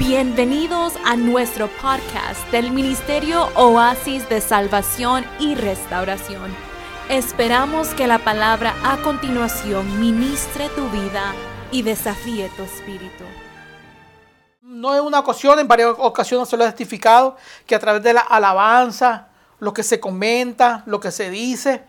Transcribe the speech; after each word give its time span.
Bienvenidos 0.00 0.94
a 1.04 1.14
nuestro 1.14 1.68
podcast 1.68 2.50
del 2.50 2.70
Ministerio 2.70 3.50
Oasis 3.54 4.26
de 4.30 4.40
Salvación 4.40 5.26
y 5.38 5.54
Restauración. 5.54 6.56
Esperamos 7.10 7.88
que 7.88 8.06
la 8.06 8.18
palabra 8.18 8.74
a 8.82 8.96
continuación 9.02 10.00
ministre 10.00 10.70
tu 10.70 10.88
vida 10.88 11.34
y 11.70 11.82
desafíe 11.82 12.48
tu 12.56 12.62
espíritu. 12.62 13.24
No 14.62 14.94
es 14.94 15.02
una 15.02 15.18
ocasión, 15.18 15.58
en 15.58 15.68
varias 15.68 15.94
ocasiones 15.98 16.48
se 16.48 16.56
lo 16.56 16.64
he 16.64 16.68
testificado, 16.68 17.36
que 17.66 17.74
a 17.74 17.78
través 17.78 18.02
de 18.02 18.14
la 18.14 18.22
alabanza, 18.22 19.28
lo 19.58 19.74
que 19.74 19.82
se 19.82 20.00
comenta, 20.00 20.82
lo 20.86 20.98
que 20.98 21.10
se 21.10 21.28
dice, 21.28 21.82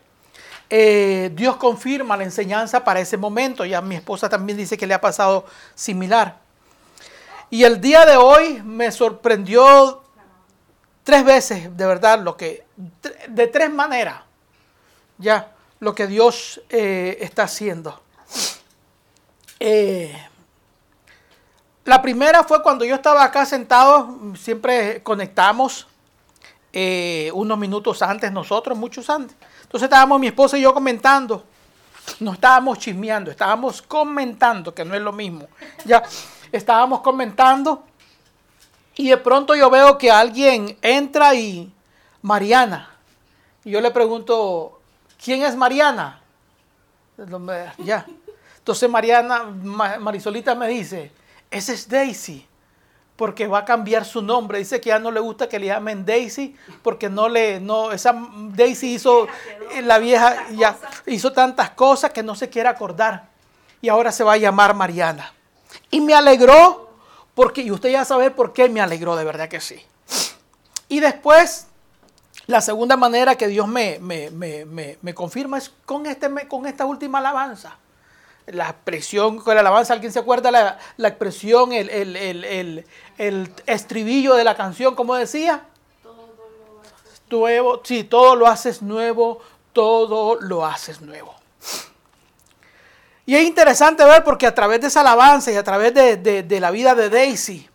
eh, 0.70 1.32
Dios 1.34 1.56
confirma 1.56 2.18
la 2.18 2.26
enseñanza 2.26 2.84
para 2.84 3.00
ese 3.00 3.16
momento. 3.16 3.64
Ya 3.64 3.80
mi 3.80 3.96
esposa 3.96 4.28
también 4.28 4.58
dice 4.58 4.78
que 4.78 4.86
le 4.86 4.96
ha 4.96 5.00
pasado 5.00 5.46
similar. 5.76 6.51
Y 7.52 7.66
el 7.66 7.82
día 7.82 8.06
de 8.06 8.16
hoy 8.16 8.62
me 8.64 8.94
sorprendió 8.94 10.02
tres 11.04 11.26
veces, 11.26 11.76
de 11.76 11.86
verdad, 11.86 12.22
lo 12.22 12.38
que, 12.38 12.66
de 13.28 13.48
tres 13.48 13.70
maneras, 13.70 14.22
ya, 15.18 15.52
lo 15.82 15.94
que 15.94 16.08
Dios 16.08 16.62
eh, 16.70 17.18
está 17.20 17.44
haciendo. 17.44 18.02
Eh, 19.60 20.16
la 21.84 22.02
primera 22.02 22.46
fue 22.46 22.64
cuando 22.64 22.86
yo 22.86 22.96
estaba 22.96 23.22
acá 23.22 23.46
sentado, 23.46 24.18
siempre 24.38 25.04
conectamos 25.04 25.88
unos 27.34 27.58
minutos 27.58 28.02
antes 28.02 28.32
nosotros, 28.32 28.78
muchos 28.78 29.10
antes. 29.10 29.36
Entonces 29.64 29.88
estábamos 29.88 30.22
mi 30.22 30.28
esposa 30.28 30.58
y 30.58 30.62
yo 30.62 30.74
comentando. 30.74 31.44
No 32.22 32.32
estábamos 32.32 32.80
chismeando, 32.80 33.30
estábamos 33.30 33.82
comentando, 33.82 34.74
que 34.74 34.86
no 34.86 34.96
es 34.96 35.02
lo 35.02 35.12
mismo. 35.12 35.50
Ya 35.84 36.02
estábamos 36.52 37.02
comentando 37.02 37.84
y 38.96 39.10
de 39.10 39.18
pronto 39.18 39.56
yo 39.56 39.70
veo 39.70 39.98
que 39.98 40.12
alguien 40.12 40.78
entra 40.82 41.34
y 41.36 41.72
Mariana. 42.22 42.90
Y 43.64 43.72
yo 43.72 43.82
le 43.82 43.92
pregunto, 43.92 44.80
¿quién 45.24 45.44
es 45.44 45.56
Mariana? 45.56 46.22
Ya. 47.80 48.06
Entonces 48.58 48.90
Mariana, 48.90 49.44
Marisolita 49.44 50.56
me 50.56 50.68
dice, 50.68 51.12
ese 51.50 51.74
es 51.74 51.88
Daisy 51.88 52.48
porque 53.16 53.46
va 53.46 53.60
a 53.60 53.66
cambiar 53.66 54.04
su 54.06 54.22
nombre. 54.22 54.60
Dice 54.60 54.82
que 54.82 54.90
ya 54.90 55.00
no 55.00 55.12
le 55.12 55.20
gusta 55.20 55.48
que 55.48 55.60
le 55.60 55.68
llamen 55.68 56.06
Daisy 56.06 56.56
porque 56.82 57.10
no 57.10 57.30
le, 57.30 57.60
no, 57.60 57.92
esa 57.92 58.16
Daisy 58.56 58.96
hizo, 58.96 59.28
la 59.84 60.00
vieja 60.00 60.50
ya 60.52 60.76
hizo 61.06 61.32
tantas 61.32 61.72
cosas 61.72 62.12
que 62.12 62.24
no 62.24 62.36
se 62.36 62.50
quiere 62.50 62.70
acordar. 62.70 63.30
Y 63.82 63.90
ahora 63.90 64.12
se 64.12 64.24
va 64.24 64.34
a 64.34 64.38
llamar 64.38 64.76
Mariana. 64.76 65.34
Y 65.92 66.02
me 66.02 66.14
alegró 66.14 66.90
porque, 67.36 67.62
y 67.62 67.72
usted 67.72 67.92
ya 67.92 68.06
sabe 68.06 68.32
por 68.32 68.54
qué 68.54 68.70
me 68.70 68.82
alegró, 68.82 69.16
de 69.16 69.24
verdad 69.24 69.50
que 69.50 69.62
sí. 69.62 69.86
Y 70.88 71.00
después, 71.00 71.68
la 72.48 72.62
segunda 72.62 72.98
manera 72.98 73.36
que 73.36 73.48
Dios 73.48 73.68
me, 73.68 74.00
me, 74.00 74.32
me, 74.32 74.98
me 75.02 75.14
confirma 75.14 75.58
es 75.58 75.72
con, 75.86 76.06
este, 76.06 76.30
con 76.48 76.66
esta 76.66 76.86
última 76.86 77.20
alabanza 77.20 77.78
la 78.48 78.70
expresión 78.70 79.40
con 79.40 79.56
la 79.56 79.62
alabanza, 79.62 79.94
¿alguien 79.94 80.12
se 80.12 80.20
acuerda 80.20 80.52
la, 80.52 80.78
la 80.98 81.08
expresión, 81.08 81.72
el, 81.74 81.90
el, 81.90 82.16
el, 82.16 82.86
el, 83.18 83.54
estribillo 83.66 84.36
de 84.36 84.44
la 84.44 84.56
canción, 84.56 84.96
como 84.96 85.16
decía? 85.16 85.64
Todo 86.04 86.28
lo 86.36 86.82
haces 86.82 87.22
nuevo. 87.30 87.82
Sí, 87.84 88.04
todo 88.04 88.36
lo 88.36 88.48
haces 88.48 88.82
nuevo, 88.82 89.40
todo 89.74 90.40
lo 90.42 90.66
haces 90.66 91.02
nuevo. 91.02 91.36
Y 93.26 93.36
es 93.36 93.48
interesante 93.48 94.04
ver 94.04 94.24
porque 94.24 94.48
a 94.48 94.56
través 94.56 94.82
de 94.82 94.88
esa 94.88 95.02
alabanza 95.02 95.52
y 95.52 95.56
a 95.56 95.64
través 95.64 95.94
de, 95.94 96.18
de, 96.18 96.60
la 96.60 96.72
vida 96.72 96.96
de 96.96 97.10
Daisy, 97.10 97.70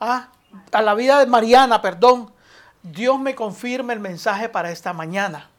ah, 0.00 0.28
a 0.72 0.82
la 0.82 0.94
vida 0.94 1.18
de 1.18 1.26
Mariana, 1.26 1.82
perdón, 1.82 2.32
Dios 2.82 3.20
me 3.20 3.34
confirma 3.34 3.92
el 3.92 4.00
mensaje 4.00 4.48
para 4.48 4.70
esta 4.70 4.92
mañana. 4.92 5.50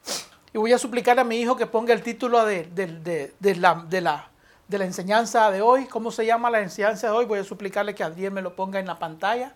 Y 0.52 0.58
voy 0.58 0.72
a 0.72 0.78
suplicar 0.78 1.18
a 1.20 1.24
mi 1.24 1.36
hijo 1.36 1.56
que 1.56 1.66
ponga 1.66 1.92
el 1.94 2.02
título 2.02 2.44
de, 2.44 2.64
de 2.64 3.56
la, 3.56 3.86
la 3.88 4.30
de 4.70 4.78
la 4.78 4.84
enseñanza 4.84 5.50
de 5.50 5.62
hoy. 5.62 5.86
¿Cómo 5.86 6.12
se 6.12 6.24
llama 6.24 6.48
la 6.48 6.60
enseñanza 6.60 7.08
de 7.08 7.12
hoy? 7.12 7.24
Voy 7.24 7.40
a 7.40 7.44
suplicarle 7.44 7.92
que 7.92 8.04
Adriel 8.04 8.30
me 8.30 8.40
lo 8.40 8.54
ponga 8.54 8.78
en 8.78 8.86
la 8.86 9.00
pantalla. 9.00 9.52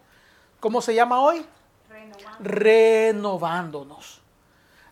¿Cómo 0.58 0.82
se 0.82 0.92
llama 0.92 1.20
hoy? 1.20 1.46
Renovándonos. 2.40 4.20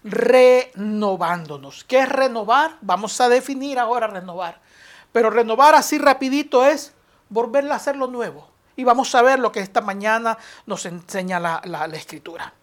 Renovándonos. 0.04 1.82
¿Qué 1.82 1.98
es 1.98 2.08
renovar? 2.08 2.76
Vamos 2.82 3.20
a 3.20 3.28
definir 3.28 3.80
ahora 3.80 4.06
renovar. 4.06 4.60
Pero 5.12 5.30
renovar 5.30 5.74
así 5.74 5.98
rapidito 5.98 6.64
es 6.66 6.92
volver 7.28 7.70
a 7.70 7.76
hacer 7.76 7.96
lo 7.96 8.06
nuevo. 8.06 8.48
Y 8.74 8.84
vamos 8.84 9.14
a 9.14 9.22
ver 9.22 9.38
lo 9.38 9.52
que 9.52 9.60
esta 9.60 9.80
mañana 9.80 10.38
nos 10.66 10.86
enseña 10.86 11.38
la, 11.38 11.60
la 11.64 11.86
escritura. 11.96 12.54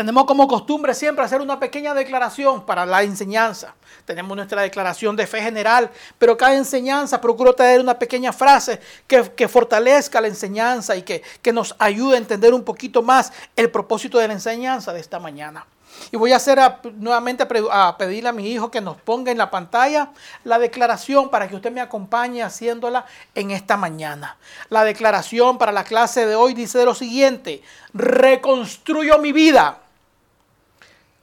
Tenemos 0.00 0.24
como 0.24 0.48
costumbre 0.48 0.94
siempre 0.94 1.22
hacer 1.24 1.42
una 1.42 1.60
pequeña 1.60 1.92
declaración 1.92 2.64
para 2.64 2.86
la 2.86 3.02
enseñanza. 3.02 3.74
Tenemos 4.06 4.34
nuestra 4.34 4.62
declaración 4.62 5.14
de 5.14 5.26
fe 5.26 5.42
general, 5.42 5.90
pero 6.18 6.38
cada 6.38 6.54
enseñanza 6.54 7.20
procuro 7.20 7.52
traer 7.52 7.82
una 7.82 7.98
pequeña 7.98 8.32
frase 8.32 8.80
que, 9.06 9.46
fortalezca 9.46 10.20
la 10.22 10.28
enseñanza 10.28 10.96
y 10.96 11.02
que, 11.02 11.22
nos 11.52 11.76
ayude 11.78 12.14
a 12.14 12.18
entender 12.18 12.54
un 12.54 12.64
poquito 12.64 13.02
más 13.02 13.30
el 13.54 13.70
propósito 13.70 14.16
de 14.18 14.28
la 14.28 14.32
enseñanza 14.32 14.92
de 14.94 15.00
esta 15.00 15.18
mañana. 15.18 15.66
Y 16.12 16.16
voy 16.16 16.32
a 16.32 16.36
hacer 16.36 16.60
nuevamente 16.94 17.46
a 17.70 17.96
pedirle 17.96 18.28
a 18.28 18.32
mi 18.32 18.48
hijo 18.50 18.70
que 18.70 18.80
nos 18.80 18.96
ponga 18.96 19.30
en 19.30 19.38
la 19.38 19.50
pantalla 19.50 20.10
la 20.44 20.58
declaración 20.58 21.30
para 21.30 21.48
que 21.48 21.56
usted 21.56 21.70
me 21.70 21.80
acompañe 21.80 22.42
haciéndola 22.42 23.06
en 23.34 23.50
esta 23.50 23.76
mañana. 23.76 24.36
La 24.68 24.84
declaración 24.84 25.58
para 25.58 25.72
la 25.72 25.84
clase 25.84 26.26
de 26.26 26.34
hoy 26.34 26.54
dice 26.54 26.84
lo 26.84 26.94
siguiente, 26.94 27.62
reconstruyo 27.92 29.18
mi 29.18 29.32
vida 29.32 29.78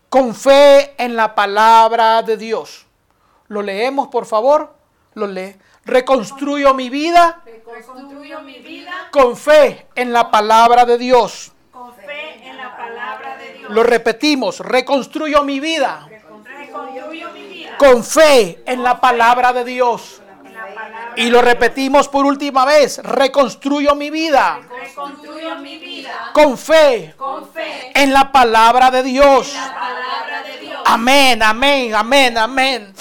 con 0.09 0.33
fe 0.33 0.95
en 0.97 1.15
la 1.15 1.35
palabra 1.35 2.21
de 2.21 2.37
Dios. 2.37 2.85
Lo 3.49 3.61
leemos, 3.61 4.07
por 4.07 4.25
favor. 4.25 4.73
Lo 5.13 5.27
lee. 5.27 5.55
Reconstruyo 5.85 6.73
mi 6.73 6.89
vida. 6.89 7.41
Reconstruyo 7.45 8.41
mi 8.41 8.59
vida. 8.59 9.09
Con 9.11 9.37
fe 9.37 9.87
en 9.95 10.13
la 10.13 10.29
palabra 10.29 10.85
de 10.85 10.97
Dios. 10.97 11.53
Con 11.71 11.93
fe 11.95 12.47
en 12.47 12.57
la 12.57 12.75
palabra 12.75 13.37
de 13.37 13.53
Dios. 13.53 13.56
Lo 13.69 13.83
repetimos. 13.83 14.59
Reconstruyo 14.59 15.43
mi 15.43 15.59
vida. 15.59 16.07
Con 17.77 18.03
fe 18.03 18.63
en 18.65 18.83
la 18.83 18.99
palabra 18.99 19.53
de 19.53 19.63
Dios. 19.63 20.21
Y 21.15 21.29
lo 21.29 21.41
repetimos 21.41 22.07
por 22.07 22.25
última 22.25 22.65
vez. 22.65 22.99
Reconstruyo 22.99 23.95
mi 23.95 24.09
vida. 24.09 24.59
Reconstruyo 24.69 25.55
mi 25.57 25.77
vida. 25.77 26.31
Con 26.33 26.57
fe. 26.57 27.13
Con 27.17 27.49
fe. 27.49 27.91
En 27.95 28.13
la 28.13 28.31
palabra 28.31 28.91
de 28.91 29.03
Dios. 29.03 29.49
En 29.49 29.61
la 29.61 29.73
palabra 29.73 30.43
de 30.43 30.59
Dios. 30.59 30.81
Amén, 30.85 31.43
amén, 31.43 31.95
amén, 31.95 32.37
amén. 32.37 32.93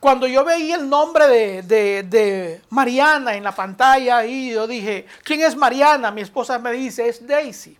Cuando 0.00 0.26
yo 0.26 0.44
veía 0.44 0.74
el 0.74 0.88
nombre 0.88 1.28
de, 1.28 1.62
de, 1.62 2.02
de, 2.02 2.60
Mariana 2.70 3.36
en 3.36 3.44
la 3.44 3.54
pantalla 3.54 4.24
y 4.24 4.50
yo 4.50 4.66
dije, 4.66 5.06
¿quién 5.22 5.42
es 5.42 5.54
Mariana? 5.54 6.10
Mi 6.10 6.22
esposa 6.22 6.58
me 6.58 6.72
dice, 6.72 7.08
es 7.08 7.24
Daisy. 7.24 7.78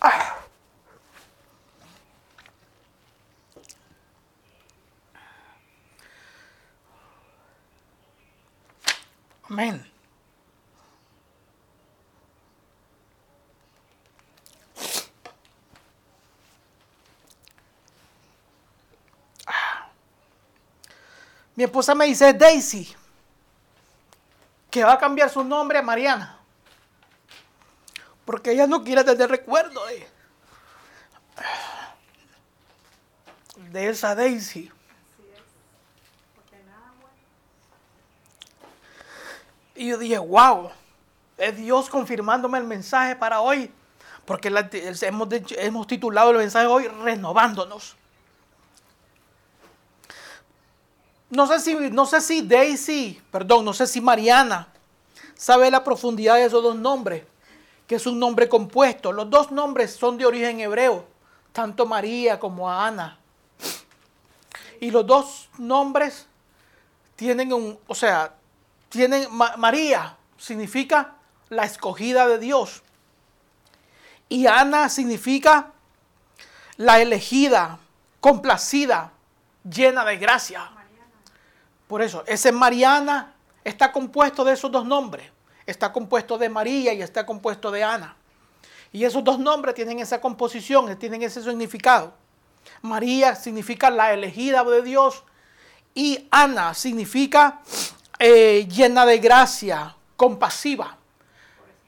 Ah. 0.00 0.36
Amén. 9.48 9.96
Mi 21.56 21.64
esposa 21.64 21.94
me 21.94 22.04
dice 22.04 22.34
Daisy, 22.34 22.94
que 24.70 24.84
va 24.84 24.92
a 24.92 24.98
cambiar 24.98 25.30
su 25.30 25.42
nombre 25.42 25.78
a 25.78 25.82
Mariana. 25.82 26.35
Porque 28.26 28.50
ella 28.50 28.66
no 28.66 28.82
quiere 28.82 29.04
tener 29.04 29.30
recuerdo 29.30 29.80
de, 33.72 33.88
esa 33.88 34.14
Daisy. 34.14 34.70
Y 39.76 39.88
yo 39.88 39.98
dije, 39.98 40.18
wow, 40.18 40.70
es 41.38 41.56
Dios 41.56 41.88
confirmándome 41.88 42.58
el 42.58 42.64
mensaje 42.64 43.14
para 43.14 43.40
hoy. 43.40 43.70
Porque 44.24 44.48
hemos, 45.02 45.28
hemos 45.56 45.86
titulado 45.86 46.30
el 46.32 46.38
mensaje 46.38 46.66
hoy 46.66 46.88
renovándonos. 46.88 47.96
No 51.30 51.46
sé, 51.46 51.60
si, 51.60 51.74
no 51.90 52.06
sé 52.06 52.20
si 52.20 52.42
Daisy, 52.42 53.22
perdón, 53.30 53.64
no 53.64 53.72
sé 53.72 53.86
si 53.86 54.00
Mariana 54.00 54.68
sabe 55.36 55.70
la 55.70 55.84
profundidad 55.84 56.36
de 56.36 56.44
esos 56.44 56.62
dos 56.62 56.76
nombres, 56.76 57.24
que 57.86 57.96
es 57.96 58.06
un 58.06 58.18
nombre 58.18 58.48
compuesto. 58.48 59.12
Los 59.12 59.30
dos 59.30 59.50
nombres 59.50 59.94
son 59.94 60.18
de 60.18 60.26
origen 60.26 60.60
hebreo, 60.60 61.06
tanto 61.52 61.86
María 61.86 62.38
como 62.38 62.70
Ana. 62.70 63.18
Y 64.80 64.90
los 64.90 65.06
dos 65.06 65.48
nombres 65.58 66.26
tienen 67.14 67.52
un, 67.52 67.78
o 67.86 67.94
sea, 67.94 68.34
tienen, 68.88 69.26
María 69.56 70.16
significa 70.36 71.14
la 71.48 71.64
escogida 71.64 72.26
de 72.26 72.38
Dios. 72.38 72.82
Y 74.28 74.46
Ana 74.46 74.88
significa 74.88 75.72
la 76.76 77.00
elegida, 77.00 77.78
complacida, 78.20 79.12
llena 79.68 80.04
de 80.04 80.16
gracia. 80.16 80.70
Por 81.86 82.02
eso, 82.02 82.24
ese 82.26 82.50
Mariana 82.50 83.34
está 83.62 83.92
compuesto 83.92 84.44
de 84.44 84.52
esos 84.54 84.70
dos 84.70 84.84
nombres. 84.84 85.30
Está 85.66 85.92
compuesto 85.92 86.38
de 86.38 86.48
María 86.48 86.92
y 86.92 87.02
está 87.02 87.26
compuesto 87.26 87.70
de 87.70 87.82
Ana. 87.82 88.16
Y 88.92 89.04
esos 89.04 89.22
dos 89.24 89.38
nombres 89.38 89.74
tienen 89.74 89.98
esa 89.98 90.20
composición, 90.20 90.96
tienen 90.98 91.22
ese 91.22 91.42
significado. 91.42 92.14
María 92.82 93.34
significa 93.34 93.90
la 93.90 94.12
elegida 94.12 94.64
de 94.64 94.82
Dios 94.82 95.22
y 95.94 96.28
Ana 96.30 96.74
significa 96.74 97.60
eh, 98.18 98.66
llena 98.70 99.04
de 99.06 99.18
gracia, 99.18 99.96
compasiva. 100.16 100.96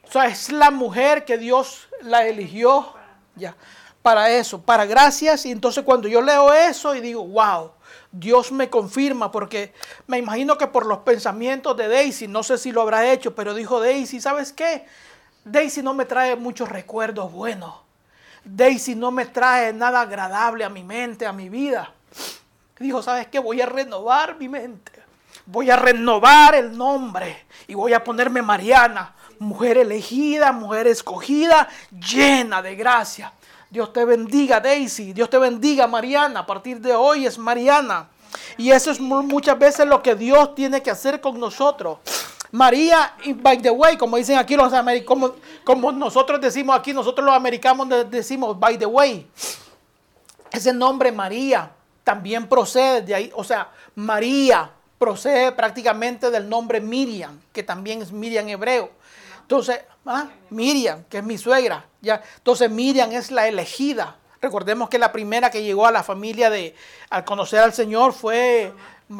O 0.06 0.10
sea, 0.10 0.26
es 0.26 0.50
la 0.50 0.70
mujer 0.70 1.24
que 1.24 1.38
Dios 1.38 1.88
la 2.00 2.26
eligió 2.26 2.94
ya, 3.34 3.54
para 4.02 4.30
eso, 4.30 4.60
para 4.60 4.86
gracias. 4.86 5.44
Y 5.46 5.50
entonces 5.50 5.84
cuando 5.84 6.08
yo 6.08 6.20
leo 6.22 6.52
eso 6.52 6.94
y 6.94 7.00
digo, 7.00 7.24
wow, 7.24 7.72
Dios 8.10 8.52
me 8.52 8.70
confirma, 8.70 9.30
porque 9.30 9.72
me 10.06 10.18
imagino 10.18 10.56
que 10.56 10.66
por 10.66 10.86
los 10.86 10.98
pensamientos 10.98 11.76
de 11.76 11.88
Daisy, 11.88 12.26
no 12.26 12.42
sé 12.42 12.58
si 12.58 12.72
lo 12.72 12.82
habrá 12.82 13.10
hecho, 13.10 13.34
pero 13.34 13.54
dijo 13.54 13.80
Daisy, 13.80 14.20
¿sabes 14.20 14.52
qué? 14.52 14.86
Daisy 15.44 15.82
no 15.82 15.94
me 15.94 16.04
trae 16.04 16.36
muchos 16.36 16.68
recuerdos 16.68 17.32
buenos. 17.32 17.74
Daisy 18.44 18.94
no 18.94 19.10
me 19.10 19.26
trae 19.26 19.72
nada 19.72 20.00
agradable 20.00 20.64
a 20.64 20.70
mi 20.70 20.84
mente, 20.84 21.26
a 21.26 21.32
mi 21.32 21.48
vida. 21.48 21.92
Dijo, 22.78 23.02
¿sabes 23.02 23.26
qué? 23.26 23.38
Voy 23.38 23.60
a 23.60 23.66
renovar 23.66 24.36
mi 24.36 24.48
mente. 24.48 24.92
Voy 25.46 25.70
a 25.70 25.76
renovar 25.76 26.54
el 26.54 26.76
nombre 26.76 27.46
y 27.66 27.74
voy 27.74 27.92
a 27.92 28.04
ponerme 28.04 28.42
Mariana, 28.42 29.14
mujer 29.38 29.78
elegida, 29.78 30.52
mujer 30.52 30.86
escogida, 30.86 31.68
llena 31.90 32.60
de 32.60 32.76
gracia. 32.76 33.32
Dios 33.70 33.92
te 33.92 34.04
bendiga, 34.04 34.60
Daisy. 34.60 35.12
Dios 35.12 35.28
te 35.28 35.38
bendiga, 35.38 35.86
Mariana. 35.86 36.40
A 36.40 36.46
partir 36.46 36.80
de 36.80 36.94
hoy 36.94 37.26
es 37.26 37.38
Mariana. 37.38 38.08
Y 38.56 38.70
eso 38.70 38.90
es 38.90 39.00
muchas 39.00 39.58
veces 39.58 39.86
lo 39.86 40.02
que 40.02 40.14
Dios 40.14 40.54
tiene 40.54 40.82
que 40.82 40.90
hacer 40.90 41.20
con 41.20 41.38
nosotros. 41.38 41.98
María, 42.50 43.14
by 43.36 43.60
the 43.60 43.70
way, 43.70 43.96
como 43.96 44.16
dicen 44.16 44.38
aquí 44.38 44.56
los 44.56 44.72
americanos, 44.72 45.32
como, 45.64 45.92
nosotros 45.92 46.40
decimos 46.40 46.76
aquí, 46.76 46.92
nosotros 46.94 47.24
los 47.24 47.34
americanos 47.34 48.10
decimos 48.10 48.58
by 48.58 48.78
the 48.78 48.86
way. 48.86 49.26
Ese 50.50 50.72
nombre 50.72 51.12
María 51.12 51.70
también 52.04 52.48
procede 52.48 53.02
de 53.02 53.14
ahí, 53.14 53.32
o 53.34 53.44
sea, 53.44 53.70
María 53.94 54.70
procede 54.98 55.52
prácticamente 55.52 56.30
del 56.30 56.48
nombre 56.48 56.80
Miriam, 56.80 57.38
que 57.52 57.62
también 57.62 58.00
es 58.00 58.10
Miriam 58.12 58.48
hebreo. 58.48 58.90
Entonces, 59.42 59.80
¿ah? 60.08 60.28
Miriam, 60.50 61.04
que 61.04 61.18
es 61.18 61.24
mi 61.24 61.38
suegra, 61.38 61.84
ya. 62.00 62.22
Entonces 62.36 62.70
Miriam 62.70 63.12
es 63.12 63.30
la 63.30 63.46
elegida. 63.46 64.16
Recordemos 64.40 64.88
que 64.88 64.98
la 64.98 65.12
primera 65.12 65.50
que 65.50 65.62
llegó 65.62 65.86
a 65.86 65.92
la 65.92 66.02
familia 66.02 66.48
de 66.48 66.74
al 67.10 67.24
conocer 67.24 67.60
al 67.60 67.72
Señor 67.72 68.12
fue 68.12 68.72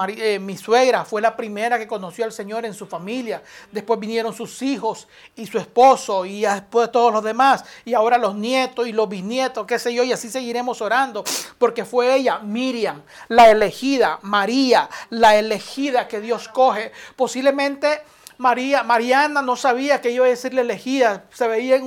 eh, 0.08 0.38
mi 0.38 0.56
suegra 0.58 1.06
fue 1.06 1.22
la 1.22 1.34
primera 1.34 1.78
que 1.78 1.86
conoció 1.86 2.24
al 2.24 2.32
Señor 2.32 2.64
en 2.66 2.74
su 2.74 2.86
familia. 2.86 3.42
Después 3.72 3.98
vinieron 3.98 4.34
sus 4.34 4.60
hijos 4.62 5.08
y 5.34 5.46
su 5.46 5.58
esposo 5.58 6.24
y 6.26 6.42
después 6.42 6.92
todos 6.92 7.12
los 7.12 7.24
demás. 7.24 7.64
Y 7.84 7.94
ahora 7.94 8.18
los 8.18 8.34
nietos 8.34 8.86
y 8.86 8.92
los 8.92 9.08
bisnietos, 9.08 9.66
qué 9.66 9.78
sé 9.78 9.92
yo, 9.94 10.04
y 10.04 10.12
así 10.12 10.28
seguiremos 10.28 10.82
orando. 10.82 11.24
Porque 11.58 11.84
fue 11.84 12.14
ella, 12.14 12.38
Miriam, 12.38 13.02
la 13.28 13.50
elegida, 13.50 14.18
María, 14.22 14.88
la 15.10 15.36
elegida 15.36 16.06
que 16.06 16.20
Dios 16.20 16.48
coge. 16.48 16.92
Posiblemente 17.16 18.02
María, 18.38 18.84
Mariana 18.84 19.42
no 19.42 19.56
sabía 19.56 20.00
que 20.00 20.12
iba 20.12 20.24
a 20.24 20.28
decirle 20.28 20.60
elegida, 20.60 21.24
se 21.32 21.48
veía 21.48 21.74
en 21.74 21.82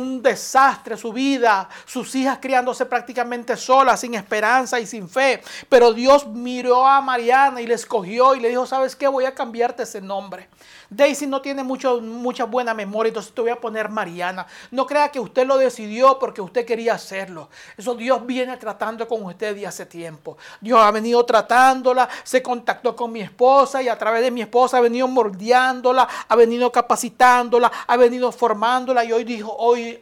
un, 0.00 0.22
desastre 0.22 0.96
su 0.96 1.12
vida, 1.12 1.68
sus 1.84 2.14
hijas 2.14 2.38
criándose 2.40 2.86
prácticamente 2.86 3.56
solas, 3.56 3.98
sin 3.98 4.14
esperanza 4.14 4.78
y 4.78 4.86
sin 4.86 5.08
fe. 5.08 5.42
Pero 5.68 5.92
Dios 5.92 6.24
miró 6.28 6.86
a 6.86 7.00
Mariana 7.00 7.60
y 7.60 7.66
le 7.66 7.74
escogió 7.74 8.36
y 8.36 8.40
le 8.40 8.50
dijo, 8.50 8.64
¿sabes 8.64 8.94
qué? 8.94 9.08
Voy 9.08 9.24
a 9.24 9.34
cambiarte 9.34 9.82
ese 9.82 10.00
nombre. 10.00 10.48
Daisy 10.88 11.26
no 11.26 11.40
tiene 11.40 11.64
mucha 11.64 12.44
buena 12.44 12.72
memoria, 12.72 13.08
entonces 13.08 13.34
te 13.34 13.40
voy 13.40 13.50
a 13.50 13.60
poner 13.60 13.88
Mariana. 13.88 14.46
No 14.70 14.86
crea 14.86 15.08
que 15.10 15.18
usted 15.18 15.44
lo 15.46 15.58
decidió 15.58 16.18
porque 16.20 16.40
usted 16.40 16.64
quería 16.64 16.94
hacerlo. 16.94 17.50
Eso 17.76 17.96
Dios 17.96 18.24
viene 18.24 18.56
tratando 18.56 19.08
con 19.08 19.24
usted 19.24 19.56
de 19.56 19.66
hace 19.66 19.84
tiempo. 19.84 20.38
Dios 20.60 20.78
ha 20.80 20.92
venido 20.92 21.24
tratándola, 21.24 22.08
se 22.22 22.40
contactó 22.40 22.94
con 22.94 23.10
mi 23.10 23.20
esposa 23.20 23.82
y 23.82 23.88
a 23.88 23.98
través 23.98 24.22
de 24.22 24.30
mi 24.30 24.42
esposa 24.42 24.78
ha 24.78 24.80
venido 24.80 25.08
ha 25.56 26.36
venido 26.36 26.70
capacitándola, 26.70 27.70
ha 27.86 27.96
venido 27.96 28.30
formándola 28.32 29.04
y 29.04 29.12
hoy 29.12 29.24
dijo, 29.24 29.54
hoy 29.58 30.00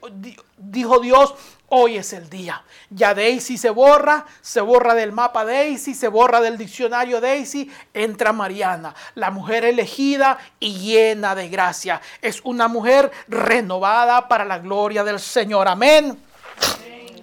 dijo 0.59 1.01
Dios, 1.01 1.35
Hoy 1.77 1.97
es 1.97 2.13
el 2.13 2.31
día. 2.31 2.63
Ya 2.91 3.15
Daisy 3.15 3.59
se 3.59 3.71
borra, 3.71 4.27
se 4.43 4.61
borra 4.61 4.95
del 4.95 5.11
mapa 5.11 5.45
Daisy, 5.45 5.95
se 5.95 6.07
borra 6.07 6.41
del 6.41 6.57
diccionario 6.57 7.21
Daisy, 7.21 7.69
entra 7.93 8.33
Mariana, 8.33 8.95
la 9.17 9.33
mujer 9.33 9.65
elegida 9.65 10.39
y 10.61 10.75
llena 10.75 11.35
de 11.35 11.49
gracia. 11.49 12.01
Es 12.23 12.41
una 12.45 12.69
mujer 12.69 13.11
renovada 13.27 14.29
para 14.29 14.45
la 14.45 14.59
gloria 14.59 15.03
del 15.03 15.19
Señor. 15.19 15.67
Amén. 15.67 16.17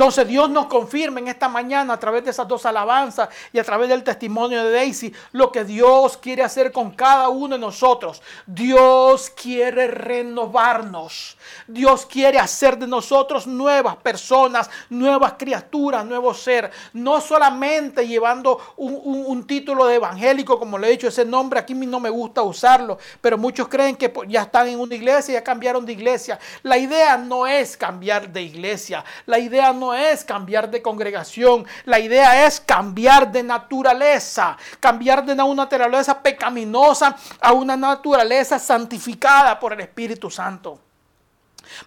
Entonces 0.01 0.27
Dios 0.27 0.49
nos 0.49 0.65
confirma 0.65 1.19
en 1.19 1.27
esta 1.27 1.47
mañana 1.47 1.93
a 1.93 1.99
través 1.99 2.23
de 2.23 2.31
esas 2.31 2.47
dos 2.47 2.65
alabanzas 2.65 3.29
y 3.53 3.59
a 3.59 3.63
través 3.63 3.87
del 3.87 4.03
testimonio 4.03 4.63
de 4.63 4.71
Daisy 4.71 5.13
lo 5.31 5.51
que 5.51 5.63
Dios 5.63 6.17
quiere 6.17 6.41
hacer 6.41 6.71
con 6.71 6.89
cada 6.89 7.29
uno 7.29 7.53
de 7.53 7.61
nosotros. 7.61 8.19
Dios 8.47 9.29
quiere 9.29 9.85
renovarnos. 9.89 11.37
Dios 11.67 12.07
quiere 12.07 12.39
hacer 12.39 12.79
de 12.79 12.87
nosotros 12.87 13.45
nuevas 13.45 13.95
personas, 13.97 14.71
nuevas 14.89 15.33
criaturas, 15.37 16.03
nuevo 16.03 16.33
ser. 16.33 16.71
No 16.93 17.21
solamente 17.21 18.07
llevando 18.07 18.59
un, 18.77 19.45
título 19.45 19.85
de 19.85 19.97
evangélico, 19.97 20.57
como 20.57 20.79
le 20.79 20.87
he 20.87 20.91
dicho, 20.91 21.09
ese 21.09 21.25
nombre 21.25 21.59
aquí 21.59 21.75
no 21.75 21.99
me 21.99 22.09
gusta 22.09 22.41
usarlo, 22.41 22.97
pero 23.19 23.37
muchos 23.37 23.67
creen 23.67 23.95
que 23.95 24.11
ya 24.27 24.41
están 24.41 24.67
en 24.67 24.79
una 24.79 24.95
iglesia, 24.95 25.35
ya 25.35 25.43
cambiaron 25.43 25.85
de 25.85 25.93
iglesia. 25.93 26.39
La 26.63 26.79
idea 26.79 27.17
no 27.17 27.45
es 27.45 27.77
cambiar 27.77 28.31
de 28.31 28.41
iglesia. 28.41 29.05
La 29.27 29.37
idea 29.37 29.71
no 29.73 29.90
es 29.93 30.23
cambiar 30.25 30.69
de 30.69 30.81
congregación, 30.81 31.65
la 31.85 31.99
idea 31.99 32.45
es 32.45 32.59
cambiar 32.59 33.31
de 33.31 33.43
naturaleza, 33.43 34.57
cambiar 34.79 35.25
de 35.25 35.33
una 35.33 35.63
naturaleza 35.63 36.21
pecaminosa 36.21 37.15
a 37.39 37.53
una 37.53 37.77
naturaleza 37.77 38.59
santificada 38.59 39.59
por 39.59 39.73
el 39.73 39.81
Espíritu 39.81 40.29
Santo. 40.29 40.79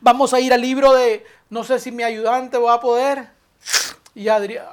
Vamos 0.00 0.32
a 0.32 0.40
ir 0.40 0.52
al 0.52 0.60
libro 0.60 0.92
de, 0.94 1.26
no 1.50 1.64
sé 1.64 1.78
si 1.78 1.92
mi 1.92 2.02
ayudante 2.02 2.58
va 2.58 2.74
a 2.74 2.80
poder. 2.80 3.28
Y 4.14 4.28
Adrián, 4.28 4.66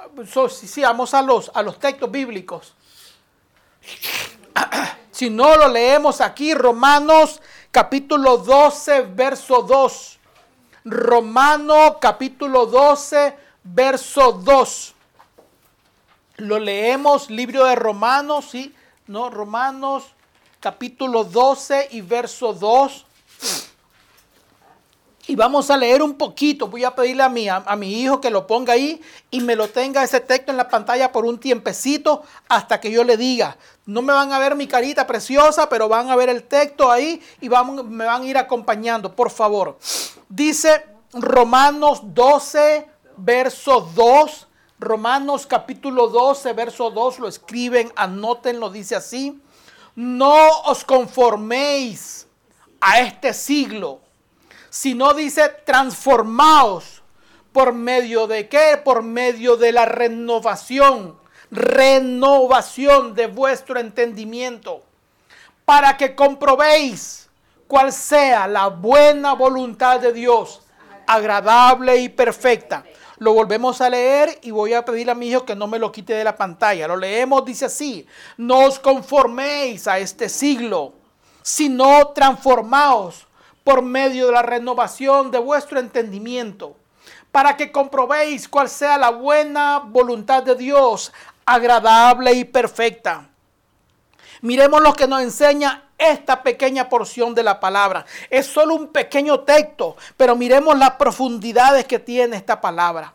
si 0.50 0.82
vamos 0.82 1.14
a 1.14 1.22
los, 1.22 1.50
a 1.54 1.62
los 1.62 1.78
textos 1.78 2.10
bíblicos. 2.10 2.74
Si 5.10 5.28
no 5.28 5.56
lo 5.56 5.68
leemos 5.68 6.20
aquí, 6.20 6.54
Romanos 6.54 7.40
capítulo 7.70 8.38
12, 8.38 9.02
verso 9.02 9.62
2. 9.62 10.18
Romano 10.84 11.98
capítulo 12.00 12.66
12, 12.66 13.36
verso 13.62 14.32
2. 14.32 14.94
Lo 16.38 16.58
leemos, 16.58 17.30
libro 17.30 17.64
de 17.66 17.76
Romanos, 17.76 18.46
¿sí? 18.50 18.74
No, 19.06 19.30
Romanos 19.30 20.04
capítulo 20.58 21.24
12 21.24 21.88
y 21.92 22.00
verso 22.00 22.52
2. 22.52 23.06
Y 25.28 25.36
vamos 25.36 25.70
a 25.70 25.76
leer 25.76 26.02
un 26.02 26.14
poquito. 26.14 26.66
Voy 26.66 26.82
a 26.82 26.94
pedirle 26.94 27.22
a 27.22 27.28
mi, 27.28 27.48
a, 27.48 27.60
mi 27.76 28.00
hijo 28.00 28.20
que 28.20 28.30
lo 28.30 28.46
ponga 28.46 28.72
ahí 28.72 29.00
y 29.30 29.40
me 29.40 29.54
lo 29.54 29.68
tenga 29.68 30.02
ese 30.02 30.18
texto 30.18 30.50
en 30.50 30.56
la 30.56 30.68
pantalla 30.68 31.12
por 31.12 31.24
un 31.24 31.38
tiempecito 31.38 32.22
hasta 32.48 32.80
que 32.80 32.90
yo 32.90 33.04
le 33.04 33.16
diga. 33.16 33.56
No 33.86 34.02
me 34.02 34.12
van 34.12 34.32
a 34.32 34.40
ver 34.40 34.56
mi 34.56 34.66
carita 34.66 35.06
preciosa, 35.06 35.68
pero 35.68 35.88
van 35.88 36.10
a 36.10 36.16
ver 36.16 36.28
el 36.28 36.42
texto 36.42 36.90
ahí 36.90 37.22
y 37.40 37.48
me 37.48 38.04
van 38.04 38.22
a 38.22 38.26
ir 38.26 38.36
acompañando, 38.36 39.14
por 39.14 39.30
favor. 39.30 39.78
Dice 40.28 40.84
Romanos 41.12 42.00
12, 42.02 42.88
verso 43.16 43.88
2. 43.94 44.48
Romanos 44.80 45.46
capítulo 45.46 46.08
12, 46.08 46.52
verso 46.54 46.90
2 46.90 47.20
lo 47.20 47.28
escriben, 47.28 47.92
anótenlo, 47.94 48.70
dice 48.70 48.96
así. 48.96 49.40
No 49.94 50.34
os 50.64 50.84
conforméis 50.84 52.26
a 52.80 52.98
este 52.98 53.32
siglo 53.32 54.00
sino 54.72 55.12
dice 55.12 55.50
transformaos. 55.66 57.02
¿Por 57.52 57.74
medio 57.74 58.26
de 58.26 58.48
qué? 58.48 58.80
Por 58.82 59.02
medio 59.02 59.58
de 59.58 59.70
la 59.70 59.84
renovación, 59.84 61.18
renovación 61.50 63.14
de 63.14 63.26
vuestro 63.26 63.78
entendimiento, 63.78 64.82
para 65.66 65.98
que 65.98 66.14
comprobéis 66.14 67.28
cuál 67.68 67.92
sea 67.92 68.48
la 68.48 68.68
buena 68.68 69.34
voluntad 69.34 70.00
de 70.00 70.14
Dios, 70.14 70.62
agradable 71.06 71.98
y 71.98 72.08
perfecta. 72.08 72.82
Lo 73.18 73.34
volvemos 73.34 73.82
a 73.82 73.90
leer 73.90 74.38
y 74.40 74.52
voy 74.52 74.72
a 74.72 74.86
pedirle 74.86 75.12
a 75.12 75.14
mi 75.14 75.28
hijo 75.28 75.44
que 75.44 75.54
no 75.54 75.66
me 75.66 75.78
lo 75.78 75.92
quite 75.92 76.14
de 76.14 76.24
la 76.24 76.34
pantalla. 76.34 76.88
Lo 76.88 76.96
leemos, 76.96 77.44
dice 77.44 77.66
así, 77.66 78.06
no 78.38 78.60
os 78.60 78.78
conforméis 78.78 79.86
a 79.86 79.98
este 79.98 80.30
siglo, 80.30 80.94
sino 81.42 82.08
transformaos 82.14 83.26
por 83.64 83.82
medio 83.82 84.26
de 84.26 84.32
la 84.32 84.42
renovación 84.42 85.30
de 85.30 85.38
vuestro 85.38 85.78
entendimiento, 85.78 86.76
para 87.30 87.56
que 87.56 87.72
comprobéis 87.72 88.48
cuál 88.48 88.68
sea 88.68 88.98
la 88.98 89.10
buena 89.10 89.78
voluntad 89.78 90.42
de 90.42 90.54
Dios, 90.54 91.12
agradable 91.46 92.32
y 92.32 92.44
perfecta. 92.44 93.28
Miremos 94.40 94.82
lo 94.82 94.92
que 94.92 95.06
nos 95.06 95.22
enseña 95.22 95.84
esta 95.96 96.42
pequeña 96.42 96.88
porción 96.88 97.34
de 97.34 97.44
la 97.44 97.60
palabra. 97.60 98.04
Es 98.28 98.46
solo 98.46 98.74
un 98.74 98.88
pequeño 98.88 99.40
texto, 99.40 99.96
pero 100.16 100.34
miremos 100.34 100.76
las 100.76 100.92
profundidades 100.92 101.84
que 101.84 101.98
tiene 101.98 102.36
esta 102.36 102.60
palabra. 102.60 103.14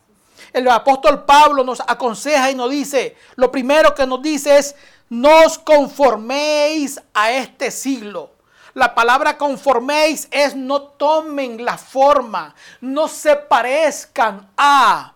El 0.53 0.67
apóstol 0.69 1.25
Pablo 1.25 1.63
nos 1.63 1.81
aconseja 1.81 2.49
y 2.49 2.55
nos 2.55 2.71
dice, 2.71 3.17
lo 3.35 3.51
primero 3.51 3.93
que 3.93 4.07
nos 4.07 4.21
dice 4.21 4.57
es, 4.57 4.75
no 5.09 5.43
os 5.45 5.57
conforméis 5.57 7.01
a 7.13 7.31
este 7.31 7.71
siglo. 7.71 8.31
La 8.77 8.93
palabra 8.93 9.39
conforméis 9.39 10.27
es 10.29 10.55
no 10.55 10.83
tomen 10.83 11.65
la 11.65 11.79
forma, 11.79 12.53
no 12.79 13.07
se 13.07 13.35
parezcan 13.35 14.51
a, 14.55 15.15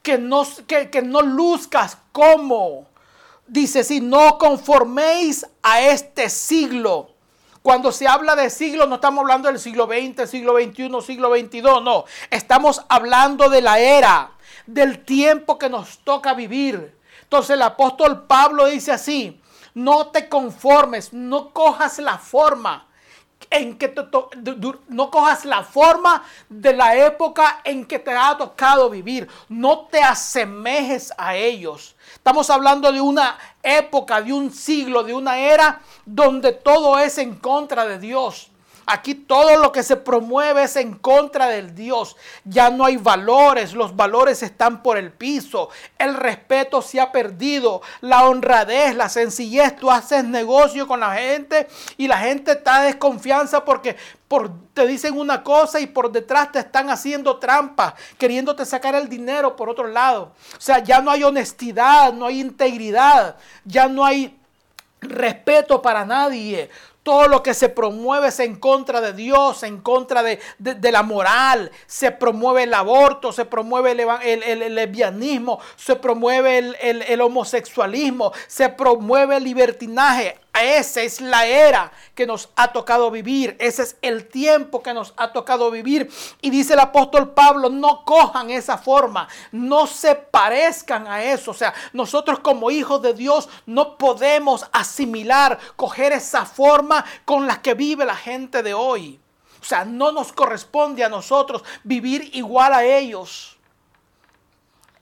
que 0.00 0.16
no, 0.16 0.46
que, 0.68 0.90
que 0.90 1.02
no 1.02 1.20
luzcas 1.20 1.98
como 2.12 2.86
dice, 3.48 3.82
si 3.82 4.00
no 4.00 4.38
conforméis 4.38 5.44
a 5.60 5.80
este 5.80 6.30
siglo. 6.30 7.10
Cuando 7.62 7.90
se 7.90 8.06
habla 8.06 8.36
de 8.36 8.48
siglo, 8.48 8.86
no 8.86 8.94
estamos 8.94 9.22
hablando 9.22 9.48
del 9.48 9.58
siglo 9.58 9.88
XX, 9.88 10.30
siglo 10.30 10.54
XXI, 10.56 11.02
siglo 11.04 11.34
XXII, 11.34 11.62
no. 11.82 12.04
Estamos 12.30 12.80
hablando 12.88 13.48
de 13.48 13.60
la 13.60 13.80
era, 13.80 14.30
del 14.66 15.04
tiempo 15.04 15.58
que 15.58 15.68
nos 15.68 15.98
toca 16.04 16.32
vivir. 16.32 16.96
Entonces 17.24 17.50
el 17.56 17.62
apóstol 17.62 18.28
Pablo 18.28 18.66
dice 18.66 18.92
así, 18.92 19.40
no 19.74 20.08
te 20.08 20.28
conformes, 20.28 21.12
no 21.12 21.50
cojas 21.52 21.98
la 21.98 22.18
forma 22.18 22.86
en 23.50 23.76
que 23.76 23.94
no 24.88 25.10
cojas 25.10 25.44
la 25.44 25.62
forma 25.62 26.24
de 26.48 26.72
la 26.72 26.96
época 26.96 27.60
en 27.64 27.84
que 27.84 27.98
te 27.98 28.12
ha 28.12 28.36
tocado 28.36 28.90
vivir. 28.90 29.28
No 29.48 29.86
te 29.86 30.02
asemejes 30.02 31.12
a 31.16 31.36
ellos. 31.36 31.94
Estamos 32.14 32.48
hablando 32.50 32.90
de 32.90 33.00
una 33.00 33.38
época, 33.62 34.20
de 34.22 34.32
un 34.32 34.50
siglo, 34.50 35.04
de 35.04 35.14
una 35.14 35.38
era 35.38 35.80
donde 36.04 36.52
todo 36.52 36.98
es 36.98 37.18
en 37.18 37.36
contra 37.36 37.86
de 37.86 37.98
Dios. 37.98 38.50
Aquí 38.86 39.14
todo 39.14 39.56
lo 39.56 39.72
que 39.72 39.82
se 39.82 39.96
promueve 39.96 40.64
es 40.64 40.76
en 40.76 40.94
contra 40.94 41.46
del 41.46 41.74
Dios. 41.74 42.16
Ya 42.44 42.70
no 42.70 42.84
hay 42.84 42.96
valores, 42.96 43.72
los 43.72 43.96
valores 43.96 44.42
están 44.42 44.82
por 44.82 44.98
el 44.98 45.10
piso. 45.10 45.70
El 45.98 46.14
respeto 46.14 46.82
se 46.82 47.00
ha 47.00 47.10
perdido, 47.10 47.80
la 48.00 48.24
honradez, 48.24 48.94
la 48.94 49.08
sencillez. 49.08 49.76
Tú 49.76 49.90
haces 49.90 50.24
negocio 50.24 50.86
con 50.86 51.00
la 51.00 51.14
gente 51.14 51.66
y 51.96 52.08
la 52.08 52.18
gente 52.18 52.52
está 52.52 52.82
desconfianza 52.82 53.64
porque 53.64 53.96
por, 54.28 54.50
te 54.74 54.86
dicen 54.86 55.18
una 55.18 55.42
cosa 55.42 55.80
y 55.80 55.86
por 55.86 56.10
detrás 56.12 56.52
te 56.52 56.58
están 56.58 56.90
haciendo 56.90 57.38
trampas, 57.38 57.94
queriéndote 58.18 58.66
sacar 58.66 58.94
el 58.94 59.08
dinero 59.08 59.56
por 59.56 59.68
otro 59.68 59.86
lado. 59.86 60.32
O 60.56 60.60
sea, 60.60 60.80
ya 60.80 61.00
no 61.00 61.10
hay 61.10 61.22
honestidad, 61.22 62.12
no 62.12 62.26
hay 62.26 62.40
integridad, 62.40 63.36
ya 63.64 63.88
no 63.88 64.04
hay 64.04 64.36
respeto 65.00 65.80
para 65.80 66.04
nadie. 66.04 66.70
Todo 67.04 67.28
lo 67.28 67.42
que 67.42 67.52
se 67.52 67.68
promueve 67.68 68.28
es 68.28 68.40
en 68.40 68.56
contra 68.56 69.02
de 69.02 69.12
Dios, 69.12 69.62
en 69.62 69.82
contra 69.82 70.22
de, 70.22 70.40
la 70.90 71.02
moral. 71.02 71.70
Se 71.86 72.10
promueve 72.10 72.62
el 72.62 72.72
aborto, 72.72 73.30
se 73.30 73.44
promueve 73.44 73.92
el, 73.92 74.74
lesbianismo, 74.74 75.60
se 75.76 75.96
promueve 75.96 76.74
el, 76.80 77.20
homosexualismo, 77.20 78.32
se 78.46 78.70
promueve 78.70 79.36
el 79.36 79.44
libertinaje. 79.44 80.38
Esa 80.62 81.02
es 81.02 81.20
la 81.20 81.46
era 81.46 81.90
que 82.14 82.26
nos 82.26 82.48
ha 82.54 82.72
tocado 82.72 83.10
vivir. 83.10 83.56
Ese 83.58 83.82
es 83.82 83.96
el 84.02 84.28
tiempo 84.28 84.82
que 84.82 84.94
nos 84.94 85.12
ha 85.16 85.32
tocado 85.32 85.70
vivir. 85.70 86.10
Y 86.40 86.50
dice 86.50 86.74
el 86.74 86.80
apóstol 86.80 87.32
Pablo, 87.32 87.68
no 87.68 88.04
cojan 88.04 88.50
esa 88.50 88.78
forma, 88.78 89.28
no 89.50 89.86
se 89.86 90.14
parezcan 90.14 91.06
a 91.08 91.24
eso. 91.24 91.50
O 91.50 91.54
sea, 91.54 91.74
nosotros 91.92 92.38
como 92.38 92.70
hijos 92.70 93.02
de 93.02 93.14
Dios 93.14 93.48
no 93.66 93.98
podemos 93.98 94.66
asimilar, 94.72 95.58
coger 95.76 96.12
esa 96.12 96.46
forma 96.46 97.04
con 97.24 97.46
la 97.46 97.60
que 97.60 97.74
vive 97.74 98.04
la 98.04 98.16
gente 98.16 98.62
de 98.62 98.74
hoy. 98.74 99.20
O 99.60 99.64
sea, 99.64 99.84
no 99.84 100.12
nos 100.12 100.32
corresponde 100.32 101.02
a 101.04 101.08
nosotros 101.08 101.64
vivir 101.82 102.30
igual 102.34 102.74
a 102.74 102.84
ellos. 102.84 103.53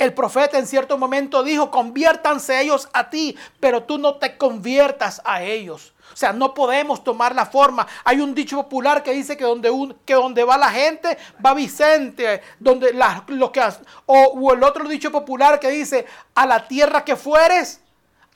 El 0.02 0.14
profeta 0.14 0.58
en 0.58 0.66
cierto 0.66 0.98
momento 0.98 1.44
dijo, 1.44 1.70
conviértanse 1.70 2.60
ellos 2.60 2.88
a 2.92 3.08
ti, 3.08 3.36
pero 3.60 3.84
tú 3.84 3.98
no 3.98 4.16
te 4.16 4.36
conviertas 4.36 5.22
a 5.24 5.44
ellos. 5.44 5.94
O 6.12 6.16
sea, 6.16 6.32
no 6.32 6.54
podemos 6.54 7.04
tomar 7.04 7.36
la 7.36 7.46
forma. 7.46 7.86
Hay 8.02 8.18
un 8.18 8.34
dicho 8.34 8.56
popular 8.56 9.04
que 9.04 9.12
dice 9.12 9.36
que 9.36 9.44
donde, 9.44 9.70
un, 9.70 9.94
que 10.04 10.14
donde 10.14 10.42
va 10.42 10.58
la 10.58 10.72
gente, 10.72 11.16
va 11.46 11.54
Vicente. 11.54 12.42
Donde 12.58 12.92
lo 13.28 13.52
que, 13.52 13.60
o, 14.06 14.24
o, 14.24 14.52
el 14.52 14.64
otro 14.64 14.88
dicho 14.88 15.12
popular 15.12 15.60
que 15.60 15.70
dice, 15.70 16.04
a 16.34 16.46
la 16.46 16.66
tierra 16.66 17.04
que 17.04 17.14
fueres, 17.14 17.80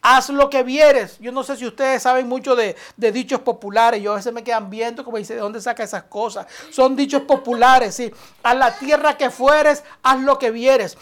haz 0.02 0.28
lo 0.28 0.48
que 0.48 0.62
vieres. 0.62 1.18
Yo 1.18 1.32
no 1.32 1.42
sé 1.42 1.56
si 1.56 1.66
ustedes 1.66 2.04
saben 2.04 2.28
mucho 2.28 2.54
de, 2.54 2.76
de, 2.96 3.10
dichos 3.10 3.40
populares. 3.40 4.00
Yo 4.00 4.12
a 4.12 4.16
veces 4.16 4.32
me 4.32 4.44
quedan 4.44 4.70
viendo 4.70 5.04
como 5.04 5.16
dice, 5.16 5.34
¿de 5.34 5.40
dónde 5.40 5.60
saca 5.60 5.82
esas 5.82 6.04
cosas? 6.04 6.46
Son 6.70 6.94
dichos 6.94 7.22
populares, 7.22 7.96
sí. 7.96 8.12
A 8.44 8.54
la 8.54 8.78
tierra 8.78 9.16
que 9.16 9.30
fueres, 9.30 9.82
haz 10.04 10.20
lo 10.20 10.38
que 10.38 10.52
vieres. 10.52 10.96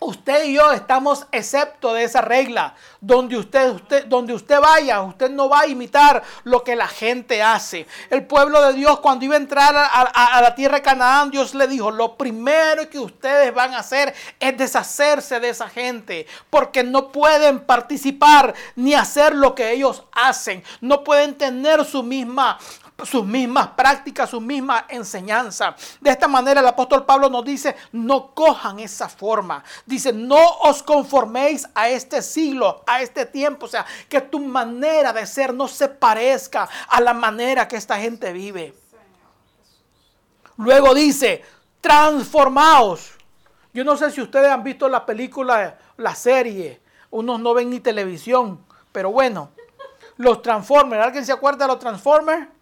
Usted 0.00 0.44
y 0.44 0.54
yo 0.54 0.72
estamos 0.72 1.26
excepto 1.30 1.94
de 1.94 2.04
esa 2.04 2.20
regla. 2.20 2.74
Donde 3.00 3.36
usted, 3.36 3.70
usted, 3.70 4.04
donde 4.06 4.34
usted 4.34 4.60
vaya, 4.60 5.00
usted 5.02 5.30
no 5.30 5.48
va 5.48 5.60
a 5.60 5.66
imitar 5.66 6.22
lo 6.42 6.64
que 6.64 6.76
la 6.76 6.88
gente 6.88 7.42
hace. 7.42 7.86
El 8.10 8.26
pueblo 8.26 8.60
de 8.66 8.74
Dios 8.74 9.00
cuando 9.00 9.24
iba 9.24 9.34
a 9.34 9.38
entrar 9.38 9.74
a, 9.76 9.84
a 9.86 10.42
la 10.42 10.54
tierra 10.54 10.76
de 10.76 10.82
Canaán, 10.82 11.30
Dios 11.30 11.54
le 11.54 11.68
dijo, 11.68 11.90
lo 11.90 12.16
primero 12.16 12.90
que 12.90 12.98
ustedes 12.98 13.54
van 13.54 13.72
a 13.72 13.78
hacer 13.78 14.12
es 14.40 14.58
deshacerse 14.58 15.38
de 15.40 15.48
esa 15.48 15.68
gente. 15.68 16.26
Porque 16.50 16.82
no 16.82 17.12
pueden 17.12 17.60
participar 17.60 18.52
ni 18.74 18.94
hacer 18.94 19.34
lo 19.34 19.54
que 19.54 19.70
ellos 19.72 20.04
hacen. 20.12 20.62
No 20.80 21.04
pueden 21.04 21.34
tener 21.34 21.84
su 21.84 22.02
misma 22.02 22.58
sus 23.02 23.24
mismas 23.24 23.68
prácticas, 23.68 24.30
su 24.30 24.40
misma 24.40 24.86
enseñanza. 24.88 25.74
De 26.00 26.10
esta 26.10 26.28
manera 26.28 26.60
el 26.60 26.66
apóstol 26.66 27.04
Pablo 27.04 27.28
nos 27.28 27.44
dice, 27.44 27.74
no 27.92 28.34
cojan 28.34 28.78
esa 28.78 29.08
forma. 29.08 29.64
Dice, 29.84 30.12
no 30.12 30.38
os 30.62 30.82
conforméis 30.82 31.68
a 31.74 31.88
este 31.88 32.22
siglo, 32.22 32.84
a 32.86 33.02
este 33.02 33.26
tiempo. 33.26 33.66
O 33.66 33.68
sea, 33.68 33.84
que 34.08 34.20
tu 34.20 34.38
manera 34.40 35.12
de 35.12 35.26
ser 35.26 35.52
no 35.52 35.66
se 35.66 35.88
parezca 35.88 36.68
a 36.88 37.00
la 37.00 37.12
manera 37.12 37.66
que 37.66 37.76
esta 37.76 37.98
gente 37.98 38.32
vive. 38.32 38.74
Luego 40.56 40.94
dice, 40.94 41.42
transformaos. 41.80 43.10
Yo 43.72 43.82
no 43.82 43.96
sé 43.96 44.12
si 44.12 44.20
ustedes 44.20 44.50
han 44.50 44.62
visto 44.62 44.88
la 44.88 45.04
película, 45.04 45.78
la 45.96 46.14
serie. 46.14 46.80
Unos 47.10 47.40
no 47.40 47.54
ven 47.54 47.70
ni 47.70 47.80
televisión. 47.80 48.64
Pero 48.92 49.10
bueno, 49.10 49.50
los 50.16 50.42
Transformers. 50.42 51.04
¿Alguien 51.04 51.26
se 51.26 51.32
acuerda 51.32 51.66
de 51.66 51.72
los 51.72 51.80
Transformers? 51.80 52.53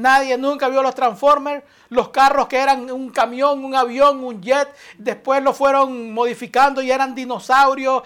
Nadie 0.00 0.38
nunca 0.38 0.68
vio 0.68 0.82
los 0.82 0.94
Transformers, 0.94 1.62
los 1.90 2.08
carros 2.08 2.48
que 2.48 2.58
eran 2.58 2.90
un 2.90 3.10
camión, 3.10 3.64
un 3.64 3.74
avión, 3.74 4.24
un 4.24 4.40
jet, 4.40 4.68
después 4.96 5.42
lo 5.42 5.52
fueron 5.52 6.12
modificando 6.12 6.80
y 6.82 6.90
eran 6.90 7.14
dinosaurios, 7.14 8.02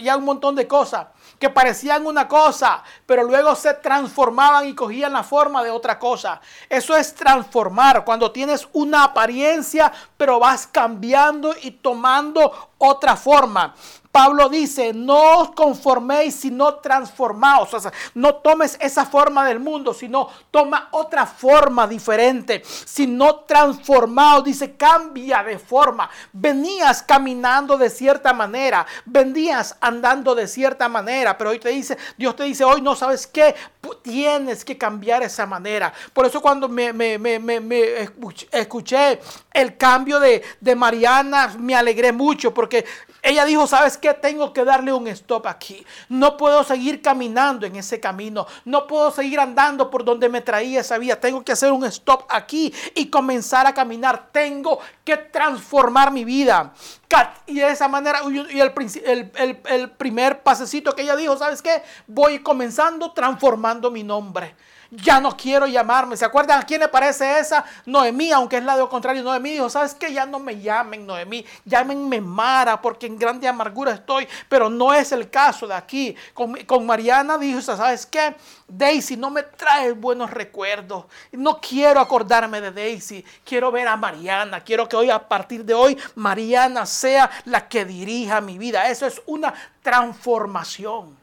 ya 0.00 0.16
un 0.16 0.24
montón 0.24 0.54
de 0.54 0.66
cosas 0.66 1.06
que 1.38 1.50
parecían 1.50 2.06
una 2.06 2.26
cosa, 2.26 2.82
pero 3.06 3.22
luego 3.22 3.54
se 3.54 3.74
transformaban 3.74 4.66
y 4.66 4.74
cogían 4.74 5.12
la 5.12 5.22
forma 5.22 5.62
de 5.62 5.70
otra 5.70 5.98
cosa. 5.98 6.40
Eso 6.68 6.96
es 6.96 7.14
transformar, 7.14 8.04
cuando 8.04 8.32
tienes 8.32 8.68
una 8.72 9.04
apariencia, 9.04 9.92
pero 10.16 10.40
vas 10.40 10.66
cambiando 10.66 11.54
y 11.62 11.70
tomando 11.72 12.70
otra 12.78 13.16
forma. 13.16 13.74
Pablo 14.18 14.48
dice, 14.48 14.92
no 14.92 15.42
os 15.42 15.50
conforméis, 15.52 16.34
sino 16.34 16.74
transformaos. 16.74 17.72
O 17.72 17.78
sea, 17.78 17.92
no 18.14 18.34
tomes 18.34 18.76
esa 18.80 19.06
forma 19.06 19.46
del 19.46 19.60
mundo, 19.60 19.94
sino 19.94 20.28
toma 20.50 20.88
otra 20.90 21.24
forma 21.24 21.86
diferente. 21.86 22.60
Sino 22.64 23.36
transformaos, 23.36 24.42
dice, 24.42 24.74
cambia 24.74 25.44
de 25.44 25.56
forma. 25.60 26.10
Venías 26.32 27.00
caminando 27.00 27.78
de 27.78 27.90
cierta 27.90 28.32
manera, 28.32 28.84
venías 29.04 29.76
andando 29.80 30.34
de 30.34 30.48
cierta 30.48 30.88
manera, 30.88 31.38
pero 31.38 31.50
hoy 31.50 31.60
te 31.60 31.68
dice, 31.68 31.96
Dios 32.16 32.34
te 32.34 32.42
dice, 32.42 32.64
hoy 32.64 32.82
no 32.82 32.96
sabes 32.96 33.24
qué, 33.24 33.54
tienes 34.02 34.64
que 34.64 34.76
cambiar 34.76 35.22
esa 35.22 35.46
manera. 35.46 35.92
Por 36.12 36.26
eso 36.26 36.40
cuando 36.40 36.68
me, 36.68 36.90
escuché 38.50 39.20
el 39.52 39.76
cambio 39.76 40.18
de, 40.18 40.42
de 40.60 40.74
Mariana, 40.74 41.54
me 41.56 41.76
alegré 41.76 42.10
mucho, 42.10 42.52
porque 42.52 42.84
ella 43.22 43.44
dijo, 43.44 43.66
¿sabes 43.66 43.96
qué? 43.96 44.07
Tengo 44.14 44.52
que 44.52 44.64
darle 44.64 44.92
un 44.92 45.06
stop 45.08 45.46
aquí. 45.46 45.84
No 46.08 46.36
puedo 46.36 46.64
seguir 46.64 47.02
caminando 47.02 47.66
en 47.66 47.76
ese 47.76 48.00
camino. 48.00 48.46
No 48.64 48.86
puedo 48.86 49.10
seguir 49.10 49.40
andando 49.40 49.90
por 49.90 50.04
donde 50.04 50.28
me 50.28 50.40
traía 50.40 50.80
esa 50.80 50.98
vía. 50.98 51.20
Tengo 51.20 51.44
que 51.44 51.52
hacer 51.52 51.72
un 51.72 51.84
stop 51.84 52.24
aquí 52.28 52.72
y 52.94 53.06
comenzar 53.08 53.66
a 53.66 53.74
caminar. 53.74 54.28
Tengo 54.32 54.78
que 55.04 55.16
transformar 55.16 56.10
mi 56.10 56.24
vida. 56.24 56.72
Y 57.46 57.54
de 57.54 57.70
esa 57.70 57.88
manera, 57.88 58.20
y 58.50 58.60
el- 58.60 59.60
el 59.64 59.90
primer 59.90 60.42
pasecito 60.42 60.94
que 60.94 61.02
ella 61.02 61.16
dijo, 61.16 61.36
¿sabes 61.36 61.62
qué? 61.62 61.82
Voy 62.06 62.40
comenzando 62.40 63.12
transformando 63.12 63.90
mi 63.90 64.02
nombre. 64.02 64.54
Ya 64.90 65.20
no 65.20 65.36
quiero 65.36 65.66
llamarme. 65.66 66.16
¿Se 66.16 66.24
acuerdan 66.24 66.60
a 66.60 66.62
quién 66.64 66.80
le 66.80 66.88
parece 66.88 67.38
esa? 67.38 67.62
Noemí, 67.84 68.32
aunque 68.32 68.56
es 68.56 68.64
lado 68.64 68.88
contrario. 68.88 69.22
Noemí 69.22 69.50
dijo, 69.50 69.68
¿sabes 69.68 69.94
qué? 69.94 70.12
Ya 70.12 70.24
no 70.24 70.38
me 70.38 70.58
llamen 70.60 71.06
Noemí, 71.06 71.44
llámenme 71.66 72.22
Mara, 72.22 72.80
porque 72.80 73.06
en 73.06 73.18
grande 73.18 73.46
amargura 73.46 73.92
estoy. 73.92 74.26
Pero 74.48 74.70
no 74.70 74.94
es 74.94 75.12
el 75.12 75.28
caso 75.28 75.66
de 75.66 75.74
aquí. 75.74 76.16
Con, 76.32 76.54
con 76.64 76.86
Mariana 76.86 77.36
dijo, 77.36 77.60
¿sabes 77.60 78.06
qué? 78.06 78.34
Daisy 78.66 79.18
no 79.18 79.30
me 79.30 79.42
trae 79.42 79.92
buenos 79.92 80.30
recuerdos. 80.30 81.04
No 81.32 81.60
quiero 81.60 82.00
acordarme 82.00 82.62
de 82.62 82.72
Daisy. 82.72 83.22
Quiero 83.44 83.70
ver 83.70 83.88
a 83.88 83.96
Mariana. 83.96 84.64
Quiero 84.64 84.88
que 84.88 84.96
hoy, 84.96 85.10
a 85.10 85.28
partir 85.28 85.66
de 85.66 85.74
hoy, 85.74 85.98
Mariana 86.14 86.86
sea 86.86 87.30
la 87.44 87.68
que 87.68 87.84
dirija 87.84 88.40
mi 88.40 88.56
vida. 88.56 88.88
Eso 88.88 89.04
es 89.06 89.20
una 89.26 89.52
transformación. 89.82 91.17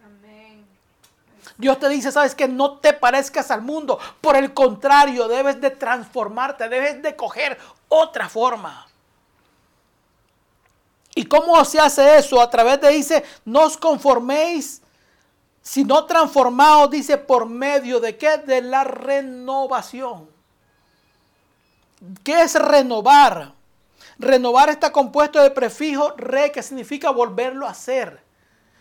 Dios 1.57 1.79
te 1.79 1.87
dice, 1.87 2.11
sabes 2.11 2.35
que 2.35 2.47
no 2.47 2.79
te 2.79 2.93
parezcas 2.93 3.49
al 3.49 3.61
mundo. 3.61 3.97
Por 4.19 4.35
el 4.35 4.53
contrario, 4.53 5.27
debes 5.27 5.61
de 5.61 5.71
transformarte, 5.71 6.67
debes 6.67 7.01
de 7.01 7.15
coger 7.15 7.57
otra 7.87 8.27
forma. 8.27 8.87
¿Y 11.15 11.25
cómo 11.25 11.63
se 11.63 11.79
hace 11.79 12.17
eso? 12.17 12.41
A 12.41 12.49
través 12.49 12.81
de, 12.81 12.89
dice, 12.89 13.23
no 13.45 13.61
os 13.63 13.77
conforméis, 13.77 14.81
sino 15.61 16.05
transformaos, 16.05 16.89
dice, 16.89 17.17
por 17.17 17.45
medio 17.45 18.01
de 18.01 18.17
qué? 18.17 18.37
De 18.37 18.61
la 18.61 18.83
renovación. 18.83 20.29
¿Qué 22.21 22.41
es 22.41 22.55
renovar? 22.55 23.53
Renovar 24.19 24.69
está 24.69 24.91
compuesto 24.91 25.41
de 25.41 25.51
prefijo 25.51 26.13
re, 26.17 26.51
que 26.51 26.61
significa 26.61 27.11
volverlo 27.11 27.65
a 27.65 27.71
hacer. 27.71 28.21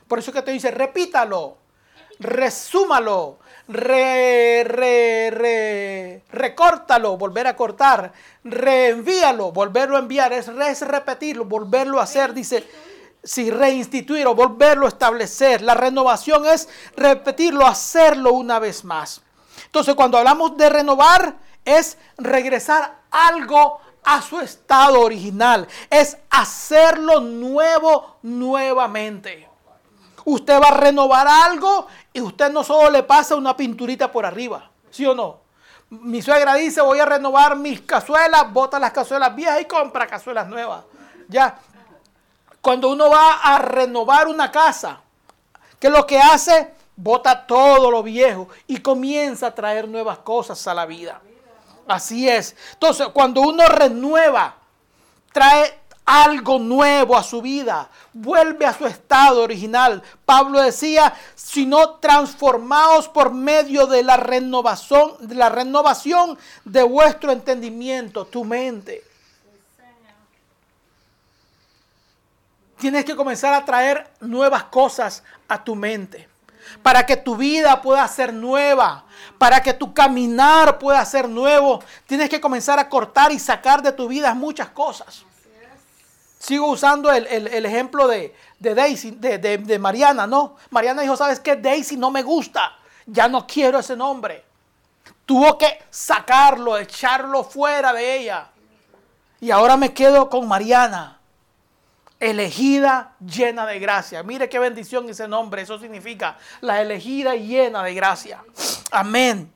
Por 0.09 0.19
eso 0.19 0.33
que 0.33 0.43
te 0.43 0.51
dice, 0.51 0.73
repítalo 0.73 1.64
resúmalo, 2.19 3.39
re, 3.69 4.65
re, 4.65 5.31
re, 5.31 6.23
recórtalo, 6.31 7.17
volver 7.17 7.47
a 7.47 7.57
cortar, 7.57 8.13
reenvíalo, 8.45 9.53
volverlo 9.53 9.97
a 9.97 10.01
enviar, 10.01 10.33
es, 10.33 10.49
re- 10.49 10.71
es 10.71 10.81
repetirlo, 10.83 11.45
volverlo 11.45 12.01
a 12.01 12.05
hacer, 12.05 12.35
dice, 12.35 12.67
si 13.23 13.51
reinstituir 13.51 14.27
o 14.27 14.35
volverlo 14.35 14.87
a 14.87 14.91
establecer. 14.91 15.63
La 15.63 15.75
renovación 15.75 16.47
es 16.47 16.69
repetirlo, 16.97 17.67
hacerlo 17.67 18.33
una 18.33 18.59
vez 18.59 18.85
más. 18.85 19.23
Entonces, 19.65 19.95
cuando 19.95 20.19
hablamos 20.19 20.57
de 20.57 20.69
renovar, 20.69 21.37
es 21.65 21.97
regresar 22.19 23.01
algo 23.11 23.81
a 24.05 24.21
su 24.21 24.39
estado 24.41 25.01
original, 25.01 25.67
es 25.89 26.19
hacerlo 26.29 27.21
nuevo 27.21 28.19
nuevamente. 28.21 29.49
Usted 30.27 30.61
va 30.61 30.69
a 30.69 30.77
renovar 30.77 31.27
algo 31.27 31.87
y 32.15 32.21
usted 32.21 32.51
no 32.51 32.63
solo 32.63 32.91
le 32.91 33.03
pasa 33.03 33.35
una 33.35 33.57
pinturita 33.57 34.11
por 34.11 34.25
arriba, 34.25 34.71
¿sí 34.89 35.05
o 35.05 35.15
no? 35.15 35.41
Mi 35.91 36.23
suegra 36.23 36.55
dice, 36.55 36.81
voy 36.81 37.01
a 37.01 37.05
renovar 37.05 37.57
mis 37.57 37.81
cazuelas, 37.83 38.51
bota 38.53 38.79
las 38.79 38.93
cazuelas 38.93 39.35
viejas 39.35 39.61
y 39.61 39.65
compra 39.65 40.07
cazuelas 40.07 40.47
nuevas. 40.47 40.85
Ya, 41.29 41.59
cuando 42.61 42.91
uno 42.91 43.11
va 43.11 43.41
a 43.43 43.59
renovar 43.59 44.29
una 44.29 44.51
casa, 44.51 45.01
¿qué 45.81 45.89
es 45.89 45.93
lo 45.93 46.07
que 46.07 46.19
hace? 46.19 46.73
Bota 46.97 47.47
todo 47.47 47.91
lo 47.91 48.03
viejo 48.05 48.49
y 48.69 48.79
comienza 48.79 49.49
a 49.49 49.55
traer 49.55 49.89
nuevas 49.89 50.19
cosas 50.19 50.65
a 50.69 50.73
la 50.73 50.87
vida. 50.87 51.21
Así 51.89 52.29
es. 52.29 52.57
Entonces, 52.75 53.09
cuando 53.09 53.41
uno 53.41 53.67
renueva, 53.67 54.55
trae 55.33 55.81
algo 56.05 56.59
nuevo 56.59 57.17
a 57.17 57.23
su 57.23 57.41
vida, 57.41 57.89
vuelve 58.13 58.67
a 58.67 58.77
su 58.77 58.87
estado 58.87 59.43
original. 59.43 60.03
Pablo 60.25 60.61
decía, 60.61 61.15
sino 61.35 61.97
transformaos 61.97 63.09
por 63.09 63.33
medio 63.33 63.87
de 63.87 64.03
la 64.03 64.17
renovación, 64.17 65.15
de 65.21 65.35
la 65.35 65.49
renovación 65.49 66.39
de 66.65 66.83
vuestro 66.83 67.33
entendimiento, 67.33 68.27
tu 68.27 68.45
mente. 68.45 69.03
Tienes 72.79 73.05
que 73.05 73.17
comenzar 73.17 73.55
a 73.55 73.65
traer 73.65 74.11
nuevas 74.21 74.65
cosas 74.65 75.23
a 75.49 75.65
tu 75.65 75.75
mente. 75.75 76.29
Para 76.83 77.05
que 77.05 77.17
tu 77.17 77.37
vida 77.37 77.81
pueda 77.81 78.07
ser 78.09 78.33
nueva, 78.33 79.05
para 79.39 79.63
que 79.63 79.73
tu 79.73 79.95
caminar 79.95 80.79
pueda 80.79 81.05
ser 81.05 81.29
nuevo, 81.29 81.83
tienes 82.07 82.29
que 82.29 82.41
comenzar 82.41 82.79
a 82.79 82.89
cortar 82.89 83.33
y 83.33 83.39
sacar 83.39 83.83
de 83.83 83.93
tu 83.93 84.09
vida 84.09 84.35
muchas 84.35 84.69
cosas. 84.69 85.25
Sigo 86.45 86.67
usando 86.67 87.11
el, 87.11 87.27
el- 87.29 87.47
el 87.49 87.65
ejemplo 87.65 88.07
de, 88.07 88.35
de 88.59 88.75
Daisy, 88.75 89.13
de, 89.13 89.39
de- 89.39 89.79
Mariana, 89.79 90.27
¿no? 90.27 90.57
Mariana 90.69 91.01
dijo, 91.01 91.17
¿sabes 91.17 91.41
qué? 91.41 91.57
Daisy 91.57 91.97
no 91.97 92.11
me 92.11 92.23
gusta, 92.23 92.77
ya 93.07 93.29
no 93.29 93.47
quiero 93.47 93.79
ese 93.79 93.97
nombre. 93.97 94.45
Tuvo 95.25 95.57
que 95.57 95.83
sacarlo, 95.89 96.77
echarlo 96.77 97.45
fuera 97.45 97.95
de 97.95 98.19
ella. 98.19 98.49
Y 99.41 99.51
ahora 99.51 99.79
me 99.79 99.95
quedo 99.95 100.29
con 100.29 100.47
Mariana, 100.47 101.19
elegida, 102.21 103.15
llena 103.25 103.65
de 103.65 103.79
gracia. 103.79 104.23
Mire 104.23 104.49
qué 104.51 104.59
bendición 104.59 105.09
ese 105.09 105.27
nombre, 105.27 105.63
eso 105.63 105.79
significa 105.79 106.37
la 106.61 106.83
elegida 106.83 107.35
y 107.37 107.47
llena 107.47 107.83
de 107.83 107.95
gracia. 107.95 108.45
Amén. 108.91 109.51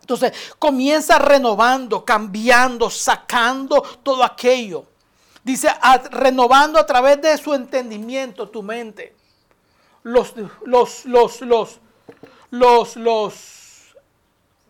Entonces 0.00 0.32
comienza 0.58 1.18
renovando, 1.18 2.02
cambiando, 2.02 2.88
sacando 2.88 3.82
todo 4.02 4.24
aquello. 4.24 4.86
Dice, 5.44 5.68
renovando 6.10 6.78
a 6.78 6.86
través 6.86 7.20
de 7.20 7.36
su 7.36 7.52
entendimiento 7.52 8.48
tu 8.48 8.62
mente. 8.62 9.14
Los, 10.02 10.34
los, 10.64 11.04
los, 11.04 11.40
los, 11.42 11.80
los, 12.50 12.96
los 12.96 13.94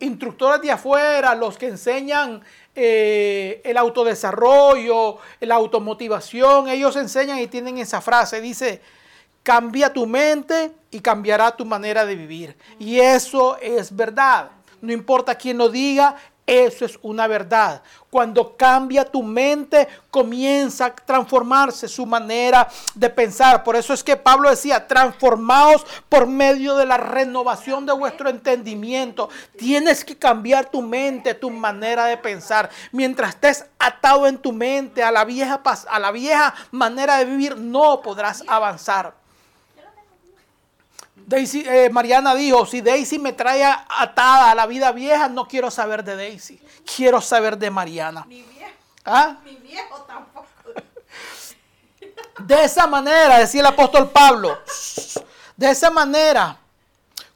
instructores 0.00 0.60
de 0.60 0.72
afuera, 0.72 1.34
los 1.36 1.56
que 1.56 1.68
enseñan 1.68 2.42
eh, 2.74 3.60
el 3.64 3.76
autodesarrollo, 3.76 5.18
la 5.40 5.54
automotivación, 5.54 6.68
ellos 6.68 6.96
enseñan 6.96 7.38
y 7.38 7.46
tienen 7.46 7.78
esa 7.78 8.00
frase, 8.00 8.40
dice, 8.40 8.82
cambia 9.44 9.92
tu 9.92 10.06
mente 10.06 10.72
y 10.90 10.98
cambiará 11.00 11.54
tu 11.56 11.64
manera 11.64 12.04
de 12.04 12.16
vivir. 12.16 12.56
Y 12.80 12.98
eso 12.98 13.58
es 13.58 13.94
verdad. 13.94 14.50
No 14.80 14.92
importa 14.92 15.36
quién 15.36 15.58
lo 15.58 15.68
diga, 15.68 16.16
eso 16.46 16.84
es 16.84 16.98
una 17.02 17.26
verdad. 17.26 17.82
Cuando 18.10 18.56
cambia 18.56 19.04
tu 19.04 19.22
mente, 19.22 19.88
comienza 20.10 20.86
a 20.86 20.94
transformarse 20.94 21.88
su 21.88 22.04
manera 22.04 22.68
de 22.94 23.08
pensar. 23.08 23.64
Por 23.64 23.76
eso 23.76 23.94
es 23.94 24.04
que 24.04 24.16
Pablo 24.16 24.50
decía, 24.50 24.86
transformaos 24.86 25.84
por 26.08 26.26
medio 26.26 26.76
de 26.76 26.86
la 26.86 26.98
renovación 26.98 27.86
de 27.86 27.92
vuestro 27.92 28.28
entendimiento. 28.28 29.30
Tienes 29.56 30.04
que 30.04 30.16
cambiar 30.16 30.70
tu 30.70 30.82
mente, 30.82 31.34
tu 31.34 31.50
manera 31.50 32.04
de 32.06 32.18
pensar. 32.18 32.68
Mientras 32.92 33.30
estés 33.30 33.66
atado 33.78 34.26
en 34.26 34.38
tu 34.38 34.52
mente 34.52 35.02
a 35.02 35.10
la 35.10 35.24
vieja, 35.24 35.62
a 35.88 35.98
la 35.98 36.10
vieja 36.12 36.54
manera 36.70 37.16
de 37.16 37.24
vivir, 37.24 37.56
no 37.56 38.02
podrás 38.02 38.44
avanzar. 38.46 39.23
Daisy, 41.26 41.64
eh, 41.66 41.88
Mariana 41.90 42.34
dijo, 42.34 42.66
si 42.66 42.80
Daisy 42.80 43.18
me 43.18 43.32
trae 43.32 43.64
atada 43.64 44.50
a 44.50 44.54
la 44.54 44.66
vida 44.66 44.92
vieja, 44.92 45.28
no 45.28 45.48
quiero 45.48 45.70
saber 45.70 46.04
de 46.04 46.16
Daisy, 46.16 46.60
quiero 46.96 47.20
saber 47.20 47.56
de 47.56 47.70
Mariana. 47.70 48.24
Mi 48.26 48.42
viejo, 48.42 48.72
¿Ah? 49.04 49.36
mi 49.44 49.56
viejo 49.56 50.02
tampoco. 50.02 50.46
De 52.38 52.64
esa 52.64 52.86
manera, 52.86 53.38
decía 53.38 53.60
el 53.60 53.66
apóstol 53.66 54.10
Pablo, 54.10 54.58
de 55.56 55.70
esa 55.70 55.90
manera, 55.90 56.58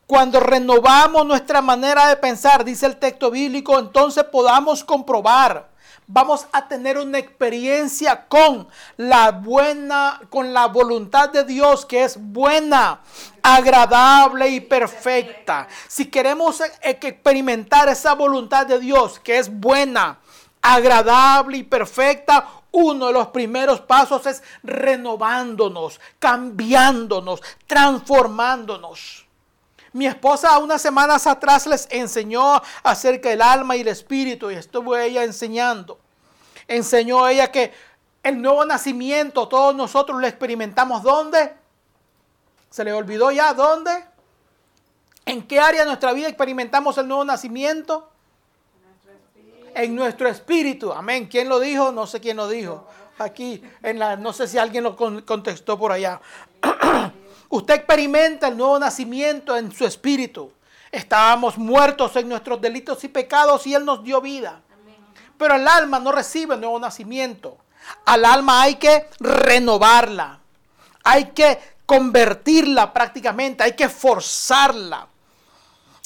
cuando 0.07 0.40
renovamos 0.40 1.24
nuestra 1.24 1.62
manera 1.62 2.09
de 2.09 2.16
pensar, 2.16 2.64
dice 2.64 2.87
el 2.87 2.96
texto 2.96 3.31
bíblico, 3.31 3.79
entonces 3.79 4.24
podamos 4.24 4.83
comprobar, 4.83 5.67
vamos 6.09 6.47
a 6.53 6.66
tener 6.66 6.99
una 6.99 7.18
experiencia 7.18 8.27
con 8.27 8.66
la 8.97 9.31
buena, 9.31 10.21
con 10.31 10.53
la 10.53 10.66
voluntad 10.66 11.29
de 11.29 11.44
Dios 11.44 11.87
que 11.87 12.03
es 12.03 12.16
buena, 12.18 13.01
agradable 13.42 14.49
y 14.49 14.61
perfecta. 14.61 15.68
Si 15.87 16.07
queremos 16.07 16.61
eh, 16.61 16.73
experimentar 16.83 17.88
esa 17.88 18.14
voluntad 18.14 18.66
de 18.66 18.81
Dios 18.81 19.21
que 19.21 19.38
es 19.38 19.49
buena, 19.49 20.18
agradable 20.62 21.59
y 21.59 21.62
perfecta, 21.62 22.49
uno 22.73 23.07
de 23.07 23.12
los 23.12 23.29
primeros 23.29 23.81
pasos 23.81 24.27
es 24.27 24.42
renovándonos, 24.62 26.01
cambiándonos, 26.18 27.42
transformándonos. 27.66 29.28
Mi 29.92 30.07
esposa 30.07 30.59
unas 30.59 30.83
semanas 30.83 31.27
atrás 31.27 31.66
les 31.66 31.88
enseñó 31.90 32.61
acerca 32.83 33.31
del 33.31 33.42
alma 33.42 33.77
y 33.77 33.81
el 33.81 33.88
espíritu 33.88 34.51
y 34.51 34.55
estuvo 34.55 34.96
ella 34.96 35.24
enseñando. 35.24 35.98
Enseñó 36.66 37.27
ella 37.27 37.51
que 37.51 37.72
el 38.22 38.40
nuevo 38.42 38.64
nacimiento 38.64 39.48
todos 39.48 39.74
nosotros 39.74 40.20
lo 40.20 40.27
experimentamos. 40.27 41.03
¿Dónde? 41.03 41.55
¿Se 42.70 42.85
le 42.85 42.92
olvidó 42.92 43.31
ya 43.31 43.55
dónde? 43.55 44.05
¿En 45.24 45.46
qué 45.46 45.59
área 45.61 45.81
de 45.81 45.87
nuestra 45.87 46.12
vida 46.12 46.29
experimentamos 46.29 46.98
el 46.98 47.09
nuevo 47.09 47.24
nacimiento? 47.24 48.11
En 49.74 49.94
nuestro 49.94 50.29
espíritu. 50.29 50.92
Amén. 50.92 51.27
¿Quién 51.27 51.48
lo 51.48 51.61
dijo? 51.61 51.92
No 51.92 52.07
sé 52.07 52.20
quién 52.20 52.37
lo 52.37 52.48
dijo. 52.48 52.87
aquí, 53.18 53.62
en 53.83 53.98
la, 53.98 54.16
no 54.16 54.33
sé 54.33 54.46
si 54.46 54.59
alguien 54.59 54.85
lo 54.85 54.94
con- 54.96 55.22
contestó 55.22 55.79
por 55.79 55.92
allá. 55.92 56.20
Usted 57.48 57.74
experimenta 57.74 58.48
el 58.48 58.56
nuevo 58.56 58.78
nacimiento 58.78 59.56
en 59.56 59.72
su 59.72 59.87
espíritu. 59.87 60.52
Estábamos 60.90 61.56
muertos 61.58 62.14
en 62.16 62.28
nuestros 62.28 62.61
delitos 62.61 63.02
y 63.04 63.08
pecados 63.08 63.66
y 63.66 63.74
Él 63.74 63.84
nos 63.84 64.04
dio 64.04 64.20
vida. 64.20 64.61
Pero 65.37 65.54
el 65.54 65.66
alma 65.68 65.98
no 65.98 66.12
recibe 66.12 66.56
nuevo 66.56 66.78
nacimiento. 66.78 67.58
Al 68.04 68.24
alma 68.24 68.62
hay 68.62 68.74
que 68.76 69.08
renovarla. 69.20 70.40
Hay 71.04 71.26
que 71.26 71.58
convertirla 71.87 72.92
prácticamente. 72.92 73.64
Hay 73.64 73.72
que 73.72 73.88
forzarla. 73.88 75.06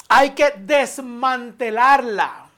Hay 0.08 0.30
que 0.30 0.52
desmantelarla 0.58 2.51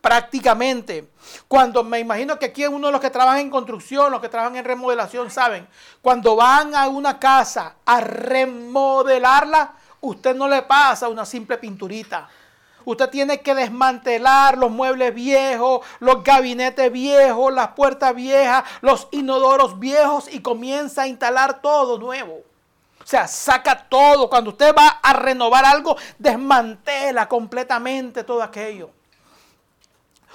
prácticamente. 0.00 1.10
Cuando 1.46 1.84
me 1.84 2.00
imagino 2.00 2.38
que 2.38 2.46
aquí 2.46 2.66
uno 2.66 2.88
de 2.88 2.92
los 2.92 3.00
que 3.00 3.10
trabajan 3.10 3.40
en 3.40 3.50
construcción, 3.50 4.10
los 4.10 4.20
que 4.20 4.28
trabajan 4.28 4.56
en 4.56 4.64
remodelación, 4.64 5.30
saben, 5.30 5.68
cuando 6.02 6.36
van 6.36 6.74
a 6.74 6.88
una 6.88 7.18
casa 7.18 7.76
a 7.84 8.00
remodelarla, 8.00 9.74
usted 10.00 10.34
no 10.34 10.48
le 10.48 10.62
pasa 10.62 11.08
una 11.08 11.26
simple 11.26 11.58
pinturita. 11.58 12.28
Usted 12.84 13.10
tiene 13.10 13.40
que 13.40 13.54
desmantelar 13.54 14.56
los 14.56 14.70
muebles 14.70 15.14
viejos, 15.14 15.86
los 15.98 16.24
gabinetes 16.24 16.90
viejos, 16.90 17.52
las 17.52 17.68
puertas 17.68 18.14
viejas, 18.14 18.64
los 18.80 19.08
inodoros 19.10 19.78
viejos 19.78 20.32
y 20.32 20.40
comienza 20.40 21.02
a 21.02 21.06
instalar 21.06 21.60
todo 21.60 21.98
nuevo. 21.98 22.40
O 23.02 23.06
sea, 23.06 23.28
saca 23.28 23.88
todo. 23.88 24.30
Cuando 24.30 24.50
usted 24.50 24.74
va 24.76 24.88
a 25.02 25.12
renovar 25.12 25.64
algo, 25.64 25.96
desmantela 26.18 27.28
completamente 27.28 28.24
todo 28.24 28.42
aquello. 28.42 28.90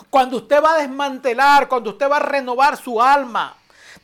Cuando 0.09 0.37
usted 0.37 0.61
va 0.63 0.75
a 0.75 0.79
desmantelar, 0.79 1.67
cuando 1.67 1.91
usted 1.91 2.09
va 2.09 2.17
a 2.17 2.19
renovar 2.19 2.77
su 2.77 3.01
alma, 3.01 3.55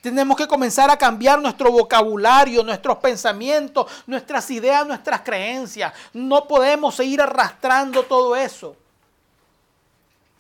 tenemos 0.02 0.36
que 0.36 0.48
comenzar 0.48 0.90
a 0.90 0.98
cambiar 0.98 1.40
nuestro 1.40 1.72
vocabulario, 1.72 2.64
nuestros 2.64 2.98
pensamientos, 2.98 3.86
nuestras 4.08 4.50
ideas, 4.50 4.86
nuestras 4.88 5.22
creencias. 5.22 5.94
No 6.14 6.48
podemos 6.48 6.96
seguir 6.96 7.22
arrastrando 7.22 8.04
todo 8.04 8.36
eso. 8.36 8.76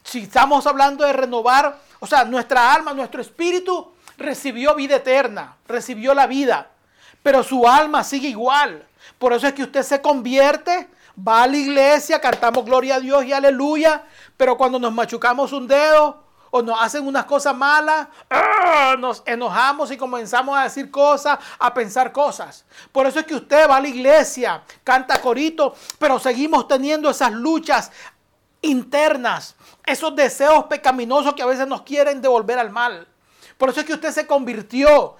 Si 0.04 0.22
estamos 0.24 0.66
hablando 0.66 1.06
de 1.06 1.14
renovar, 1.14 1.80
o 2.00 2.08
sea, 2.08 2.24
nuestra 2.26 2.74
alma, 2.74 2.94
nuestro 2.94 3.22
espíritu 3.22 3.94
recibió 4.18 4.74
vida 4.74 4.96
eterna, 4.96 5.56
recibió 5.68 6.16
la 6.16 6.26
vida, 6.26 6.70
pero 7.22 7.44
su 7.44 7.68
alma 7.68 8.04
sigue 8.04 8.30
igual. 8.30 8.84
Por 9.20 9.34
eso 9.34 9.48
es 9.48 9.54
que 9.54 9.64
usted 9.64 9.84
se 9.84 10.02
convierte, 10.02 10.90
va 11.28 11.44
a 11.44 11.48
la 11.48 11.58
iglesia, 11.58 12.20
cantamos 12.20 12.66
gloria 12.66 12.96
a 12.96 13.00
Dios 13.00 13.26
y 13.26 13.34
aleluya, 13.34 14.04
pero 14.38 14.58
cuando 14.58 14.80
nos 14.80 14.94
machucamos 14.94 15.52
un 15.54 15.68
dedo 15.68 16.24
o 16.50 16.62
nos 16.62 16.82
hacen 16.82 17.08
unas 17.08 17.26
cosas 17.26 17.56
malas, 17.56 18.08
¡ah! 18.30 18.96
nos 19.00 19.24
enojamos 19.26 19.92
y 19.92 19.98
comenzamos 19.98 20.58
a 20.58 20.64
decir 20.64 20.92
cosas, 20.92 21.40
a 21.58 21.74
pensar 21.74 22.12
cosas. 22.12 22.66
Por 22.92 23.08
eso 23.08 23.20
es 23.20 23.26
que 23.26 23.36
usted 23.36 23.70
va 23.70 23.78
a 23.78 23.82
la 23.82 23.88
iglesia, 23.88 24.64
canta 24.84 25.22
corito, 25.22 25.74
pero 25.98 26.20
seguimos 26.20 26.68
teniendo 26.68 27.10
esas 27.10 27.32
luchas 27.32 27.92
internas, 28.62 29.56
esos 29.86 30.16
deseos 30.16 30.66
pecaminosos 30.66 31.34
que 31.34 31.42
a 31.42 31.48
veces 31.48 31.68
nos 31.68 31.84
quieren 31.84 32.22
devolver 32.22 32.60
al 32.60 32.70
mal. 32.70 33.08
Por 33.62 33.69
eso 33.69 33.82
es 33.82 33.86
que 33.86 33.93
usted 33.93 34.10
se 34.12 34.26
convirtió, 34.26 35.17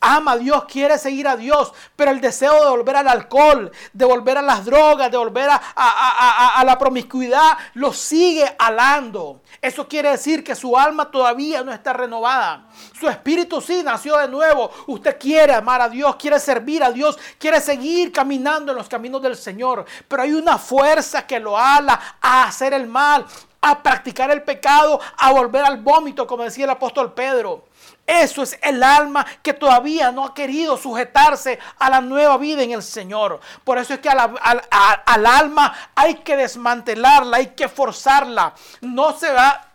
ama 0.00 0.32
a 0.32 0.36
Dios, 0.38 0.64
quiere 0.64 0.98
seguir 0.98 1.28
a 1.28 1.36
Dios, 1.36 1.72
pero 1.94 2.10
el 2.10 2.20
deseo 2.20 2.64
de 2.64 2.68
volver 2.70 2.96
al 2.96 3.06
alcohol, 3.06 3.70
de 3.92 4.04
volver 4.04 4.38
a 4.38 4.42
las 4.42 4.64
drogas, 4.64 5.08
de 5.08 5.16
volver 5.16 5.48
a, 5.48 5.54
a- 5.76 6.64
la 6.64 6.76
promiscuidad, 6.78 7.56
lo 7.74 7.92
sigue 7.92 8.56
alando. 8.58 9.40
Eso 9.62 9.86
quiere 9.86 10.10
decir 10.10 10.42
que 10.42 10.56
su 10.56 10.76
alma 10.76 11.12
todavía 11.12 11.62
no 11.62 11.72
está 11.72 11.92
renovada. 11.92 12.66
Su 12.98 13.08
espíritu 13.08 13.60
sí 13.60 13.82
nació 13.84 14.16
de 14.16 14.26
nuevo. 14.26 14.68
Usted 14.88 15.16
quiere 15.16 15.54
amar 15.54 15.80
a 15.80 15.88
Dios, 15.88 16.16
quiere 16.16 16.40
servir 16.40 16.82
a 16.82 16.90
Dios, 16.90 17.16
quiere 17.38 17.60
seguir 17.60 18.10
caminando 18.10 18.72
en 18.72 18.78
los 18.78 18.88
caminos 18.88 19.22
del 19.22 19.36
Señor. 19.36 19.84
Pero 20.08 20.22
hay 20.24 20.32
una 20.32 20.58
fuerza 20.58 21.24
que 21.24 21.38
lo 21.38 21.56
ala 21.56 22.00
a 22.20 22.48
hacer 22.48 22.74
el 22.74 22.88
mal, 22.88 23.24
a 23.60 23.82
practicar 23.82 24.30
el 24.30 24.42
pecado, 24.42 25.00
a 25.18 25.32
volver 25.32 25.64
al 25.64 25.78
vómito, 25.78 26.26
como 26.26 26.42
decía 26.44 26.64
el 26.64 26.70
apóstol 26.70 27.12
Pedro. 27.14 27.64
Eso 28.06 28.44
es 28.44 28.56
el 28.62 28.82
alma 28.84 29.26
que 29.42 29.52
todavía 29.52 30.12
no 30.12 30.24
ha 30.24 30.34
querido 30.34 30.76
sujetarse 30.76 31.58
a 31.78 31.90
la 31.90 32.00
nueva 32.00 32.36
vida 32.36 32.62
en 32.62 32.70
el 32.70 32.82
Señor. 32.82 33.40
Por 33.64 33.78
eso 33.78 33.94
es 33.94 34.00
que 34.00 34.08
al 34.08 35.26
alma 35.26 35.74
hay 35.94 36.14
que 36.16 36.36
desmantelarla, 36.36 37.38
hay 37.38 37.48
que 37.48 37.68
forzarla. 37.68 38.54
No 38.80 39.12
se 39.18 39.32
va, 39.32 39.72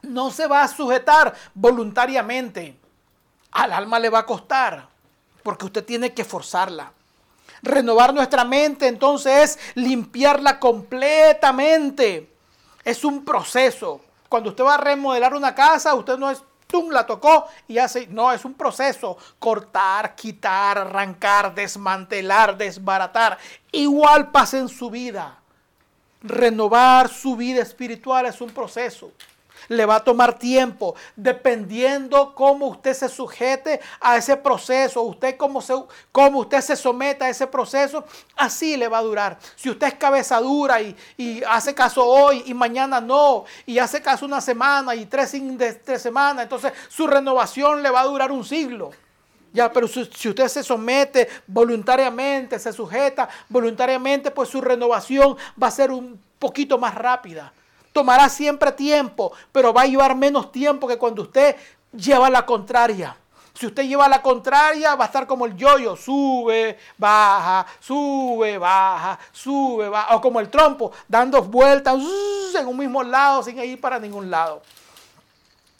no 0.00 0.30
se 0.30 0.46
va 0.46 0.62
a 0.62 0.68
sujetar 0.68 1.34
voluntariamente. 1.52 2.74
Al 3.52 3.72
alma 3.72 3.98
le 3.98 4.08
va 4.08 4.20
a 4.20 4.26
costar, 4.26 4.88
porque 5.42 5.66
usted 5.66 5.84
tiene 5.84 6.14
que 6.14 6.24
forzarla. 6.24 6.92
Renovar 7.60 8.14
nuestra 8.14 8.44
mente 8.44 8.86
entonces 8.86 9.58
es 9.58 9.58
limpiarla 9.74 10.58
completamente. 10.58 12.32
Es 12.82 13.04
un 13.04 13.26
proceso. 13.26 14.00
Cuando 14.28 14.50
usted 14.50 14.64
va 14.64 14.74
a 14.74 14.78
remodelar 14.78 15.34
una 15.34 15.54
casa, 15.54 15.94
usted 15.94 16.16
no 16.16 16.30
es, 16.30 16.42
¡tum! 16.68 16.90
la 16.90 17.04
tocó 17.04 17.46
y 17.66 17.78
hace, 17.78 18.06
no, 18.06 18.30
es 18.32 18.44
un 18.44 18.54
proceso. 18.54 19.18
Cortar, 19.40 20.14
quitar, 20.14 20.78
arrancar, 20.78 21.52
desmantelar, 21.52 22.56
desbaratar. 22.56 23.38
Igual 23.72 24.30
pasa 24.30 24.58
en 24.58 24.68
su 24.68 24.88
vida. 24.90 25.40
Renovar 26.22 27.08
su 27.08 27.34
vida 27.34 27.62
espiritual 27.62 28.26
es 28.26 28.40
un 28.40 28.50
proceso. 28.50 29.10
Le 29.68 29.84
va 29.86 29.96
a 29.96 30.04
tomar 30.04 30.38
tiempo, 30.38 30.94
dependiendo 31.14 32.34
cómo 32.34 32.66
usted 32.66 32.94
se 32.94 33.08
sujete 33.08 33.80
a 34.00 34.16
ese 34.16 34.36
proceso, 34.36 35.02
usted 35.02 35.36
cómo, 35.36 35.60
se, 35.60 35.74
cómo 36.10 36.40
usted 36.40 36.60
se 36.60 36.76
someta 36.76 37.26
a 37.26 37.28
ese 37.28 37.46
proceso, 37.46 38.04
así 38.36 38.76
le 38.76 38.88
va 38.88 38.98
a 38.98 39.02
durar. 39.02 39.38
Si 39.56 39.68
usted 39.68 39.88
es 39.88 39.94
cabeza 39.94 40.40
dura 40.40 40.80
y, 40.80 40.96
y 41.16 41.42
hace 41.44 41.74
caso 41.74 42.04
hoy 42.04 42.42
y 42.46 42.54
mañana 42.54 43.00
no, 43.00 43.44
y 43.66 43.78
hace 43.78 44.00
caso 44.00 44.24
una 44.26 44.40
semana 44.40 44.94
y 44.94 45.06
tres, 45.06 45.36
tres 45.84 46.02
semanas, 46.02 46.44
entonces 46.44 46.72
su 46.88 47.06
renovación 47.06 47.82
le 47.82 47.90
va 47.90 48.00
a 48.00 48.06
durar 48.06 48.32
un 48.32 48.44
siglo. 48.44 48.90
Ya, 49.52 49.72
pero 49.72 49.88
si 49.88 50.28
usted 50.28 50.48
se 50.48 50.62
somete 50.62 51.28
voluntariamente, 51.46 52.58
se 52.58 52.72
sujeta 52.72 53.28
voluntariamente, 53.48 54.30
pues 54.30 54.50
su 54.50 54.60
renovación 54.60 55.36
va 55.60 55.68
a 55.68 55.70
ser 55.70 55.90
un 55.90 56.20
poquito 56.38 56.78
más 56.78 56.94
rápida. 56.94 57.52
Tomará 57.98 58.28
siempre 58.28 58.70
tiempo, 58.70 59.32
pero 59.50 59.72
va 59.72 59.82
a 59.82 59.86
llevar 59.86 60.14
menos 60.14 60.52
tiempo 60.52 60.86
que 60.86 60.96
cuando 60.96 61.22
usted 61.22 61.56
lleva 61.92 62.30
la 62.30 62.46
contraria. 62.46 63.16
Si 63.54 63.66
usted 63.66 63.88
lleva 63.88 64.06
la 64.08 64.22
contraria, 64.22 64.94
va 64.94 65.02
a 65.02 65.06
estar 65.08 65.26
como 65.26 65.46
el 65.46 65.56
yoyo, 65.56 65.96
sube, 65.96 66.78
baja, 66.96 67.66
sube, 67.80 68.56
baja, 68.56 69.18
sube, 69.32 69.88
baja, 69.88 70.14
o 70.14 70.20
como 70.20 70.38
el 70.38 70.48
trompo, 70.48 70.92
dando 71.08 71.42
vueltas 71.42 72.00
en 72.54 72.68
un 72.68 72.76
mismo 72.76 73.02
lado 73.02 73.42
sin 73.42 73.58
ir 73.58 73.80
para 73.80 73.98
ningún 73.98 74.30
lado. 74.30 74.62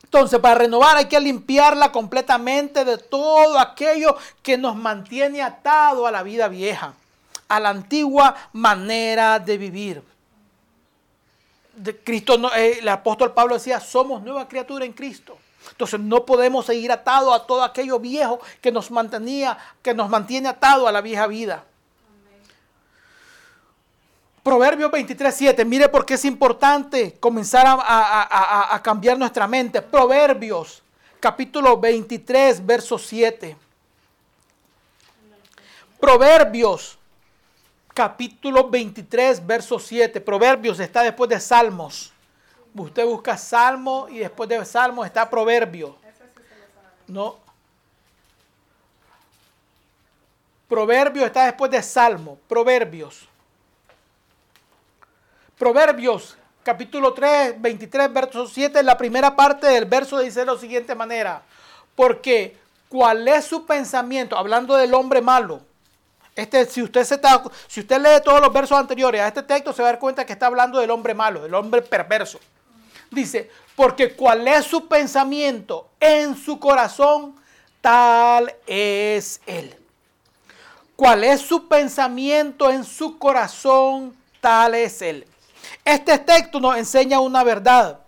Entonces, 0.02 0.40
para 0.40 0.56
renovar 0.56 0.96
hay 0.96 1.06
que 1.06 1.20
limpiarla 1.20 1.92
completamente 1.92 2.84
de 2.84 2.98
todo 2.98 3.60
aquello 3.60 4.16
que 4.42 4.58
nos 4.58 4.74
mantiene 4.74 5.40
atado 5.40 6.04
a 6.04 6.10
la 6.10 6.24
vida 6.24 6.48
vieja, 6.48 6.94
a 7.46 7.60
la 7.60 7.68
antigua 7.68 8.34
manera 8.52 9.38
de 9.38 9.56
vivir. 9.56 10.17
Cristo, 12.04 12.34
eh, 12.54 12.78
el 12.80 12.88
apóstol 12.88 13.32
Pablo 13.32 13.54
decía, 13.54 13.80
somos 13.80 14.22
nueva 14.22 14.48
criatura 14.48 14.84
en 14.84 14.92
Cristo. 14.92 15.38
Entonces 15.70 16.00
no 16.00 16.24
podemos 16.24 16.66
seguir 16.66 16.90
atados 16.92 17.34
a 17.34 17.46
todo 17.46 17.62
aquello 17.62 17.98
viejo 17.98 18.40
que 18.60 18.72
nos 18.72 18.90
mantenía, 18.90 19.58
que 19.82 19.92
nos 19.94 20.08
mantiene 20.08 20.48
atado 20.48 20.88
a 20.88 20.92
la 20.92 21.00
vieja 21.00 21.26
vida. 21.26 21.64
Proverbios 24.42 24.90
23.7, 24.90 25.64
mire 25.66 25.88
por 25.88 26.06
qué 26.06 26.14
es 26.14 26.24
importante 26.24 27.16
comenzar 27.20 27.66
a, 27.66 27.72
a- 27.74 28.22
a- 28.22 28.74
a 28.74 28.82
cambiar 28.82 29.18
nuestra 29.18 29.46
mente. 29.46 29.82
Proverbios, 29.82 30.82
capítulo 31.20 31.76
23, 31.78 32.64
verso 32.64 32.98
7. 32.98 33.56
Proverbios, 36.00 36.97
capítulo 37.98 38.70
23, 38.70 39.44
verso 39.44 39.76
7. 39.76 40.20
Proverbios 40.20 40.78
está 40.78 41.02
después 41.02 41.28
de 41.28 41.40
Salmos. 41.40 42.12
Usted 42.72 43.04
busca 43.04 43.36
Salmo 43.36 44.06
y 44.08 44.18
después 44.18 44.48
de 44.48 44.64
Salmos 44.64 45.04
está 45.04 45.28
Proverbio. 45.28 45.96
No. 47.08 47.38
Proverbios 50.68 51.26
está 51.26 51.46
después 51.46 51.72
de 51.72 51.82
Salmo. 51.82 52.38
Proverbios. 52.46 53.26
Proverbios, 55.58 56.38
capítulo 56.62 57.12
3, 57.12 57.60
23, 57.60 58.12
verso 58.12 58.46
7, 58.46 58.80
la 58.84 58.96
primera 58.96 59.34
parte 59.34 59.66
del 59.66 59.86
verso 59.86 60.20
dice 60.20 60.38
de 60.38 60.46
la 60.46 60.56
siguiente 60.56 60.94
manera. 60.94 61.42
Porque, 61.96 62.56
¿cuál 62.88 63.26
es 63.26 63.46
su 63.46 63.66
pensamiento? 63.66 64.38
Hablando 64.38 64.76
del 64.76 64.94
hombre 64.94 65.20
malo. 65.20 65.66
Este, 66.38 66.66
si, 66.66 66.80
usted 66.80 67.02
se 67.02 67.16
está, 67.16 67.42
si 67.66 67.80
usted 67.80 68.00
lee 68.00 68.22
todos 68.24 68.40
los 68.40 68.52
versos 68.52 68.78
anteriores 68.78 69.20
a 69.20 69.26
este 69.26 69.42
texto, 69.42 69.72
se 69.72 69.82
va 69.82 69.88
a 69.88 69.92
dar 69.92 69.98
cuenta 69.98 70.24
que 70.24 70.34
está 70.34 70.46
hablando 70.46 70.78
del 70.78 70.88
hombre 70.92 71.12
malo, 71.12 71.42
del 71.42 71.52
hombre 71.52 71.82
perverso. 71.82 72.38
Dice, 73.10 73.50
porque 73.74 74.14
cuál 74.14 74.46
es 74.46 74.64
su 74.64 74.86
pensamiento 74.86 75.88
en 75.98 76.36
su 76.36 76.60
corazón, 76.60 77.34
tal 77.80 78.54
es 78.68 79.40
él. 79.46 79.74
Cuál 80.94 81.24
es 81.24 81.40
su 81.40 81.66
pensamiento 81.66 82.70
en 82.70 82.84
su 82.84 83.18
corazón, 83.18 84.16
tal 84.40 84.76
es 84.76 85.02
él. 85.02 85.26
Este 85.84 86.20
texto 86.20 86.60
nos 86.60 86.76
enseña 86.76 87.18
una 87.18 87.42
verdad. 87.42 87.98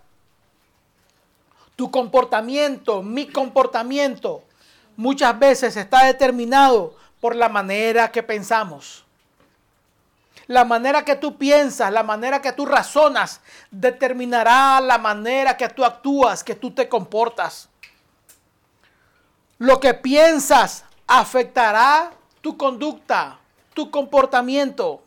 Tu 1.75 1.91
comportamiento, 1.91 3.03
mi 3.03 3.27
comportamiento, 3.27 4.41
muchas 4.95 5.37
veces 5.37 5.75
está 5.75 6.05
determinado 6.05 6.95
por 7.21 7.35
la 7.35 7.47
manera 7.47 8.11
que 8.11 8.23
pensamos. 8.23 9.05
La 10.47 10.65
manera 10.65 11.05
que 11.05 11.15
tú 11.15 11.37
piensas, 11.37 11.93
la 11.93 12.03
manera 12.03 12.41
que 12.41 12.51
tú 12.51 12.65
razonas, 12.65 13.39
determinará 13.69 14.81
la 14.81 14.97
manera 14.97 15.55
que 15.55 15.69
tú 15.69 15.85
actúas, 15.85 16.43
que 16.43 16.55
tú 16.55 16.71
te 16.71 16.89
comportas. 16.89 17.69
Lo 19.59 19.79
que 19.79 19.93
piensas 19.93 20.83
afectará 21.07 22.11
tu 22.41 22.57
conducta, 22.57 23.39
tu 23.73 23.89
comportamiento. 23.91 25.03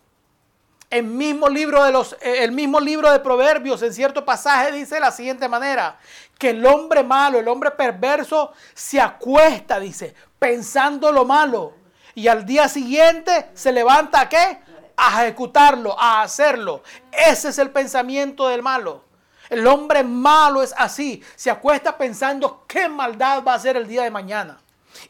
El 0.88 1.04
mismo 1.04 1.48
libro 1.48 1.82
de 1.82 1.90
los, 1.90 2.16
el 2.22 2.52
mismo 2.52 2.78
libro 2.78 3.10
de 3.10 3.18
Proverbios, 3.18 3.82
en 3.82 3.92
cierto 3.92 4.24
pasaje, 4.24 4.70
dice 4.70 4.94
de 4.94 5.00
la 5.00 5.10
siguiente 5.10 5.48
manera: 5.48 5.98
que 6.38 6.50
el 6.50 6.64
hombre 6.64 7.02
malo, 7.02 7.40
el 7.40 7.48
hombre 7.48 7.72
perverso, 7.72 8.52
se 8.72 9.00
acuesta, 9.00 9.80
dice, 9.80 10.14
pensando 10.38 11.10
lo 11.10 11.24
malo. 11.24 11.83
Y 12.14 12.28
al 12.28 12.46
día 12.46 12.68
siguiente 12.68 13.50
se 13.54 13.72
levanta 13.72 14.20
a 14.20 14.28
qué? 14.28 14.58
A 14.96 15.24
ejecutarlo, 15.24 15.98
a 15.98 16.22
hacerlo. 16.22 16.82
Ese 17.10 17.48
es 17.48 17.58
el 17.58 17.70
pensamiento 17.70 18.48
del 18.48 18.62
malo. 18.62 19.02
El 19.50 19.66
hombre 19.66 20.02
malo 20.02 20.62
es 20.62 20.74
así. 20.76 21.22
Se 21.36 21.50
acuesta 21.50 21.98
pensando 21.98 22.64
qué 22.66 22.88
maldad 22.88 23.42
va 23.44 23.52
a 23.52 23.56
hacer 23.56 23.76
el 23.76 23.86
día 23.86 24.02
de 24.04 24.10
mañana. 24.10 24.58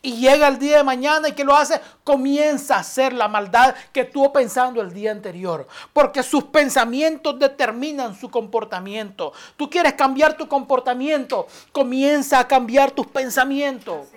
Y 0.02 0.16
llega 0.16 0.48
el 0.48 0.58
día 0.58 0.78
de 0.78 0.84
mañana 0.84 1.28
y 1.28 1.32
que 1.32 1.44
lo 1.44 1.54
hace, 1.54 1.80
comienza 2.04 2.76
a 2.76 2.80
hacer 2.80 3.12
la 3.12 3.28
maldad 3.28 3.74
que 3.92 4.00
estuvo 4.00 4.32
pensando 4.32 4.80
el 4.80 4.92
día 4.92 5.10
anterior. 5.10 5.66
Porque 5.92 6.22
sus 6.22 6.44
pensamientos 6.44 7.38
determinan 7.38 8.18
su 8.18 8.30
comportamiento. 8.30 9.32
Tú 9.56 9.68
quieres 9.68 9.94
cambiar 9.94 10.36
tu 10.36 10.48
comportamiento, 10.48 11.46
comienza 11.72 12.38
a 12.38 12.48
cambiar 12.48 12.90
tus 12.92 13.06
pensamientos. 13.06 14.08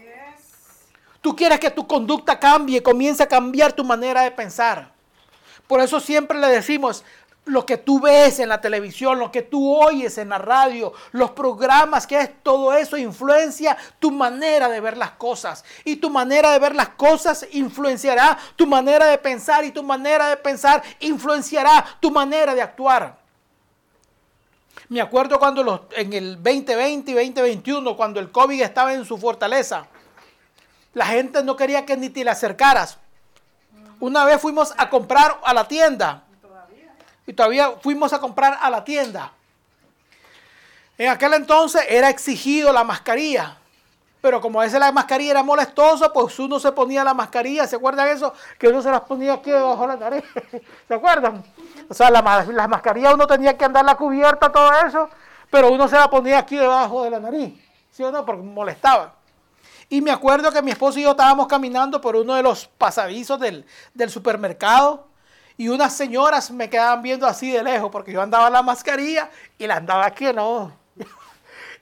Tú 1.27 1.35
quieres 1.35 1.59
que 1.59 1.71
tu 1.71 1.85
conducta 1.85 2.39
cambie, 2.39 2.81
comienza 2.81 3.25
a 3.25 3.27
cambiar 3.27 3.73
tu 3.73 3.83
manera 3.83 4.21
de 4.21 4.31
pensar. 4.31 4.93
Por 5.67 5.81
eso 5.81 5.99
siempre 5.99 6.39
le 6.39 6.47
decimos, 6.47 7.03
lo 7.43 7.65
que 7.65 7.75
tú 7.75 7.99
ves 7.99 8.39
en 8.39 8.47
la 8.47 8.61
televisión, 8.61 9.19
lo 9.19 9.29
que 9.29 9.41
tú 9.41 9.75
oyes 9.75 10.17
en 10.19 10.29
la 10.29 10.37
radio, 10.37 10.93
los 11.11 11.31
programas, 11.31 12.07
que 12.07 12.17
es 12.17 12.41
todo 12.41 12.73
eso 12.73 12.95
influencia 12.95 13.75
tu 13.99 14.09
manera 14.09 14.69
de 14.69 14.79
ver 14.79 14.95
las 14.95 15.11
cosas. 15.11 15.65
Y 15.83 15.97
tu 15.97 16.09
manera 16.09 16.49
de 16.51 16.59
ver 16.59 16.73
las 16.73 16.89
cosas 16.91 17.45
influenciará 17.51 18.37
tu 18.55 18.65
manera 18.65 19.07
de 19.07 19.17
pensar 19.17 19.65
y 19.65 19.71
tu 19.71 19.83
manera 19.83 20.29
de 20.29 20.37
pensar 20.37 20.81
influenciará 21.01 21.85
tu 21.99 22.09
manera 22.09 22.55
de 22.55 22.61
actuar. 22.61 23.19
Me 24.87 25.01
acuerdo 25.01 25.37
cuando 25.39 25.61
los, 25.61 25.81
en 25.91 26.13
el 26.13 26.35
2020 26.41 27.11
y 27.11 27.13
2021, 27.15 27.97
cuando 27.97 28.21
el 28.21 28.31
COVID 28.31 28.61
estaba 28.61 28.93
en 28.93 29.03
su 29.03 29.17
fortaleza, 29.17 29.89
la 30.97 31.05
gente 31.05 31.43
no 31.43 31.55
quería 31.55 31.86
que 31.86 31.95
ni 31.95 32.10
te 32.10 32.23
le 32.23 32.31
acercaras. 32.31 32.97
Una 33.99 34.25
vez 34.25 34.41
fuimos 34.41 34.73
a 34.79 34.89
comprar 34.89 35.39
a 35.43 35.53
la 35.53 35.67
tienda 35.67 36.23
y 37.27 37.33
todavía 37.33 37.73
fuimos 37.83 38.13
a 38.13 38.19
comprar 38.19 38.57
a 38.60 38.67
la 38.71 38.83
tienda. 38.83 39.31
En 40.97 41.10
aquel 41.10 41.36
entonces 41.36 41.83
era 41.88 42.10
exigido 42.10 42.73
la 42.73 42.83
mascarilla. 42.83 43.57
Pero 44.21 44.41
como 44.41 44.60
a 44.60 44.63
veces 44.63 44.79
la 44.79 44.91
mascarilla 44.91 45.29
era 45.29 45.43
molestosa, 45.43 46.12
pues 46.12 46.39
uno 46.39 46.60
se 46.60 46.71
ponía 46.71 47.03
la 47.03 47.13
mascarilla. 47.13 47.67
¿Se 47.67 47.75
acuerdan 47.75 48.07
eso? 48.07 48.33
Que 48.57 48.69
uno 48.69 48.81
se 48.81 48.89
las 48.89 49.01
ponía 49.01 49.33
aquí 49.33 49.51
debajo 49.51 49.83
de 49.83 49.88
la 49.89 49.97
nariz. 49.97 50.23
¿Se 50.88 50.93
acuerdan? 50.95 51.43
O 51.88 51.93
sea, 51.93 52.10
la, 52.10 52.23
las 52.51 52.69
mascarillas 52.69 53.13
uno 53.13 53.27
tenía 53.27 53.55
que 53.55 53.65
andarla 53.65 53.93
cubierta, 53.93 54.51
todo 54.51 54.71
eso. 54.83 55.07
Pero 55.51 55.71
uno 55.71 55.88
se 55.88 55.95
la 55.95 56.10
ponía 56.10 56.39
aquí 56.39 56.57
debajo 56.57 57.03
de 57.03 57.12
la 57.12 57.19
nariz. 57.19 57.53
¿Sí 57.91 58.01
o 58.01 58.12
no? 58.12 58.25
Porque 58.25 58.41
molestaba. 58.41 59.16
Y 59.89 60.02
me 60.02 60.12
acuerdo 60.12 60.52
que 60.52 60.62
mi 60.62 60.71
esposo 60.71 61.00
y 61.00 61.04
yo 61.04 61.12
estábamos 61.12 61.47
caminando 61.47 62.02
por 62.02 62.15
uno 62.15 62.36
de 62.36 62.43
los 62.43 62.67
pasadizos 62.67 63.39
del, 63.39 63.65
del 63.93 64.10
supermercado 64.10 65.08
y 65.56 65.69
unas 65.69 65.95
señoras 65.95 66.52
me 66.52 66.69
quedaban 66.69 67.02
viendo 67.02 67.26
así 67.26 67.52
de 67.52 67.63
lejos 67.63 67.89
porque 67.89 68.12
yo 68.12 68.21
andaba 68.21 68.50
la 68.50 68.62
mascarilla 68.62 69.30
y 69.58 69.65
la 69.65 69.78
andaba 69.78 70.06
aquí 70.06 70.26
no. 70.34 70.87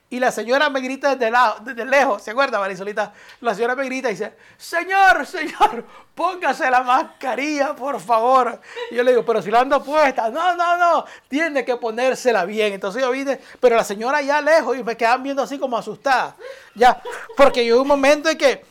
Y 0.08 0.20
la 0.20 0.30
señora 0.30 0.70
me 0.70 0.80
grita 0.80 1.16
desde, 1.16 1.32
lado, 1.32 1.56
desde 1.62 1.84
lejos, 1.84 2.22
¿se 2.22 2.30
acuerda, 2.30 2.60
Marisolita? 2.60 3.12
La 3.40 3.56
señora 3.56 3.74
me 3.74 3.84
grita 3.86 4.08
y 4.08 4.12
dice, 4.12 4.34
Señor, 4.56 5.26
Señor, 5.26 5.84
póngase 6.14 6.70
la 6.70 6.84
mascarilla, 6.84 7.74
por 7.74 8.00
favor. 8.00 8.60
Y 8.92 8.94
yo 8.94 9.02
le 9.02 9.10
digo, 9.10 9.24
pero 9.24 9.42
si 9.42 9.50
la 9.50 9.60
ando 9.60 9.82
puesta, 9.82 10.30
no, 10.30 10.54
no, 10.54 10.76
no, 10.76 11.04
tiene 11.26 11.64
que 11.64 11.76
ponérsela 11.76 12.44
bien. 12.44 12.72
Entonces 12.72 13.02
yo 13.02 13.10
vine, 13.10 13.40
pero 13.58 13.74
la 13.74 13.82
señora 13.82 14.22
ya 14.22 14.40
lejos 14.40 14.76
y 14.76 14.84
me 14.84 14.96
quedaban 14.96 15.24
viendo 15.24 15.42
así 15.42 15.58
como 15.58 15.76
asustada. 15.76 16.36
Ya, 16.76 17.02
porque 17.36 17.66
yo 17.66 17.82
un 17.82 17.88
momento 17.88 18.28
en 18.28 18.38
que 18.38 18.64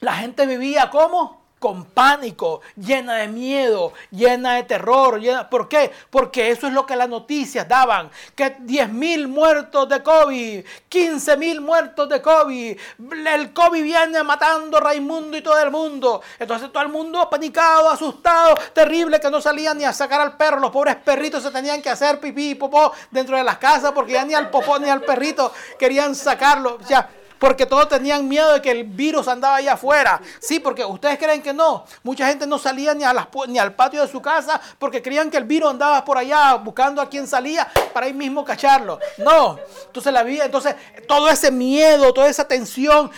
la 0.00 0.12
gente 0.12 0.46
vivía 0.46 0.90
como 0.90 1.43
con 1.64 1.86
pánico, 1.86 2.60
llena 2.76 3.14
de 3.14 3.28
miedo, 3.28 3.94
llena 4.10 4.56
de 4.56 4.64
terror. 4.64 5.18
Llena, 5.18 5.48
¿Por 5.48 5.66
qué? 5.66 5.90
Porque 6.10 6.50
eso 6.50 6.66
es 6.66 6.74
lo 6.74 6.84
que 6.84 6.94
las 6.94 7.08
noticias 7.08 7.66
daban. 7.66 8.10
Que 8.34 8.56
10 8.58 8.90
mil 8.90 9.28
muertos 9.28 9.88
de 9.88 10.02
COVID, 10.02 10.62
15 10.90 11.36
mil 11.38 11.62
muertos 11.62 12.06
de 12.10 12.20
COVID. 12.20 12.78
El 13.26 13.54
COVID 13.54 13.82
viene 13.82 14.22
matando 14.22 14.76
a 14.76 14.80
Raimundo 14.80 15.38
y 15.38 15.40
todo 15.40 15.58
el 15.58 15.70
mundo. 15.70 16.20
Entonces 16.38 16.70
todo 16.70 16.82
el 16.82 16.90
mundo 16.90 17.30
panicado, 17.30 17.88
asustado, 17.88 18.56
terrible, 18.74 19.18
que 19.18 19.30
no 19.30 19.40
salían 19.40 19.78
ni 19.78 19.84
a 19.84 19.94
sacar 19.94 20.20
al 20.20 20.36
perro. 20.36 20.58
Los 20.60 20.70
pobres 20.70 20.96
perritos 20.96 21.42
se 21.42 21.50
tenían 21.50 21.80
que 21.80 21.88
hacer 21.88 22.20
pipí 22.20 22.50
y 22.50 22.54
popó 22.56 22.92
dentro 23.10 23.38
de 23.38 23.42
las 23.42 23.56
casas 23.56 23.92
porque 23.92 24.12
ya 24.12 24.24
ni 24.26 24.34
al 24.34 24.50
popó 24.50 24.78
ni 24.78 24.90
al 24.90 25.00
perrito 25.00 25.50
querían 25.78 26.14
sacarlo. 26.14 26.78
Ya 26.86 27.08
porque 27.44 27.66
todos 27.66 27.90
tenían 27.90 28.26
miedo 28.26 28.54
de 28.54 28.62
que 28.62 28.70
el 28.70 28.84
virus 28.84 29.28
andaba 29.28 29.56
allá 29.56 29.74
afuera. 29.74 30.18
Sí, 30.40 30.60
porque 30.60 30.82
ustedes 30.82 31.18
creen 31.18 31.42
que 31.42 31.52
no. 31.52 31.84
Mucha 32.02 32.26
gente 32.26 32.46
no 32.46 32.58
salía 32.58 32.94
ni, 32.94 33.04
al 33.04 33.74
patio 33.74 34.00
de 34.00 34.08
su 34.08 34.22
casa 34.22 34.58
porque 34.78 35.02
creían 35.02 35.30
que 35.30 35.36
el 35.36 35.44
virus 35.44 35.68
andaba 35.68 36.02
por 36.06 36.16
allá 36.16 36.54
buscando 36.54 37.02
a 37.02 37.10
quien 37.10 37.26
salía 37.26 37.68
para 37.92 38.06
ahí 38.06 38.14
mismo 38.14 38.46
cacharlo. 38.46 38.98
No. 39.18 39.58
Entonces 39.84 40.10
la 40.10 40.22
vida, 40.22 40.46
entonces 40.46 40.74
todo 41.06 41.28
ese 41.28 41.50
miedo, 41.50 42.14
toda 42.14 42.30
esa 42.30 42.48
tensión 42.48 43.10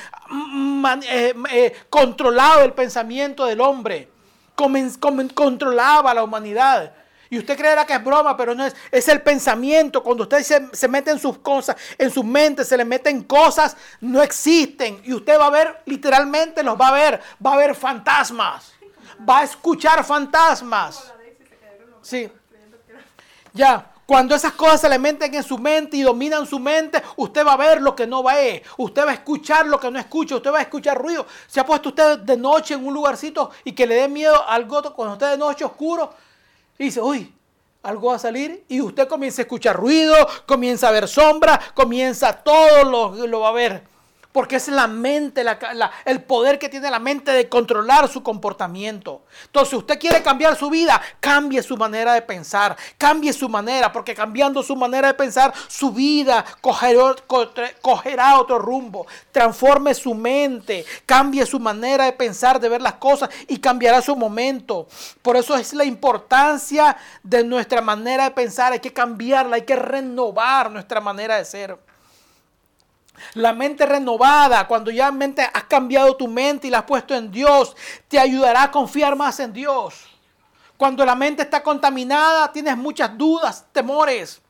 eh, 1.09 1.33
eh, 1.53 1.73
controlaba 1.89 2.65
el 2.65 2.73
pensamiento 2.73 3.45
del 3.45 3.61
hombre. 3.61 4.09
controlaba 4.57 6.15
la 6.15 6.25
humanidad. 6.25 6.93
Y 7.31 7.39
usted 7.39 7.57
creerá 7.57 7.85
que 7.85 7.95
es 7.95 8.05
broma, 8.05 8.37
pero 8.37 8.55
no 8.55 8.65
es. 8.65 8.75
Es 8.91 9.09
el 9.09 9.23
pensamiento. 9.23 10.03
Cuando 10.03 10.25
usted 10.25 10.43
se, 10.43 10.69
se, 10.73 10.89
mete 10.89 11.11
en 11.11 11.19
sus 11.19 11.39
cosas, 11.39 11.77
en 11.99 12.11
su 12.11 12.23
mente, 12.23 12.65
se 12.65 12.77
le 12.77 12.85
meten 12.85 13.25
cosas, 13.25 13.77
no 14.01 14.23
existen. 14.23 15.01
Y 15.05 15.13
usted 15.13 15.39
va 15.39 15.47
a 15.47 15.51
ver, 15.51 15.83
literalmente 15.87 16.63
los 16.63 16.81
va 16.81 16.89
a 16.89 16.93
ver. 16.93 17.21
Va 17.45 17.55
a 17.55 17.57
ver 17.57 17.75
fantasmas. 17.75 18.73
Va 19.29 19.41
a 19.41 19.45
escuchar 19.45 20.05
fantasmas. 20.05 21.13
Sí. 22.03 22.31
Ya. 23.53 23.93
Cuando 24.07 24.37
esas 24.37 24.53
cosas 24.53 24.83
se 24.83 24.89
le 24.89 25.01
meten 25.01 25.35
en 25.35 25.43
su 25.43 25.59
mente 25.59 25.97
y 25.97 26.03
dominan 26.03 26.47
su 26.47 26.61
mente, 26.61 27.03
usted 27.17 27.45
va 27.45 27.55
a 27.55 27.57
ver 27.57 27.83
lo 27.83 27.97
que 27.97 28.07
no 28.07 28.23
ve. 28.23 28.63
Usted 28.77 29.05
va 29.05 29.11
a 29.11 29.15
escuchar 29.15 29.67
lo 29.67 29.81
que 29.81 29.91
no 29.91 29.99
escucha. 29.99 30.37
Usted 30.37 30.53
va 30.53 30.59
a 30.59 30.63
escuchar 30.63 30.97
ruido. 30.97 31.27
Se 31.49 31.59
ha 31.59 31.67
puesto 31.67 31.89
usted 31.89 32.19
de 32.21 32.37
noche 32.37 32.75
en 32.75 32.87
un 32.87 32.95
lugarcito 32.95 33.51
y 33.65 33.73
que 33.73 33.85
le 33.85 33.97
dé 33.97 34.07
miedo 34.07 34.49
algo 34.49 34.81
cuando 34.95 35.15
usted 35.15 35.33
de 35.33 35.39
noche 35.39 35.65
oscuro 35.65 36.15
y 36.79 36.85
dice, 36.85 37.01
uy, 37.01 37.33
algo 37.83 38.09
va 38.09 38.17
a 38.17 38.19
salir 38.19 38.65
y 38.69 38.81
usted 38.81 39.07
comienza 39.09 39.43
a 39.43 39.45
escuchar 39.45 39.77
ruido, 39.77 40.15
comienza 40.47 40.89
a 40.89 40.93
ver 40.93 41.07
sombra, 41.09 41.61
comienza 41.75 42.33
todo 42.33 42.85
lo, 42.85 43.27
lo 43.27 43.41
va 43.41 43.49
a 43.49 43.53
ver 43.53 43.96
porque 44.37 44.57
es 44.57 44.69
la 44.69 44.87
mente, 44.87 45.43
el 46.05 46.23
poder 46.25 46.59
que 46.59 46.69
tiene 46.69 46.91
la 46.91 46.99
mente 46.99 47.33
de 47.33 47.49
controlar 47.49 48.07
su 48.07 48.23
comportamiento. 48.23 49.23
Entonces, 49.47 49.71
si 49.71 49.77
usted 49.77 49.99
quiere 49.99 50.23
cambiar 50.23 50.55
su 50.57 50.69
vida, 50.69 51.01
cambie 51.21 51.63
su 51.63 51.75
manera 51.75 52.13
de 52.13 52.21
pensar, 52.21 52.77
cambie 52.99 53.33
su 53.33 53.49
manera, 53.49 53.91
porque 53.91 54.15
cambiando 54.15 54.63
su 54.63 54.77
manera 54.77 55.09
de 55.09 55.15
pensar, 55.15 55.55
su 55.69 55.91
vida 55.91 56.45
cogerá, 56.61 58.39
otro 58.39 58.59
rumbo. 58.59 59.07
Transforme 59.33 59.95
su 59.95 60.15
mente, 60.15 60.85
cambie 61.07 61.47
su 61.47 61.59
manera 61.59 62.05
de 62.05 62.13
pensar, 62.13 62.61
de 62.61 62.69
ver 62.69 62.83
las 62.83 62.97
cosas 62.97 63.31
y 63.49 63.57
cambiará 63.57 64.03
su 64.03 64.15
momento. 64.17 64.87
Por 65.23 65.39
eso 65.39 65.57
es 65.57 65.73
la 65.73 65.87
importancia 65.87 66.95
de 67.23 67.43
nuestra 67.43 67.81
manera 67.81 68.25
de 68.25 68.33
pensar, 68.33 68.75
hay 68.75 68.81
que 68.81 68.93
cambiarla, 68.93 69.57
hay 69.57 69.63
que 69.63 69.77
renovar 69.77 70.71
nuestra 70.71 71.01
manera 71.01 71.39
de 71.39 71.47
ser. 71.47 71.86
La 73.35 73.53
mente 73.53 73.87
renovada, 73.87 74.67
cuando 74.67 74.91
ya 74.91 75.11
mente 75.11 75.43
has 75.43 75.65
cambiado 75.65 76.17
tu 76.17 76.29
mente 76.29 76.67
y 76.67 76.71
la 76.71 76.79
has 76.79 76.85
puesto 76.85 77.15
en 77.15 77.31
Dios, 77.31 77.77
te 78.09 78.19
ayudará 78.19 78.65
a 78.65 78.71
confiar 78.71 79.17
más 79.17 79.41
en 79.41 79.53
Dios. 79.53 80.05
Cuando 80.77 81.05
la 81.05 81.15
mente 81.15 81.43
está 81.43 81.63
contaminada, 81.63 82.53
tienes 82.53 82.77
muchas 82.77 83.17
dudas, 83.17 83.65
temores. 83.73 84.41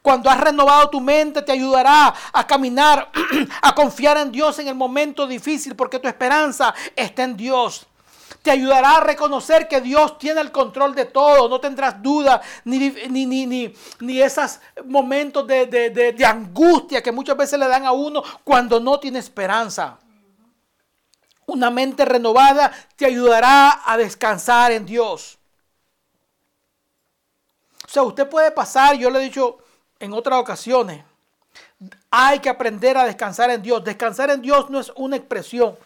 Cuando 0.00 0.30
has 0.30 0.40
renovado 0.40 0.88
tu 0.88 1.00
mente, 1.00 1.42
te 1.42 1.52
ayudará 1.52 2.14
a 2.32 2.46
caminar, 2.46 3.10
a 3.62 3.74
confiar 3.74 4.16
en 4.18 4.30
Dios 4.30 4.58
en 4.58 4.68
el 4.68 4.74
momento 4.74 5.26
difícil, 5.26 5.74
porque 5.74 5.98
tu 5.98 6.08
esperanza 6.08 6.74
está 6.94 7.24
en 7.24 7.36
Dios. 7.36 7.86
Te 8.46 8.52
ayudará 8.52 8.98
a 8.98 9.00
reconocer 9.00 9.66
que 9.66 9.80
Dios 9.80 10.18
tiene 10.18 10.40
el 10.40 10.52
control 10.52 10.94
de 10.94 11.06
todo. 11.06 11.48
No 11.48 11.58
tendrás 11.58 12.00
duda 12.00 12.40
ni, 12.62 12.78
ni, 13.08 13.26
ni, 13.26 13.74
ni, 13.98 14.22
esos 14.22 14.60
momentos 14.84 15.44
de, 15.48 15.66
de, 15.66 15.90
de 15.90 16.24
angustia 16.24 17.02
que 17.02 17.10
muchas 17.10 17.36
veces 17.36 17.58
le 17.58 17.66
dan 17.66 17.84
a 17.84 17.90
uno 17.90 18.22
cuando 18.44 18.78
no 18.78 19.00
tiene 19.00 19.18
esperanza. 19.18 19.98
Una 21.46 21.70
mente 21.70 22.04
renovada 22.04 22.70
te 22.94 23.06
ayudará 23.06 23.82
a 23.84 23.96
descansar 23.96 24.70
en 24.70 24.86
Dios. 24.86 25.38
O 27.84 27.88
sea, 27.88 28.04
usted 28.04 28.28
puede 28.28 28.52
pasar, 28.52 28.94
yo 28.94 29.10
le 29.10 29.18
he 29.18 29.22
dicho 29.22 29.58
en 29.98 30.12
otras 30.12 30.38
ocasiones, 30.38 31.02
hay 32.12 32.38
que 32.38 32.48
aprender 32.48 32.96
a 32.96 33.06
descansar 33.06 33.50
en 33.50 33.60
Dios. 33.60 33.82
Descansar 33.82 34.30
en 34.30 34.40
Dios 34.40 34.70
no 34.70 34.78
es 34.78 34.92
una 34.94 35.16
expresión. 35.16 35.76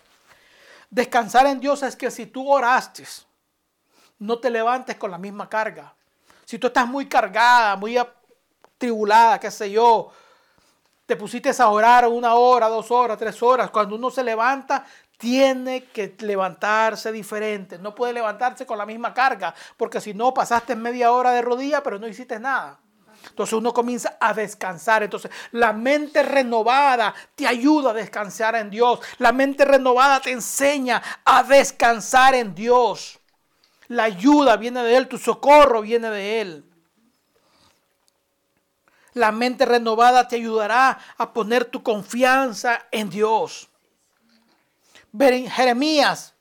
Descansar 0.90 1.46
en 1.46 1.60
Dios 1.60 1.82
es 1.84 1.94
que 1.94 2.10
si 2.10 2.26
tú 2.26 2.50
oraste, 2.50 3.04
no 4.18 4.38
te 4.38 4.50
levantes 4.50 4.96
con 4.96 5.10
la 5.10 5.18
misma 5.18 5.48
carga. 5.48 5.94
Si 6.44 6.58
tú 6.58 6.66
estás 6.66 6.86
muy 6.88 7.06
cargada, 7.08 7.76
muy 7.76 7.96
atribulada, 7.96 9.38
qué 9.38 9.52
sé 9.52 9.70
yo, 9.70 10.10
te 11.06 11.16
pusiste 11.16 11.50
a 11.56 11.68
orar 11.68 12.08
una 12.08 12.34
hora, 12.34 12.68
dos 12.68 12.90
horas, 12.90 13.16
tres 13.18 13.40
horas. 13.42 13.70
Cuando 13.70 13.94
uno 13.94 14.10
se 14.10 14.24
levanta, 14.24 14.84
tiene 15.16 15.84
que 15.84 16.16
levantarse 16.20 17.12
diferente. 17.12 17.78
No 17.78 17.94
puede 17.94 18.12
levantarse 18.12 18.66
con 18.66 18.78
la 18.78 18.86
misma 18.86 19.14
carga, 19.14 19.54
porque 19.76 20.00
si 20.00 20.12
no, 20.12 20.34
pasaste 20.34 20.74
media 20.74 21.12
hora 21.12 21.30
de 21.30 21.42
rodilla, 21.42 21.82
pero 21.82 21.98
no 21.98 22.08
hiciste 22.08 22.40
nada. 22.40 22.80
Entonces 23.28 23.52
uno 23.52 23.72
comienza 23.72 24.16
a 24.20 24.32
descansar. 24.34 25.02
Entonces 25.02 25.30
la 25.52 25.72
mente 25.72 26.22
renovada 26.22 27.14
te 27.34 27.46
ayuda 27.46 27.90
a 27.90 27.94
descansar 27.94 28.54
en 28.56 28.70
Dios. 28.70 29.00
La 29.18 29.32
mente 29.32 29.64
renovada 29.64 30.20
te 30.20 30.32
enseña 30.32 31.02
a 31.24 31.42
descansar 31.42 32.34
en 32.34 32.54
Dios. 32.54 33.18
La 33.88 34.04
ayuda 34.04 34.56
viene 34.56 34.82
de 34.82 34.96
Él, 34.96 35.08
tu 35.08 35.18
socorro 35.18 35.82
viene 35.82 36.10
de 36.10 36.40
Él. 36.40 36.64
La 39.14 39.32
mente 39.32 39.66
renovada 39.66 40.28
te 40.28 40.36
ayudará 40.36 40.98
a 41.18 41.32
poner 41.32 41.64
tu 41.64 41.82
confianza 41.82 42.86
en 42.92 43.10
Dios. 43.10 43.68
Jeremías 45.18 46.34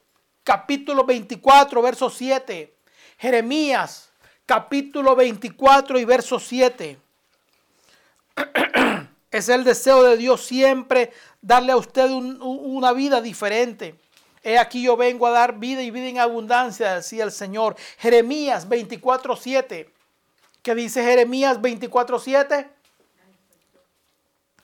capítulo 0.44 1.04
24, 1.04 1.82
verso 1.82 2.10
7. 2.10 2.76
Jeremías 3.18 4.10
capítulo 4.50 5.16
24 5.16 6.00
y 6.00 6.06
verso 6.06 6.40
7. 6.40 6.98
Es 9.32 9.48
el 9.48 9.64
deseo 9.64 10.02
de 10.02 10.18
Dios 10.18 10.44
siempre 10.44 11.12
darle 11.40 11.72
a 11.72 11.78
usted 11.78 12.10
una 12.10 12.92
vida 12.94 13.22
diferente. 13.22 13.94
He 14.44 14.58
aquí 14.58 14.82
yo 14.82 14.98
vengo 14.98 15.28
a 15.28 15.30
dar 15.30 15.60
vida 15.60 15.84
y 15.84 15.92
vida 15.92 16.08
en 16.08 16.18
abundancia, 16.18 16.96
decía 16.96 17.26
el 17.26 17.32
Señor. 17.32 17.76
Jeremías 18.00 18.68
24, 18.68 19.36
7. 19.36 19.88
¿Qué 20.64 20.74
dice 20.74 21.04
Jeremías 21.04 21.62
24, 21.62 22.18
7? 22.18 22.70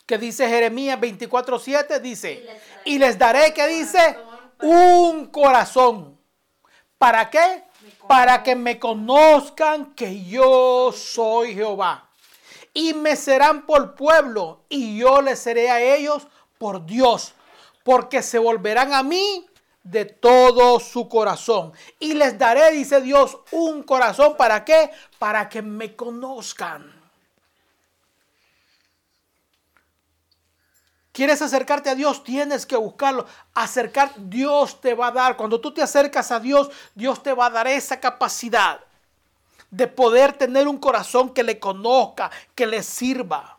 ¿Qué 0.08 0.18
dice 0.18 0.50
Jeremías 0.50 1.00
24, 1.00 1.60
7? 1.60 2.00
Dice, 2.00 2.44
y 2.86 2.98
les 2.98 3.20
daré, 3.20 3.54
¿qué 3.54 3.68
dice? 3.68 4.18
Un 4.62 5.28
corazón. 5.28 6.18
¿Para 6.98 7.30
qué? 7.30 7.65
Para 8.08 8.44
que 8.44 8.56
me 8.56 8.80
conozcan 8.80 9.94
que 9.96 10.24
yo 10.26 10.92
soy 10.92 11.56
Jehová. 11.56 12.10
Y 12.74 12.94
me 12.94 13.16
serán 13.16 13.66
por 13.66 13.96
pueblo 13.96 14.62
y 14.70 14.98
yo 14.98 15.22
les 15.22 15.40
seré 15.40 15.70
a 15.70 15.82
ellos 15.82 16.28
por 16.58 16.86
Dios. 16.86 17.34
Porque 17.84 18.22
se 18.22 18.40
volverán 18.40 18.94
a 18.94 19.04
mí 19.04 19.46
de 19.84 20.06
todo 20.06 20.80
su 20.80 21.08
corazón. 21.08 21.72
Y 22.00 22.16
les 22.16 22.38
daré, 22.38 22.72
dice 22.72 23.02
Dios, 23.02 23.38
un 23.52 23.84
corazón. 23.84 24.36
¿Para 24.36 24.66
qué? 24.66 24.92
Para 25.20 25.48
que 25.48 25.62
me 25.62 25.96
conozcan. 25.96 26.95
¿Quieres 31.16 31.42
acercarte 31.42 31.90
a 31.90 31.96
Dios? 31.96 32.26
Tienes 32.26 32.66
que 32.66 32.76
buscarlo. 32.76 33.26
Acercar, 33.54 34.12
Dios 34.18 34.82
te 34.82 34.94
va 34.94 35.08
a 35.08 35.12
dar. 35.12 35.38
Cuando 35.38 35.62
tú 35.62 35.74
te 35.74 35.82
acercas 35.82 36.30
a 36.30 36.42
Dios, 36.42 36.70
Dios 36.94 37.24
te 37.24 37.32
va 37.32 37.46
a 37.46 37.50
dar 37.50 37.68
esa 37.68 38.02
capacidad 38.02 38.82
de 39.72 39.88
poder 39.88 40.34
tener 40.34 40.68
un 40.68 40.78
corazón 40.78 41.34
que 41.34 41.42
le 41.42 41.58
conozca, 41.58 42.30
que 42.54 42.68
le 42.68 42.84
sirva. 42.84 43.58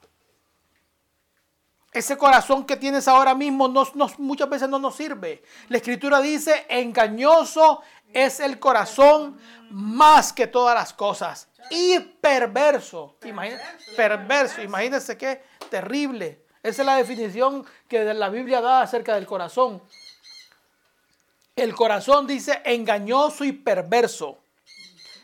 Ese 1.92 2.19
corazón 2.19 2.66
que 2.66 2.77
tienes 2.77 3.09
ahora 3.09 3.35
mismo 3.35 3.71
muchas 4.19 4.51
veces 4.51 4.69
no 4.69 4.79
nos 4.79 4.95
sirve. 4.95 5.42
La 5.71 5.79
escritura 5.79 6.21
dice, 6.21 6.66
engañoso 6.69 7.81
es 8.12 8.38
el 8.38 8.59
corazón 8.59 9.40
más 9.71 10.31
que 10.35 10.47
todas 10.47 10.75
las 10.75 10.92
cosas. 10.92 11.49
Y 11.71 12.01
perverso. 12.01 13.16
perverso. 13.97 14.61
Imagínense 14.61 15.16
qué 15.16 15.42
terrible. 15.71 16.45
Esa 16.66 16.83
es 16.83 16.87
la 16.87 16.96
definición 16.96 17.64
que 17.87 18.02
la 18.12 18.29
Biblia 18.29 18.61
da 18.61 18.83
acerca 18.83 19.14
del 19.14 19.24
corazón. 19.24 19.81
El 21.55 21.72
corazón 21.76 22.26
dice 22.26 22.61
engañoso 22.64 23.44
y 23.44 23.52
perverso. 23.52 24.38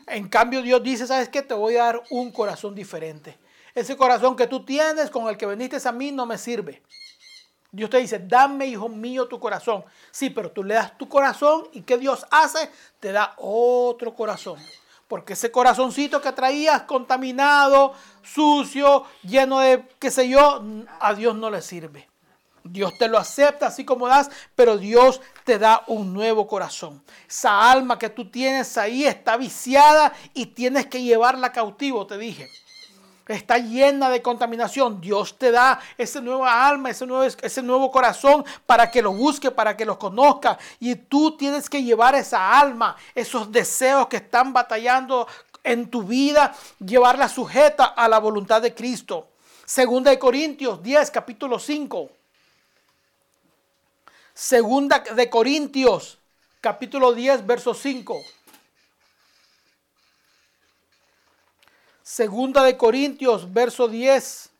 En 0.07 0.29
cambio 0.29 0.61
Dios 0.61 0.81
dice, 0.81 1.05
¿sabes 1.05 1.27
qué? 1.27 1.41
Te 1.41 1.53
voy 1.53 1.75
a 1.75 1.83
dar 1.83 2.03
un 2.11 2.31
corazón 2.31 2.73
diferente. 2.73 3.37
Ese 3.75 3.97
corazón 3.97 4.37
que 4.37 4.47
tú 4.47 4.63
tienes 4.63 5.09
con 5.09 5.27
el 5.27 5.35
que 5.35 5.45
veniste 5.45 5.77
a 5.85 5.91
mí 5.91 6.13
no 6.13 6.25
me 6.25 6.37
sirve. 6.37 6.81
Dios 7.73 7.89
te 7.89 7.97
dice, 7.97 8.19
dame, 8.19 8.67
hijo 8.67 8.87
mío, 8.87 9.27
tu 9.27 9.37
corazón. 9.37 9.83
Sí, 10.11 10.29
pero 10.29 10.49
tú 10.49 10.63
le 10.63 10.75
das 10.75 10.97
tu 10.97 11.09
corazón 11.09 11.67
y 11.73 11.81
¿qué 11.81 11.97
Dios 11.97 12.25
hace? 12.31 12.71
Te 13.01 13.11
da 13.11 13.33
otro 13.35 14.15
corazón. 14.15 14.57
Porque 15.13 15.33
ese 15.33 15.51
corazoncito 15.51 16.19
que 16.19 16.31
traías 16.31 16.81
contaminado, 16.85 17.93
sucio, 18.23 19.05
lleno 19.21 19.59
de 19.59 19.87
qué 19.99 20.09
sé 20.09 20.27
yo, 20.27 20.63
a 20.99 21.13
Dios 21.13 21.35
no 21.35 21.51
le 21.51 21.61
sirve. 21.61 22.09
Dios 22.63 22.91
te 22.97 23.07
lo 23.07 23.19
acepta 23.19 23.67
así 23.67 23.85
como 23.85 24.07
das, 24.07 24.31
pero 24.55 24.75
Dios 24.75 25.21
te 25.43 25.59
da 25.59 25.83
un 25.85 26.15
nuevo 26.15 26.47
corazón. 26.47 27.03
Esa 27.29 27.71
alma 27.71 27.99
que 27.99 28.09
tú 28.09 28.31
tienes 28.31 28.75
ahí 28.75 29.05
está 29.05 29.37
viciada 29.37 30.13
y 30.33 30.47
tienes 30.47 30.87
que 30.87 31.03
llevarla 31.03 31.51
cautivo, 31.51 32.07
te 32.07 32.17
dije 32.17 32.49
está 33.33 33.57
llena 33.57 34.09
de 34.09 34.21
contaminación. 34.21 35.01
Dios 35.01 35.37
te 35.37 35.51
da 35.51 35.79
ese 35.97 36.21
nueva 36.21 36.67
alma, 36.67 36.89
ese 36.89 37.05
nuevo, 37.05 37.23
ese 37.23 37.61
nuevo 37.61 37.91
corazón 37.91 38.45
para 38.65 38.89
que 38.91 39.01
lo 39.01 39.13
busque, 39.13 39.51
para 39.51 39.75
que 39.75 39.85
lo 39.85 39.97
conozca. 39.97 40.57
Y 40.79 40.95
tú 40.95 41.37
tienes 41.37 41.69
que 41.69 41.83
llevar 41.83 42.15
esa 42.15 42.59
alma, 42.59 42.95
esos 43.15 43.51
deseos 43.51 44.07
que 44.07 44.17
están 44.17 44.53
batallando 44.53 45.27
en 45.63 45.89
tu 45.89 46.03
vida, 46.03 46.53
llevarla 46.79 47.29
sujeta 47.29 47.85
a 47.85 48.07
la 48.07 48.19
voluntad 48.19 48.61
de 48.61 48.73
Cristo. 48.73 49.29
Segunda 49.65 50.11
de 50.11 50.19
Corintios 50.19 50.83
10, 50.83 51.11
capítulo 51.11 51.57
5. 51.57 52.09
Segunda 54.33 54.99
de 54.99 55.29
Corintios, 55.29 56.17
capítulo 56.59 57.13
10, 57.13 57.45
verso 57.45 57.73
5. 57.73 58.19
Segunda 62.13 62.61
de 62.61 62.77
Corintios, 62.77 63.51
verso 63.51 63.87
10. 63.87 64.51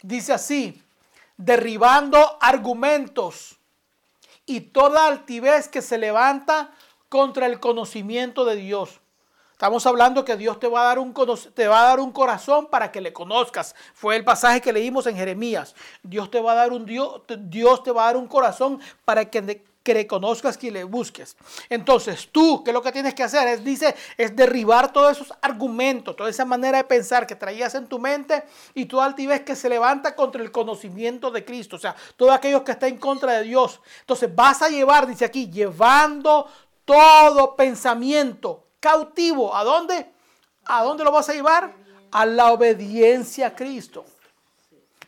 Dice 0.00 0.32
así, 0.32 0.82
derribando 1.36 2.38
argumentos 2.40 3.58
y 4.46 4.62
toda 4.62 5.06
altivez 5.06 5.68
que 5.68 5.82
se 5.82 5.98
levanta 5.98 6.70
contra 7.10 7.44
el 7.44 7.60
conocimiento 7.60 8.46
de 8.46 8.56
Dios. 8.56 8.98
Estamos 9.52 9.84
hablando 9.84 10.24
que 10.24 10.38
Dios 10.38 10.58
te 10.58 10.68
va 10.68 10.80
a 10.80 10.84
dar 10.86 10.98
un, 10.98 11.12
te 11.52 11.68
va 11.68 11.82
a 11.82 11.88
dar 11.88 12.00
un 12.00 12.12
corazón 12.12 12.68
para 12.68 12.90
que 12.90 13.02
le 13.02 13.12
conozcas. 13.12 13.76
Fue 13.92 14.16
el 14.16 14.24
pasaje 14.24 14.62
que 14.62 14.72
leímos 14.72 15.06
en 15.06 15.16
Jeremías. 15.16 15.74
Dios 16.02 16.30
te 16.30 16.40
va 16.40 16.52
a 16.52 16.54
dar 16.54 16.72
un 16.72 16.86
Dios, 16.86 17.20
Dios 17.40 17.82
te 17.82 17.92
va 17.92 18.04
a 18.04 18.06
dar 18.06 18.16
un 18.16 18.26
corazón 18.26 18.80
para 19.04 19.28
que 19.28 19.62
que 19.90 19.94
le 19.94 20.06
conozcas, 20.06 20.56
que 20.56 20.70
le 20.70 20.84
busques. 20.84 21.36
Entonces, 21.68 22.28
tú, 22.30 22.62
que 22.62 22.72
lo 22.72 22.80
que 22.80 22.92
tienes 22.92 23.12
que 23.12 23.24
hacer 23.24 23.48
es, 23.48 23.64
dice, 23.64 23.96
es 24.16 24.36
derribar 24.36 24.92
todos 24.92 25.16
esos 25.16 25.36
argumentos, 25.42 26.14
toda 26.14 26.30
esa 26.30 26.44
manera 26.44 26.78
de 26.78 26.84
pensar 26.84 27.26
que 27.26 27.34
traías 27.34 27.74
en 27.74 27.88
tu 27.88 27.98
mente 27.98 28.44
y 28.72 28.84
tú 28.84 29.00
altivez 29.00 29.40
que 29.40 29.56
se 29.56 29.68
levanta 29.68 30.14
contra 30.14 30.42
el 30.42 30.52
conocimiento 30.52 31.32
de 31.32 31.44
Cristo, 31.44 31.74
o 31.74 31.78
sea, 31.80 31.96
todo 32.16 32.30
aquellos 32.30 32.62
que 32.62 32.70
están 32.70 32.90
en 32.90 32.98
contra 32.98 33.32
de 33.32 33.42
Dios. 33.42 33.80
Entonces, 33.98 34.32
vas 34.32 34.62
a 34.62 34.68
llevar, 34.68 35.08
dice 35.08 35.24
aquí, 35.24 35.50
llevando 35.50 36.46
todo 36.84 37.56
pensamiento 37.56 38.68
cautivo. 38.78 39.56
¿A 39.56 39.64
dónde? 39.64 40.08
¿A 40.66 40.84
dónde 40.84 41.02
lo 41.02 41.10
vas 41.10 41.28
a 41.28 41.34
llevar? 41.34 41.74
A 42.12 42.26
la 42.26 42.52
obediencia 42.52 43.48
a 43.48 43.56
Cristo. 43.56 44.04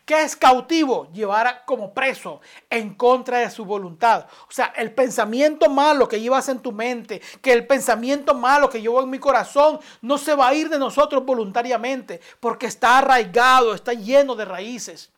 ¿Qué 0.05 0.23
es 0.23 0.35
cautivo? 0.35 1.09
Llevar 1.13 1.65
como 1.65 1.95
preso 1.95 2.41
en 2.69 2.95
contra 2.95 3.39
de 3.39 3.51
su 3.51 3.65
voluntad. 3.65 4.27
O 4.49 4.53
sea, 4.53 4.73
el 4.77 4.93
pensamiento 4.93 5.71
malo 5.71 6.09
que 6.09 6.21
llevas 6.21 6.49
en 6.49 6.59
tu 6.59 6.73
mente, 6.73 7.23
que 7.41 7.53
el 7.53 7.67
pensamiento 7.67 8.35
malo 8.35 8.69
que 8.69 8.81
llevo 8.81 9.01
en 9.01 9.11
mi 9.11 9.21
corazón, 9.21 9.79
no 10.01 10.19
se 10.19 10.35
va 10.35 10.49
a 10.49 10.55
ir 10.55 10.69
de 10.69 10.79
nosotros 10.79 11.25
voluntariamente, 11.25 12.21
porque 12.41 12.67
está 12.67 12.99
arraigado, 12.99 13.75
está 13.75 13.93
lleno 13.93 14.35
de 14.35 14.45
raíces. 14.45 15.13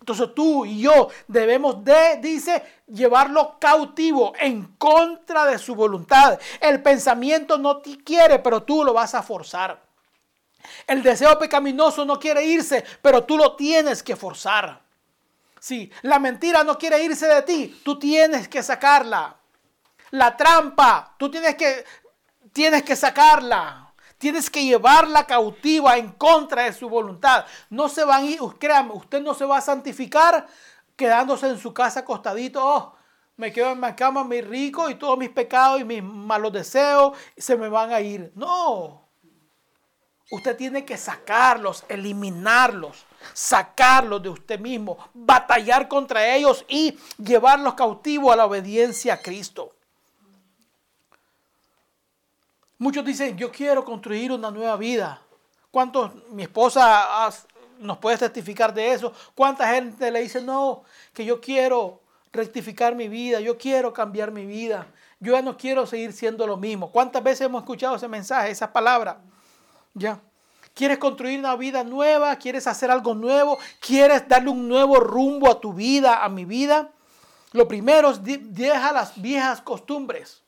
Entonces 0.00 0.34
tú 0.34 0.64
y 0.64 0.80
yo 0.80 1.08
debemos 1.28 1.84
de, 1.84 2.18
dice, 2.22 2.62
llevarlo 2.86 3.58
cautivo 3.60 4.32
en 4.40 4.74
contra 4.78 5.44
de 5.44 5.58
su 5.58 5.74
voluntad. 5.74 6.38
El 6.60 6.82
pensamiento 6.82 7.58
no 7.58 7.76
te 7.76 7.98
quiere, 7.98 8.38
pero 8.38 8.62
tú 8.62 8.82
lo 8.82 8.94
vas 8.94 9.14
a 9.14 9.22
forzar. 9.22 9.89
El 10.86 11.02
deseo 11.02 11.38
pecaminoso 11.38 12.04
no 12.04 12.18
quiere 12.18 12.44
irse, 12.44 12.84
pero 13.02 13.24
tú 13.24 13.36
lo 13.36 13.56
tienes 13.56 14.02
que 14.02 14.16
forzar. 14.16 14.82
Sí, 15.58 15.90
la 16.02 16.18
mentira 16.18 16.64
no 16.64 16.78
quiere 16.78 17.02
irse 17.02 17.26
de 17.26 17.42
ti, 17.42 17.80
tú 17.84 17.98
tienes 17.98 18.48
que 18.48 18.62
sacarla. 18.62 19.36
La 20.10 20.36
trampa, 20.36 21.14
tú 21.18 21.30
tienes 21.30 21.54
que, 21.54 21.84
tienes 22.52 22.82
que 22.82 22.96
sacarla. 22.96 23.86
Tienes 24.18 24.50
que 24.50 24.62
llevarla 24.62 25.24
cautiva 25.24 25.96
en 25.96 26.12
contra 26.12 26.64
de 26.64 26.74
su 26.74 26.90
voluntad. 26.90 27.46
No 27.70 27.88
se 27.88 28.04
van 28.04 28.24
a 28.24 28.26
ir, 28.26 28.42
usted 28.42 29.22
no 29.22 29.32
se 29.32 29.46
va 29.46 29.56
a 29.56 29.62
santificar 29.62 30.46
quedándose 30.94 31.48
en 31.48 31.58
su 31.58 31.72
casa 31.72 32.00
acostadito. 32.00 32.60
Oh, 32.62 32.94
me 33.38 33.50
quedo 33.50 33.72
en 33.72 33.80
mi 33.80 33.90
cama 33.94 34.22
muy 34.22 34.42
rico 34.42 34.90
y 34.90 34.96
todos 34.96 35.16
mis 35.16 35.30
pecados 35.30 35.80
y 35.80 35.84
mis 35.84 36.02
malos 36.02 36.52
deseos 36.52 37.16
se 37.34 37.56
me 37.56 37.70
van 37.70 37.94
a 37.94 38.02
ir. 38.02 38.30
No. 38.34 39.08
Usted 40.30 40.56
tiene 40.56 40.84
que 40.84 40.96
sacarlos, 40.96 41.84
eliminarlos, 41.88 43.04
sacarlos 43.32 44.22
de 44.22 44.28
usted 44.28 44.60
mismo, 44.60 44.96
batallar 45.12 45.88
contra 45.88 46.34
ellos 46.36 46.64
y 46.68 46.96
llevarlos 47.18 47.74
cautivos 47.74 48.32
a 48.32 48.36
la 48.36 48.46
obediencia 48.46 49.14
a 49.14 49.20
Cristo. 49.20 49.72
Muchos 52.78 53.04
dicen, 53.04 53.36
yo 53.36 53.50
quiero 53.50 53.84
construir 53.84 54.30
una 54.30 54.52
nueva 54.52 54.76
vida. 54.76 55.20
¿Cuántos, 55.72 56.12
mi 56.30 56.44
esposa 56.44 57.28
nos 57.80 57.98
puede 57.98 58.16
testificar 58.16 58.72
de 58.72 58.92
eso? 58.92 59.12
¿Cuánta 59.34 59.74
gente 59.74 60.12
le 60.12 60.22
dice, 60.22 60.40
no, 60.40 60.84
que 61.12 61.24
yo 61.24 61.40
quiero 61.40 62.00
rectificar 62.32 62.94
mi 62.94 63.08
vida, 63.08 63.40
yo 63.40 63.58
quiero 63.58 63.92
cambiar 63.92 64.30
mi 64.30 64.46
vida, 64.46 64.86
yo 65.18 65.32
ya 65.32 65.42
no 65.42 65.56
quiero 65.56 65.86
seguir 65.86 66.12
siendo 66.12 66.46
lo 66.46 66.56
mismo? 66.56 66.92
¿Cuántas 66.92 67.22
veces 67.22 67.42
hemos 67.42 67.62
escuchado 67.62 67.96
ese 67.96 68.06
mensaje, 68.06 68.50
esa 68.50 68.72
palabra? 68.72 69.20
Ya. 69.94 70.20
¿Quieres 70.74 70.98
construir 70.98 71.38
una 71.38 71.56
vida 71.56 71.84
nueva? 71.84 72.36
¿Quieres 72.36 72.66
hacer 72.66 72.90
algo 72.90 73.14
nuevo? 73.14 73.58
¿Quieres 73.80 74.26
darle 74.28 74.50
un 74.50 74.68
nuevo 74.68 75.00
rumbo 75.00 75.50
a 75.50 75.60
tu 75.60 75.72
vida, 75.72 76.24
a 76.24 76.28
mi 76.28 76.44
vida? 76.44 76.90
Lo 77.52 77.66
primero 77.66 78.10
es 78.10 78.20
deja 78.22 78.92
las 78.92 79.20
viejas 79.20 79.60
costumbres. 79.60 80.42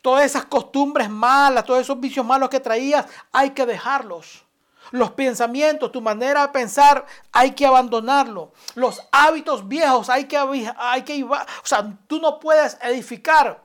Todas 0.00 0.24
esas 0.24 0.46
costumbres 0.46 1.10
malas, 1.10 1.64
todos 1.64 1.80
esos 1.80 2.00
vicios 2.00 2.24
malos 2.24 2.48
que 2.48 2.60
traías, 2.60 3.06
hay 3.32 3.50
que 3.50 3.66
dejarlos. 3.66 4.44
Los 4.92 5.10
pensamientos, 5.10 5.92
tu 5.92 6.00
manera 6.00 6.42
de 6.42 6.48
pensar, 6.48 7.04
hay 7.32 7.50
que 7.52 7.66
abandonarlo. 7.66 8.52
Los 8.74 9.02
hábitos 9.12 9.68
viejos, 9.68 10.08
hay 10.08 10.24
que, 10.24 10.38
hay 10.76 11.02
que, 11.02 11.22
o 11.22 11.36
sea, 11.64 11.92
tú 12.06 12.18
no 12.18 12.40
puedes 12.40 12.78
edificar 12.80 13.62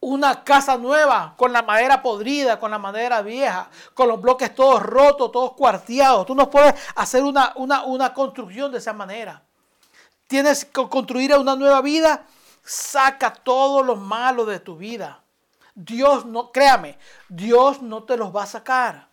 una 0.00 0.44
casa 0.44 0.76
nueva 0.76 1.34
con 1.36 1.52
la 1.52 1.62
madera 1.62 2.02
podrida, 2.02 2.58
con 2.58 2.70
la 2.70 2.78
madera 2.78 3.22
vieja, 3.22 3.70
con 3.94 4.08
los 4.08 4.20
bloques 4.20 4.54
todos 4.54 4.82
rotos, 4.82 5.32
todos 5.32 5.52
cuarteados. 5.52 6.26
Tú 6.26 6.34
no 6.34 6.50
puedes 6.50 6.74
hacer 6.94 7.22
una, 7.22 7.52
una, 7.56 7.84
una 7.84 8.12
construcción 8.12 8.70
de 8.70 8.78
esa 8.78 8.92
manera. 8.92 9.42
Tienes 10.26 10.64
que 10.64 10.88
construir 10.88 11.34
una 11.36 11.56
nueva 11.56 11.80
vida. 11.80 12.26
Saca 12.62 13.32
todo 13.32 13.82
lo 13.82 13.96
malo 13.96 14.44
de 14.44 14.60
tu 14.60 14.76
vida. 14.76 15.22
Dios 15.74 16.24
no, 16.24 16.50
créame, 16.52 16.98
Dios 17.28 17.82
no 17.82 18.02
te 18.04 18.16
los 18.16 18.34
va 18.34 18.44
a 18.44 18.46
sacar. 18.46 19.08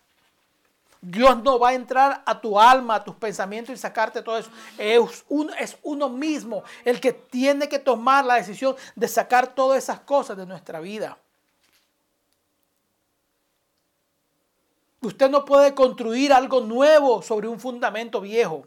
Dios 1.06 1.42
no 1.42 1.58
va 1.58 1.70
a 1.70 1.74
entrar 1.74 2.22
a 2.24 2.40
tu 2.40 2.58
alma, 2.58 2.94
a 2.94 3.04
tus 3.04 3.14
pensamientos 3.16 3.74
y 3.74 3.78
sacarte 3.78 4.22
todo 4.22 4.38
eso. 4.38 4.50
Es, 4.78 5.24
es 5.58 5.76
uno 5.82 6.08
mismo 6.08 6.64
el 6.82 6.98
que 6.98 7.12
tiene 7.12 7.68
que 7.68 7.78
tomar 7.78 8.24
la 8.24 8.36
decisión 8.36 8.74
de 8.96 9.06
sacar 9.06 9.54
todas 9.54 9.82
esas 9.82 10.00
cosas 10.00 10.36
de 10.36 10.46
nuestra 10.46 10.80
vida. 10.80 11.18
Usted 15.02 15.28
no 15.28 15.44
puede 15.44 15.74
construir 15.74 16.32
algo 16.32 16.62
nuevo 16.62 17.20
sobre 17.20 17.48
un 17.48 17.60
fundamento 17.60 18.22
viejo. 18.22 18.66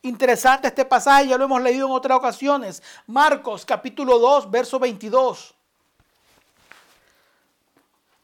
Interesante 0.00 0.68
este 0.68 0.86
pasaje, 0.86 1.28
ya 1.28 1.36
lo 1.36 1.44
hemos 1.44 1.60
leído 1.60 1.86
en 1.86 1.92
otras 1.92 2.16
ocasiones. 2.16 2.82
Marcos 3.06 3.66
capítulo 3.66 4.18
2, 4.18 4.50
verso 4.50 4.78
22. 4.78 5.54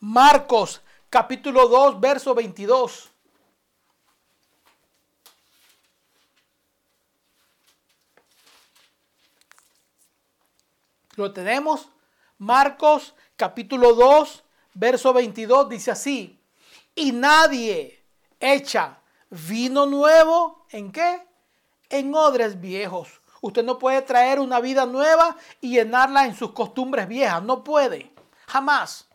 Marcos 0.01 0.81
capítulo 1.11 1.69
2, 1.69 2.01
verso 2.01 2.35
22. 2.35 3.14
Lo 11.17 11.33
tenemos. 11.33 11.89
Marcos 12.39 13.15
capítulo 13.37 13.95
2, 13.95 14.45
verso 14.75 15.13
22 15.13 15.69
dice 15.69 15.91
así. 15.91 16.41
Y 16.95 17.13
nadie 17.13 18.03
echa 18.41 18.99
vino 19.31 19.87
nuevo 19.87 20.67
en 20.71 20.93
qué? 20.93 21.27
En 21.89 22.15
odres 22.15 22.61
viejos. 22.61 23.21
Usted 23.41 23.63
no 23.63 23.79
puede 23.79 24.03
traer 24.03 24.41
una 24.41 24.61
vida 24.61 24.87
nueva 24.87 25.37
y 25.61 25.75
llenarla 25.75 26.25
en 26.27 26.35
sus 26.35 26.53
costumbres 26.53 27.07
viejas. 27.07 27.43
No 27.43 27.63
puede. 27.63 28.11
Jamás. 28.47 29.07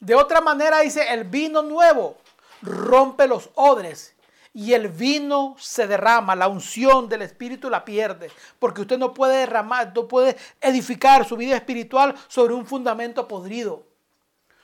De 0.00 0.14
otra 0.14 0.40
manera 0.40 0.80
dice, 0.80 1.12
el 1.12 1.24
vino 1.24 1.62
nuevo 1.62 2.16
rompe 2.62 3.26
los 3.26 3.50
odres 3.54 4.14
y 4.58 4.74
el 4.74 4.88
vino 4.88 5.54
se 5.56 5.86
derrama, 5.86 6.34
la 6.34 6.48
unción 6.48 7.08
del 7.08 7.22
Espíritu 7.22 7.70
la 7.70 7.84
pierde, 7.84 8.28
porque 8.58 8.80
usted 8.80 8.98
no 8.98 9.14
puede 9.14 9.36
derramar, 9.36 9.92
no 9.94 10.08
puede 10.08 10.36
edificar 10.60 11.24
su 11.24 11.36
vida 11.36 11.54
espiritual 11.54 12.16
sobre 12.26 12.54
un 12.54 12.66
fundamento 12.66 13.28
podrido. 13.28 13.86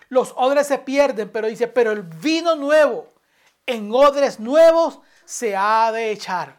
Los 0.08 0.34
odres 0.36 0.66
se 0.66 0.78
pierden, 0.78 1.30
pero 1.30 1.46
dice, 1.46 1.68
pero 1.68 1.92
el 1.92 2.02
vino 2.02 2.56
nuevo 2.56 3.12
en 3.66 3.88
odres 3.94 4.40
nuevos 4.40 4.98
se 5.24 5.54
ha 5.54 5.92
de 5.92 6.10
echar. 6.10 6.58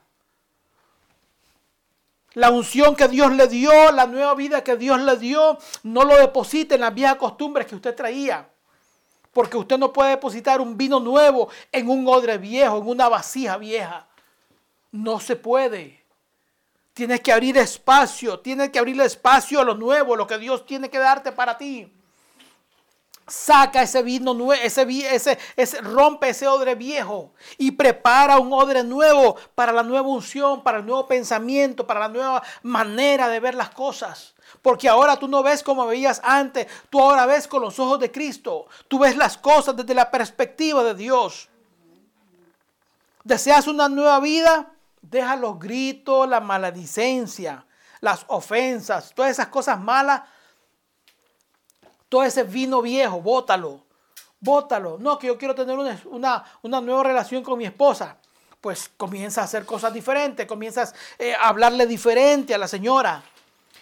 La 2.36 2.52
unción 2.52 2.96
que 2.96 3.10
Dios 3.10 3.34
le 3.34 3.48
dio, 3.48 3.92
la 3.92 4.08
nueva 4.08 4.34
vida 4.36 4.64
que 4.64 4.78
Dios 4.78 5.02
le 5.02 5.18
dio, 5.18 5.58
no 5.84 6.06
lo 6.06 6.16
deposite 6.16 6.76
en 6.76 6.82
las 6.82 6.94
viejas 6.94 7.18
costumbres 7.18 7.68
que 7.68 7.76
usted 7.76 7.96
traía. 7.96 8.48
Porque 9.36 9.58
usted 9.58 9.78
no 9.78 9.92
puede 9.92 10.12
depositar 10.12 10.62
un 10.62 10.78
vino 10.78 10.98
nuevo 10.98 11.50
en 11.70 11.90
un 11.90 12.08
odre 12.08 12.38
viejo, 12.38 12.78
en 12.78 12.88
una 12.88 13.10
vasija 13.10 13.58
vieja. 13.58 14.08
No 14.94 15.20
se 15.20 15.36
puede. 15.36 16.06
Tienes 16.94 17.20
que 17.20 17.34
abrir 17.34 17.58
espacio, 17.58 18.40
tienes 18.40 18.70
que 18.70 18.80
abrirle 18.80 19.04
espacio 19.04 19.60
a 19.60 19.66
lo 19.66 19.76
nuevo, 19.76 20.16
lo 20.16 20.26
que 20.26 20.38
Dios 20.38 20.66
tiene 20.66 20.90
que 20.90 21.00
darte 21.00 21.34
para 21.34 21.58
ti. 21.58 21.92
Saca 23.28 23.82
ese 23.82 24.03
vino 24.03 24.36
nuevo, 24.36 24.53
ese, 24.53 24.84
ese, 25.13 25.39
ese, 25.55 25.82
rompe 25.82 26.30
ese 26.30 26.47
odre 26.47 26.76
viejo 26.76 27.34
y 27.57 27.71
prepara 27.71 28.38
un 28.38 28.53
odre 28.53 28.84
nuevo 28.84 29.36
para 29.55 29.71
la 29.71 29.82
nueva 29.82 30.07
unción, 30.07 30.61
para 30.61 30.78
el 30.78 30.86
nuevo 30.86 31.07
pensamiento, 31.07 31.88
para 31.88 32.01
la 32.01 32.09
nueva 32.09 32.43
manera 32.61 33.28
de 33.28 33.39
ver 33.39 33.55
las 33.55 33.71
cosas. 33.71 34.36
Porque 34.61 34.88
ahora 34.88 35.17
tú 35.17 35.28
no 35.28 35.41
ves 35.41 35.63
como 35.63 35.88
veías 35.88 36.21
antes, 36.23 36.67
tú 36.89 37.01
ahora 37.01 37.26
ves 37.26 37.47
con 37.47 37.61
los 37.61 37.80
ojos 37.80 37.99
de 37.99 38.11
Cristo. 38.11 38.67
Tú 38.88 38.99
ves 38.99 39.17
las 39.17 39.38
cosas 39.38 39.76
desde 39.76 39.95
la 39.95 40.11
perspectiva 40.11 40.84
de 40.84 40.93
Dios. 40.93 41.49
¿Deseas 43.23 43.67
una 43.67 43.89
nueva 43.89 44.19
vida? 44.19 44.71
Deja 45.01 45.36
los 45.36 45.59
gritos, 45.59 46.28
la 46.30 46.39
maledicencia, 46.41 47.65
las 48.01 48.23
ofensas, 48.28 49.13
todas 49.15 49.32
esas 49.32 49.47
cosas 49.47 49.80
malas. 49.80 50.21
Todo 52.10 52.24
ese 52.24 52.43
vino 52.43 52.82
viejo, 52.82 53.22
bótalo. 53.22 53.84
Bótalo. 54.39 54.97
No, 54.99 55.18
que 55.18 55.28
yo 55.28 55.38
quiero 55.38 55.56
tener 55.56 55.78
una, 55.78 56.43
una, 56.62 56.82
nueva 56.82 57.03
relación 57.03 57.43
con 57.43 57.58
mi 57.58 57.66
esposa. 57.66 58.18
Pues 58.62 58.89
comienza 58.97 59.41
a 59.41 59.45
hacer 59.45 59.66
cosas 59.66 59.93
diferentes, 59.93 60.45
comienzas 60.45 60.95
eh, 61.20 61.36
a 61.36 61.49
hablarle 61.49 61.86
diferente 61.86 62.53
a 62.53 62.58
la 62.58 62.68
señora. 62.68 63.24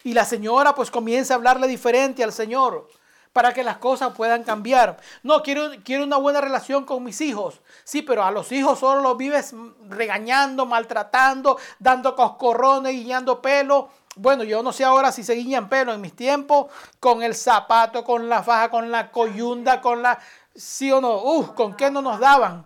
Y 0.04 0.14
la 0.14 0.26
señora 0.26 0.76
pues 0.76 0.92
comienza 0.92 1.34
a 1.34 1.38
hablarle 1.38 1.68
diferente 1.68 2.24
al 2.24 2.34
Señor 2.34 2.90
para 3.34 3.52
que 3.52 3.64
las 3.64 3.78
cosas 3.78 4.14
puedan 4.14 4.44
cambiar. 4.44 4.98
No, 5.24 5.42
quiero, 5.42 5.72
quiero 5.84 6.04
una 6.04 6.18
buena 6.18 6.40
relación 6.40 6.86
con 6.86 7.04
mis 7.04 7.20
hijos. 7.20 7.62
Sí, 7.84 8.04
pero 8.04 8.24
a 8.24 8.32
los 8.32 8.52
hijos 8.52 8.80
solo 8.80 9.02
los 9.02 9.18
vives 9.18 9.56
regañando, 9.90 10.66
maltratando, 10.68 11.58
dando 11.80 12.16
coscorrones, 12.16 12.94
guiñando 12.94 13.42
pelo. 13.42 13.90
Bueno, 14.16 14.44
yo 14.44 14.62
no 14.62 14.72
sé 14.72 14.84
ahora 14.84 15.12
si 15.12 15.24
se 15.24 15.34
guiñan 15.34 15.70
pelo 15.70 15.94
en 15.94 16.02
mis 16.02 16.16
tiempos, 16.16 16.68
con 17.00 17.24
el 17.24 17.34
zapato, 17.36 18.04
con 18.04 18.30
la 18.30 18.44
faja, 18.44 18.70
con 18.70 18.92
la 18.92 19.12
coyunda, 19.12 19.82
con 19.82 20.02
la... 20.04 20.20
¿Sí 20.56 20.92
o 20.92 21.02
no? 21.02 21.18
Uf, 21.24 21.50
¿con 21.52 21.76
qué 21.76 21.90
no 21.90 22.02
nos 22.02 22.20
daban? 22.20 22.66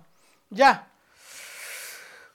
Ya. 0.49 0.89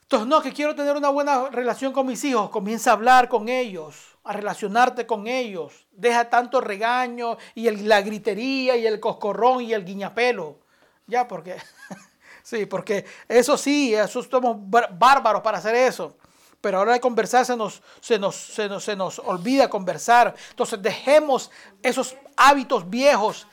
Entonces, 0.03 0.29
no, 0.29 0.43
que 0.43 0.53
quiero 0.53 0.75
tener 0.75 0.97
una 0.97 1.09
buena 1.09 1.49
relación 1.51 1.93
con 1.93 2.07
mis 2.07 2.23
hijos. 2.25 2.51
Comienza 2.51 2.91
a 2.91 2.95
hablar 2.95 3.29
con 3.29 3.49
ellos, 3.49 3.95
a 4.25 4.33
relacionarte 4.33 5.07
con 5.07 5.27
ellos. 5.27 5.87
Deja 5.93 6.29
tanto 6.29 6.61
regaño 6.61 7.39
y 7.55 7.71
la 7.71 8.01
gritería 8.03 8.77
y 8.77 8.87
el 8.87 9.01
coscorrón 9.01 9.63
y 9.63 9.73
el 9.73 9.85
guiñapelo. 9.85 10.59
Ya, 11.07 11.27
porque, 11.29 11.57
sí, 12.43 12.67
porque 12.67 13.07
eso 13.29 13.57
sí, 13.57 13.95
eso 13.95 14.23
somos 14.23 14.57
bar- 14.61 14.97
bárbaros 14.99 15.43
para 15.43 15.59
hacer 15.59 15.75
eso. 15.75 16.17
Pero 16.63 16.79
ahora 16.79 16.93
de 16.93 17.01
conversar 17.01 17.45
se 17.45 17.57
nos, 17.57 17.83
se 18.01 18.21
nos, 18.21 18.37
se 18.37 18.69
nos, 18.69 18.85
se 18.85 18.95
nos 18.95 19.19
olvida 19.19 19.69
conversar. 19.69 20.33
Entonces 20.51 20.81
dejemos 20.81 21.51
esos 21.83 22.15
hábitos 22.37 22.89
viejos, 22.89 23.49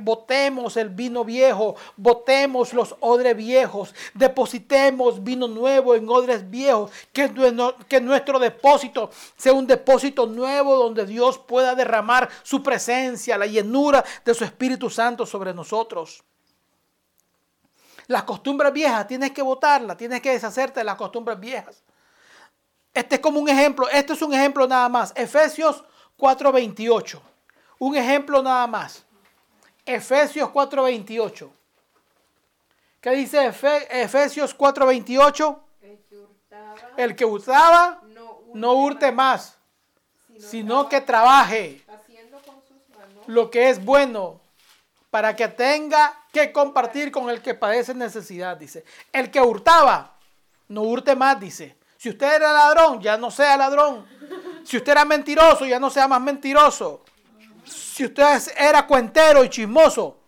botemos 0.00 0.76
el 0.76 0.90
vino 0.90 1.24
viejo, 1.24 1.76
botemos 1.96 2.74
los 2.74 2.94
odres 3.00 3.34
viejos, 3.34 3.94
depositemos 4.12 5.24
vino 5.24 5.48
nuevo 5.48 5.94
en 5.94 6.06
odres 6.06 6.50
viejos, 6.50 6.90
que, 7.10 7.32
que 7.88 8.00
nuestro 8.02 8.38
depósito 8.38 9.10
sea 9.34 9.54
un 9.54 9.66
depósito 9.66 10.26
nuevo 10.26 10.76
donde 10.76 11.06
Dios 11.06 11.38
pueda 11.38 11.74
derramar 11.74 12.28
su 12.42 12.62
presencia, 12.62 13.38
la 13.38 13.46
llenura 13.46 14.04
de 14.26 14.34
su 14.34 14.44
Espíritu 14.44 14.90
Santo 14.90 15.24
sobre 15.24 15.54
nosotros. 15.54 16.22
Las 18.08 18.24
costumbres 18.24 18.74
viejas 18.74 19.06
tienes 19.06 19.30
que 19.30 19.40
botarlas, 19.40 19.96
tienes 19.96 20.20
que 20.20 20.32
deshacerte 20.32 20.80
de 20.80 20.84
las 20.84 20.96
costumbres 20.96 21.40
viejas. 21.40 21.82
Este 22.94 23.16
es 23.16 23.20
como 23.20 23.40
un 23.40 23.48
ejemplo, 23.48 23.88
este 23.88 24.12
es 24.12 24.22
un 24.22 24.34
ejemplo 24.34 24.66
nada 24.66 24.88
más. 24.88 25.12
Efesios 25.16 25.82
4:28. 26.18 27.20
Un 27.78 27.96
ejemplo 27.96 28.42
nada 28.42 28.66
más. 28.66 29.04
Efesios 29.86 30.50
4:28. 30.50 31.50
¿Qué 33.00 33.10
dice 33.10 33.48
Efe- 33.50 33.86
Efesios 33.90 34.54
4:28? 34.56 35.58
El 36.96 37.16
que 37.16 37.24
usaba 37.24 38.00
no 38.08 38.24
hurte, 38.34 38.50
no 38.58 38.72
hurte 38.74 39.12
más, 39.12 39.56
sino, 40.26 40.48
sino 40.48 40.88
que 40.88 41.00
trabaje 41.00 41.82
haciendo 41.88 42.38
con 42.42 42.56
sus 42.62 42.76
manos 42.96 43.24
lo 43.26 43.50
que 43.50 43.70
es 43.70 43.82
bueno 43.82 44.40
para 45.10 45.34
que 45.34 45.48
tenga 45.48 46.14
que 46.32 46.52
compartir 46.52 47.10
con 47.10 47.28
el 47.30 47.40
que 47.42 47.54
padece 47.54 47.94
necesidad, 47.94 48.56
dice. 48.56 48.84
El 49.12 49.30
que 49.30 49.40
hurtaba, 49.40 50.14
no 50.68 50.82
hurte 50.82 51.16
más, 51.16 51.40
dice. 51.40 51.76
Si 52.02 52.08
usted 52.08 52.34
era 52.34 52.52
ladrón, 52.52 53.00
ya 53.00 53.16
no 53.16 53.30
sea 53.30 53.56
ladrón. 53.56 54.04
Si 54.64 54.76
usted 54.76 54.90
era 54.90 55.04
mentiroso, 55.04 55.64
ya 55.64 55.78
no 55.78 55.88
sea 55.88 56.08
más 56.08 56.20
mentiroso. 56.20 57.04
Si 57.64 58.04
usted 58.04 58.24
era 58.58 58.88
cuentero 58.88 59.44
y 59.44 59.48
chismoso, 59.48 60.18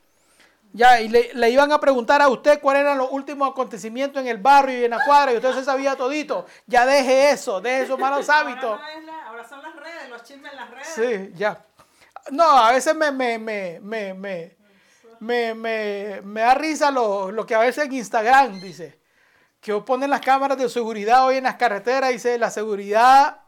ya, 0.72 1.00
y 1.00 1.08
le, 1.08 1.34
le 1.34 1.50
iban 1.50 1.72
a 1.72 1.80
preguntar 1.80 2.22
a 2.22 2.28
usted 2.28 2.60
cuáles 2.60 2.82
eran 2.82 2.96
los 2.98 3.08
últimos 3.10 3.50
acontecimientos 3.50 4.22
en 4.22 4.28
el 4.28 4.38
barrio 4.38 4.82
y 4.82 4.84
en 4.84 4.90
la 4.92 5.04
cuadra, 5.04 5.32
y 5.32 5.36
usted 5.36 5.52
se 5.52 5.64
sabía 5.64 5.96
todito. 5.96 6.46
Ya 6.68 6.86
deje 6.86 7.30
eso, 7.32 7.60
deje 7.60 7.82
esos 7.82 7.98
malos 7.98 8.28
hábitos. 8.28 8.62
Ahora, 8.80 8.80
no 8.94 9.00
es 9.00 9.04
la- 9.06 9.26
ahora 9.26 9.48
son 9.48 9.60
las 9.60 9.74
redes, 9.74 10.08
los 10.10 10.22
chismes 10.22 10.52
en 10.52 10.56
las 10.56 10.70
redes. 10.70 10.86
Sí, 10.94 11.32
ya. 11.36 11.58
No, 12.30 12.56
a 12.56 12.70
veces 12.70 12.94
me, 12.94 13.10
me, 13.10 13.36
me, 13.40 13.80
me, 13.80 14.14
me, 14.14 14.56
me, 15.18 15.54
me- 15.54 16.20
me 16.22 16.40
da 16.40 16.54
risa 16.54 16.92
lo, 16.92 17.32
lo 17.32 17.44
que 17.44 17.56
a 17.56 17.58
veces 17.58 17.84
en 17.86 17.94
Instagram 17.94 18.60
dice, 18.60 19.00
que 19.64 19.72
ponen 19.80 20.10
las 20.10 20.20
cámaras 20.20 20.58
de 20.58 20.68
seguridad 20.68 21.24
hoy 21.24 21.36
en 21.38 21.44
las 21.44 21.54
carreteras, 21.54 22.10
dice 22.10 22.36
la 22.36 22.50
seguridad 22.50 23.38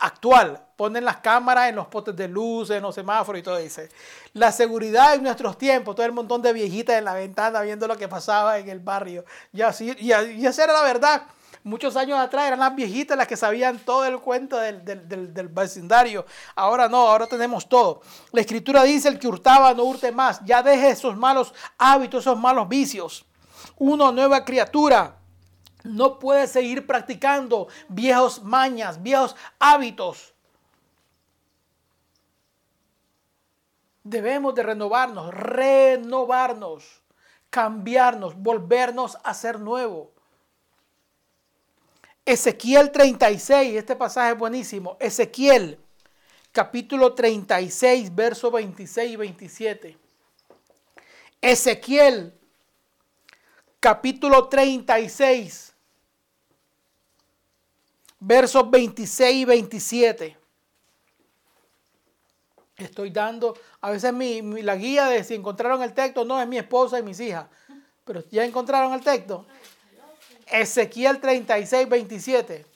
actual, 0.00 0.64
ponen 0.76 1.04
las 1.04 1.16
cámaras 1.16 1.68
en 1.68 1.74
los 1.74 1.88
potes 1.88 2.14
de 2.14 2.28
luz, 2.28 2.70
en 2.70 2.82
los 2.82 2.94
semáforos 2.94 3.40
y 3.40 3.42
todo, 3.42 3.56
dice. 3.56 3.88
La 4.32 4.52
seguridad 4.52 5.14
en 5.14 5.24
nuestros 5.24 5.58
tiempos, 5.58 5.96
todo 5.96 6.06
el 6.06 6.12
montón 6.12 6.40
de 6.40 6.52
viejitas 6.52 6.96
en 6.96 7.04
la 7.04 7.14
ventana 7.14 7.62
viendo 7.62 7.88
lo 7.88 7.96
que 7.96 8.06
pasaba 8.06 8.58
en 8.58 8.68
el 8.68 8.78
barrio. 8.78 9.24
Y 9.52 9.62
así, 9.62 9.92
y, 9.98 10.12
y 10.14 10.46
esa 10.46 10.62
era 10.62 10.72
la 10.72 10.82
verdad. 10.82 11.22
Muchos 11.64 11.96
años 11.96 12.16
atrás 12.20 12.46
eran 12.46 12.60
las 12.60 12.72
viejitas 12.76 13.18
las 13.18 13.26
que 13.26 13.36
sabían 13.36 13.80
todo 13.80 14.04
el 14.04 14.20
cuento 14.20 14.58
del, 14.58 14.84
del- 14.84 15.08
del- 15.08 15.34
del 15.34 15.48
vecindario. 15.48 16.26
Ahora 16.54 16.88
no, 16.88 17.08
ahora 17.08 17.26
tenemos 17.26 17.68
todo. 17.68 18.02
La 18.30 18.40
escritura 18.40 18.84
dice, 18.84 19.08
el 19.08 19.18
que 19.18 19.26
hurtaba 19.26 19.74
no 19.74 19.82
hurte 19.82 20.12
más. 20.12 20.40
Ya 20.44 20.62
deje 20.62 20.90
esos 20.90 21.16
malos 21.16 21.52
hábitos, 21.76 22.20
esos 22.22 22.38
malos 22.38 22.68
vicios. 22.68 23.24
Una 23.78 24.12
nueva 24.12 24.44
criatura 24.44 25.16
no 25.86 26.18
puede 26.18 26.46
seguir 26.46 26.86
practicando 26.86 27.68
viejos 27.88 28.42
mañas, 28.42 29.02
viejos 29.02 29.36
hábitos. 29.58 30.34
Debemos 34.04 34.54
de 34.54 34.62
renovarnos, 34.62 35.32
renovarnos, 35.32 37.02
cambiarnos, 37.50 38.36
volvernos 38.36 39.18
a 39.24 39.34
ser 39.34 39.58
nuevo. 39.58 40.12
Ezequiel 42.24 42.90
36, 42.90 43.76
este 43.76 43.96
pasaje 43.96 44.32
es 44.32 44.38
buenísimo. 44.38 44.96
Ezequiel 45.00 45.78
capítulo 46.50 47.14
36, 47.14 48.14
verso 48.14 48.50
26 48.50 49.12
y 49.12 49.16
27. 49.16 49.98
Ezequiel 51.40 52.34
capítulo 53.78 54.48
36, 54.48 55.75
versos 58.20 58.70
26 58.70 59.34
y 59.36 59.44
27. 59.44 60.36
Estoy 62.76 63.10
dando, 63.10 63.56
a 63.80 63.90
veces 63.90 64.12
mi, 64.12 64.42
mi- 64.42 64.62
la 64.62 64.76
guía 64.76 65.06
de 65.06 65.24
si 65.24 65.34
encontraron 65.34 65.82
el 65.82 65.94
texto, 65.94 66.24
no, 66.24 66.40
es 66.40 66.46
mi 66.46 66.58
esposa 66.58 66.98
y 66.98 67.02
mis 67.02 67.18
hijas. 67.20 67.46
Pero 68.04 68.22
ya 68.30 68.44
encontraron 68.44 68.92
el 68.92 69.00
texto. 69.00 69.46
Ezequiel 70.46 71.20
36, 71.20 71.88
27. 71.88 72.66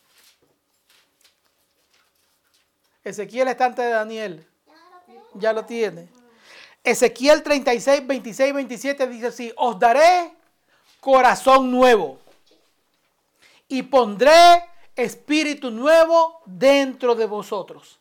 Ezequiel 3.05 3.49
está 3.49 3.67
antes 3.67 3.85
de 3.85 3.91
Daniel. 3.91 4.47
Ya 5.35 5.53
lo 5.53 5.65
tiene. 5.65 6.09
Ezequiel 6.83 7.43
36, 7.43 8.07
26, 8.07 8.55
27 8.55 9.07
dice 9.07 9.27
así, 9.29 9.53
os 9.57 9.79
daré 9.79 10.33
corazón 11.01 11.71
nuevo 11.71 12.19
y 13.69 13.83
pondré 13.83 14.65
espíritu 15.01 15.71
nuevo 15.71 16.41
dentro 16.47 17.15
de 17.15 17.27
vosotros. 17.27 17.99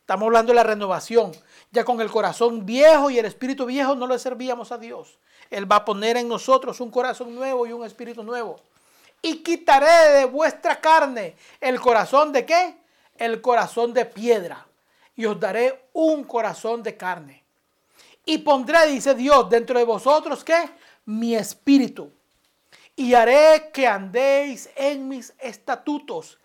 Estamos 0.00 0.26
hablando 0.26 0.52
de 0.52 0.56
la 0.56 0.62
renovación. 0.62 1.32
Ya 1.72 1.84
con 1.84 2.00
el 2.00 2.10
corazón 2.10 2.64
viejo 2.64 3.10
y 3.10 3.18
el 3.18 3.26
espíritu 3.26 3.66
viejo 3.66 3.96
no 3.96 4.06
le 4.06 4.18
servíamos 4.18 4.70
a 4.70 4.78
Dios. 4.78 5.18
Él 5.50 5.70
va 5.70 5.76
a 5.76 5.84
poner 5.84 6.16
en 6.16 6.28
nosotros 6.28 6.80
un 6.80 6.90
corazón 6.90 7.34
nuevo 7.34 7.66
y 7.66 7.72
un 7.72 7.84
espíritu 7.84 8.22
nuevo. 8.22 8.60
Y 9.20 9.38
quitaré 9.42 10.18
de 10.18 10.24
vuestra 10.24 10.80
carne 10.80 11.34
el 11.60 11.80
corazón 11.80 12.32
de 12.32 12.46
qué? 12.46 12.76
El 13.16 13.40
corazón 13.40 13.92
de 13.92 14.04
piedra. 14.04 14.66
Y 15.16 15.24
os 15.24 15.40
daré 15.40 15.88
un 15.92 16.24
corazón 16.24 16.82
de 16.82 16.96
carne. 16.96 17.42
Y 18.24 18.38
pondré, 18.38 18.86
dice 18.86 19.14
Dios, 19.14 19.48
dentro 19.48 19.78
de 19.78 19.84
vosotros 19.84 20.44
qué? 20.44 20.70
Mi 21.06 21.34
espíritu. 21.34 22.12
Y 22.96 23.14
haré 23.14 23.70
que 23.72 23.86
andéis 23.86 24.70
en 24.74 25.06
mis 25.06 25.34
estatutos 25.38 26.38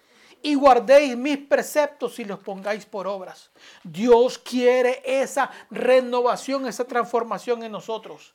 y 0.44 0.56
guardéis 0.56 1.16
mis 1.16 1.38
preceptos 1.38 2.20
y 2.20 2.26
los 2.26 2.40
pongáis 2.40 2.86
por 2.86 3.08
obras. 3.08 3.52
Dios 3.84 4.38
quiere 4.38 5.02
esa 5.06 5.50
renovación, 5.70 6.68
esa 6.68 6.86
transformación 6.86 7.64
en 7.64 7.72
nosotros. 7.72 8.34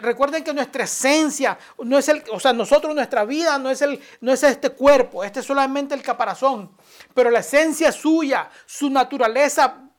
Recuerden 0.00 0.44
que 0.44 0.52
nuestra 0.52 0.84
esencia 0.84 1.58
no 1.78 1.98
es 1.98 2.08
el, 2.08 2.22
o 2.30 2.38
sea, 2.38 2.52
nosotros 2.52 2.94
nuestra 2.94 3.24
vida 3.24 3.58
no 3.58 3.70
es 3.70 3.82
el, 3.82 4.00
no 4.20 4.32
es 4.32 4.42
este 4.42 4.70
cuerpo, 4.70 5.24
este 5.24 5.40
es 5.40 5.46
solamente 5.46 5.94
el 5.94 6.02
caparazón, 6.02 6.76
pero 7.14 7.30
la 7.30 7.40
esencia 7.40 7.92
suya, 7.92 8.50
su 8.66 8.90
naturaleza 8.90 9.90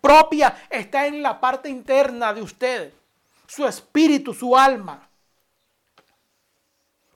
propia 0.00 0.66
está 0.70 1.06
en 1.06 1.22
la 1.22 1.38
parte 1.38 1.68
interna 1.68 2.32
de 2.32 2.42
usted, 2.42 2.92
su 3.46 3.66
espíritu, 3.66 4.32
su 4.32 4.56
alma. 4.56 5.08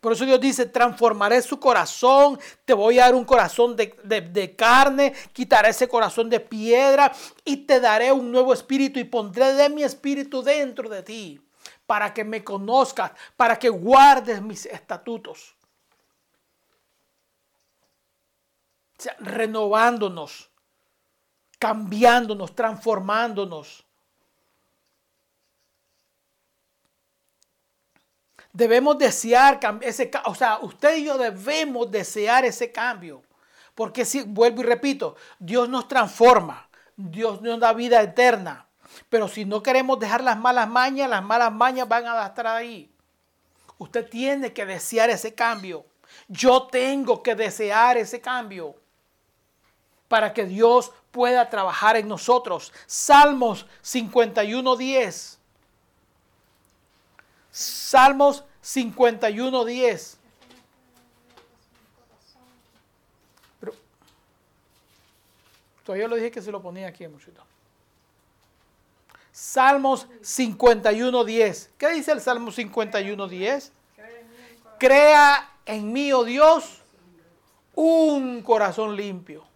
Por 0.06 0.12
eso 0.12 0.24
Dios 0.24 0.40
dice, 0.40 0.66
transformaré 0.66 1.42
su 1.42 1.58
corazón, 1.58 2.38
te 2.64 2.72
voy 2.72 3.00
a 3.00 3.06
dar 3.06 3.16
un 3.16 3.24
corazón 3.24 3.74
de, 3.74 3.92
de- 4.04 4.54
carne, 4.54 5.12
quitaré 5.32 5.70
ese 5.70 5.88
corazón 5.88 6.30
de 6.30 6.38
piedra 6.38 7.10
y 7.44 7.56
te 7.66 7.80
daré 7.80 8.12
un 8.12 8.30
nuevo 8.30 8.52
espíritu 8.52 9.00
y 9.00 9.04
pondré 9.04 9.54
de 9.54 9.68
mi 9.68 9.82
espíritu 9.82 10.44
dentro 10.44 10.88
de 10.88 11.02
ti 11.02 11.40
para 11.86 12.14
que 12.14 12.22
me 12.22 12.44
conozcas, 12.44 13.10
para 13.36 13.58
que 13.58 13.68
guardes 13.68 14.40
mis 14.40 14.66
estatutos. 14.66 15.56
O 18.96 19.02
sea, 19.02 19.16
renovándonos, 19.18 20.50
cambiándonos, 21.58 22.54
transformándonos. 22.54 23.84
Debemos 28.56 28.96
desear 28.96 29.60
ese 29.82 30.10
o 30.24 30.34
sea, 30.34 30.60
usted 30.62 30.96
y 30.96 31.04
yo 31.04 31.18
debemos 31.18 31.90
desear 31.90 32.46
ese 32.46 32.72
cambio. 32.72 33.22
Porque 33.74 34.06
si 34.06 34.22
vuelvo 34.22 34.62
y 34.62 34.64
repito, 34.64 35.14
Dios 35.38 35.68
nos 35.68 35.86
transforma, 35.88 36.66
Dios 36.96 37.42
nos 37.42 37.60
da 37.60 37.74
vida 37.74 38.00
eterna. 38.00 38.66
Pero 39.10 39.28
si 39.28 39.44
no 39.44 39.62
queremos 39.62 39.98
dejar 39.98 40.24
las 40.24 40.38
malas 40.38 40.70
mañas, 40.70 41.10
las 41.10 41.22
malas 41.22 41.52
mañas 41.52 41.86
van 41.86 42.06
a 42.06 42.24
estar 42.24 42.46
ahí. 42.46 42.90
Usted 43.76 44.08
tiene 44.08 44.54
que 44.54 44.64
desear 44.64 45.10
ese 45.10 45.34
cambio. 45.34 45.84
Yo 46.26 46.62
tengo 46.62 47.22
que 47.22 47.34
desear 47.34 47.98
ese 47.98 48.22
cambio 48.22 48.74
para 50.08 50.32
que 50.32 50.46
Dios 50.46 50.92
pueda 51.10 51.50
trabajar 51.50 51.98
en 51.98 52.08
nosotros. 52.08 52.72
Salmos 52.86 53.66
51.10. 53.84 55.35
Salmos 57.56 58.44
51.10. 58.62 60.16
Pero, 63.58 63.72
todavía 65.82 66.06
lo 66.06 66.16
dije 66.16 66.30
que 66.30 66.42
se 66.42 66.52
lo 66.52 66.60
ponía 66.60 66.88
aquí, 66.88 67.08
muchachos. 67.08 67.42
Salmos 69.32 70.06
51.10. 70.20 71.68
¿Qué 71.78 71.92
dice 71.92 72.12
el 72.12 72.20
Salmo 72.20 72.52
51.10? 72.52 73.70
Crea 74.78 75.50
en 75.64 75.90
mí, 75.94 76.12
oh 76.12 76.24
Dios, 76.24 76.82
un 77.74 78.42
corazón 78.42 78.94
limpio. 78.94 79.46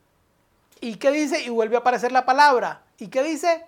¿Y 0.81 0.95
qué 0.95 1.11
dice? 1.11 1.43
Y 1.43 1.51
vuelve 1.51 1.77
a 1.77 1.81
aparecer 1.81 2.13
la 2.13 2.25
palabra. 2.25 2.83
¿Y 2.97 3.09
qué 3.09 3.23
dice? 3.23 3.67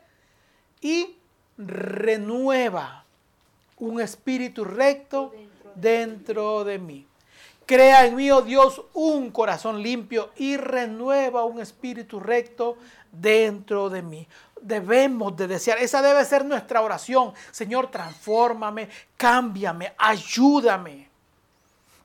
Y 0.81 1.19
renueva 1.59 3.02
un 3.83 4.01
espíritu 4.01 4.65
recto 4.65 5.35
dentro 5.75 6.63
de 6.63 6.79
mí. 6.79 7.07
Crea 7.67 8.07
en 8.07 8.15
mí, 8.15 8.31
oh 8.31 8.43
Dios, 8.43 8.81
un 8.93 9.33
corazón 9.33 9.83
limpio 9.83 10.31
y 10.37 10.57
renueva 10.57 11.45
un 11.45 11.61
espíritu 11.61 12.21
recto 12.21 12.77
dentro 13.11 13.91
de 13.91 14.03
mí. 14.03 14.29
Debemos 14.61 15.37
de 15.37 15.49
desear, 15.49 15.79
esa 15.79 16.01
debe 16.01 16.25
ser 16.25 16.45
nuestra 16.45 16.81
oración. 16.81 17.33
Señor, 17.51 17.91
transfórmame, 17.91 18.89
cámbiame, 19.17 19.95
ayúdame. 19.99 21.12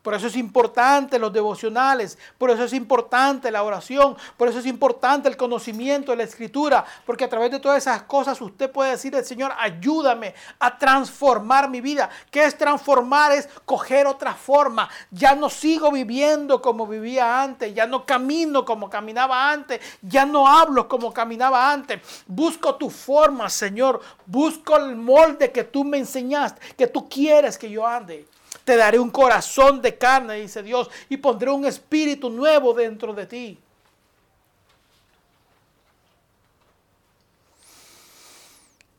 Por 0.07 0.13
eso 0.13 0.27
es 0.27 0.37
importante 0.37 1.19
los 1.19 1.33
devocionales, 1.33 2.17
por 2.37 2.49
eso 2.49 2.63
es 2.63 2.71
importante 2.71 3.51
la 3.51 3.61
oración, 3.63 4.15
por 4.37 4.47
eso 4.47 4.59
es 4.59 4.65
importante 4.65 5.27
el 5.27 5.35
conocimiento 5.35 6.11
de 6.11 6.17
la 6.19 6.23
escritura, 6.23 6.85
porque 7.05 7.25
a 7.25 7.29
través 7.29 7.51
de 7.51 7.59
todas 7.59 7.79
esas 7.79 8.03
cosas 8.03 8.39
usted 8.39 8.71
puede 8.71 8.91
decirle, 8.91 9.21
Señor, 9.25 9.51
ayúdame 9.59 10.33
a 10.59 10.77
transformar 10.77 11.69
mi 11.69 11.81
vida. 11.81 12.09
¿Qué 12.31 12.45
es 12.45 12.57
transformar? 12.57 13.33
Es 13.33 13.49
coger 13.65 14.07
otra 14.07 14.33
forma. 14.33 14.87
Ya 15.11 15.35
no 15.35 15.49
sigo 15.49 15.91
viviendo 15.91 16.61
como 16.61 16.87
vivía 16.87 17.43
antes, 17.43 17.75
ya 17.75 17.85
no 17.85 18.05
camino 18.05 18.63
como 18.63 18.89
caminaba 18.89 19.51
antes, 19.51 19.81
ya 20.01 20.25
no 20.25 20.47
hablo 20.47 20.87
como 20.87 21.11
caminaba 21.11 21.69
antes. 21.69 21.99
Busco 22.27 22.75
tu 22.75 22.89
forma, 22.89 23.49
Señor. 23.49 23.99
Busco 24.25 24.77
el 24.77 24.95
molde 24.95 25.51
que 25.51 25.65
tú 25.65 25.83
me 25.83 25.97
enseñaste, 25.97 26.61
que 26.77 26.87
tú 26.87 27.09
quieres 27.09 27.57
que 27.57 27.69
yo 27.69 27.85
ande. 27.85 28.25
Te 28.67 28.75
daré 28.75 28.99
un 28.99 29.09
corazón 29.09 29.81
de 29.81 29.97
carne, 29.97 30.41
dice 30.41 30.61
Dios, 30.61 30.89
y 31.07 31.15
pondré 31.15 31.49
un 31.49 31.65
espíritu 31.65 32.29
nuevo 32.29 32.73
dentro 32.73 33.13
de 33.13 33.25
ti. 33.25 33.57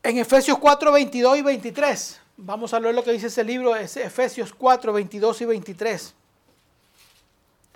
En 0.01 0.17
Efesios 0.17 0.57
4, 0.57 0.91
22 0.91 1.37
y 1.37 1.41
23, 1.43 2.19
vamos 2.37 2.73
a 2.73 2.79
leer 2.79 2.95
lo 2.95 3.03
que 3.03 3.11
dice 3.11 3.27
ese 3.27 3.43
libro, 3.43 3.75
es 3.75 3.95
Efesios 3.95 4.51
4, 4.53 4.91
22 4.91 5.41
y 5.41 5.45
23. 5.45 6.15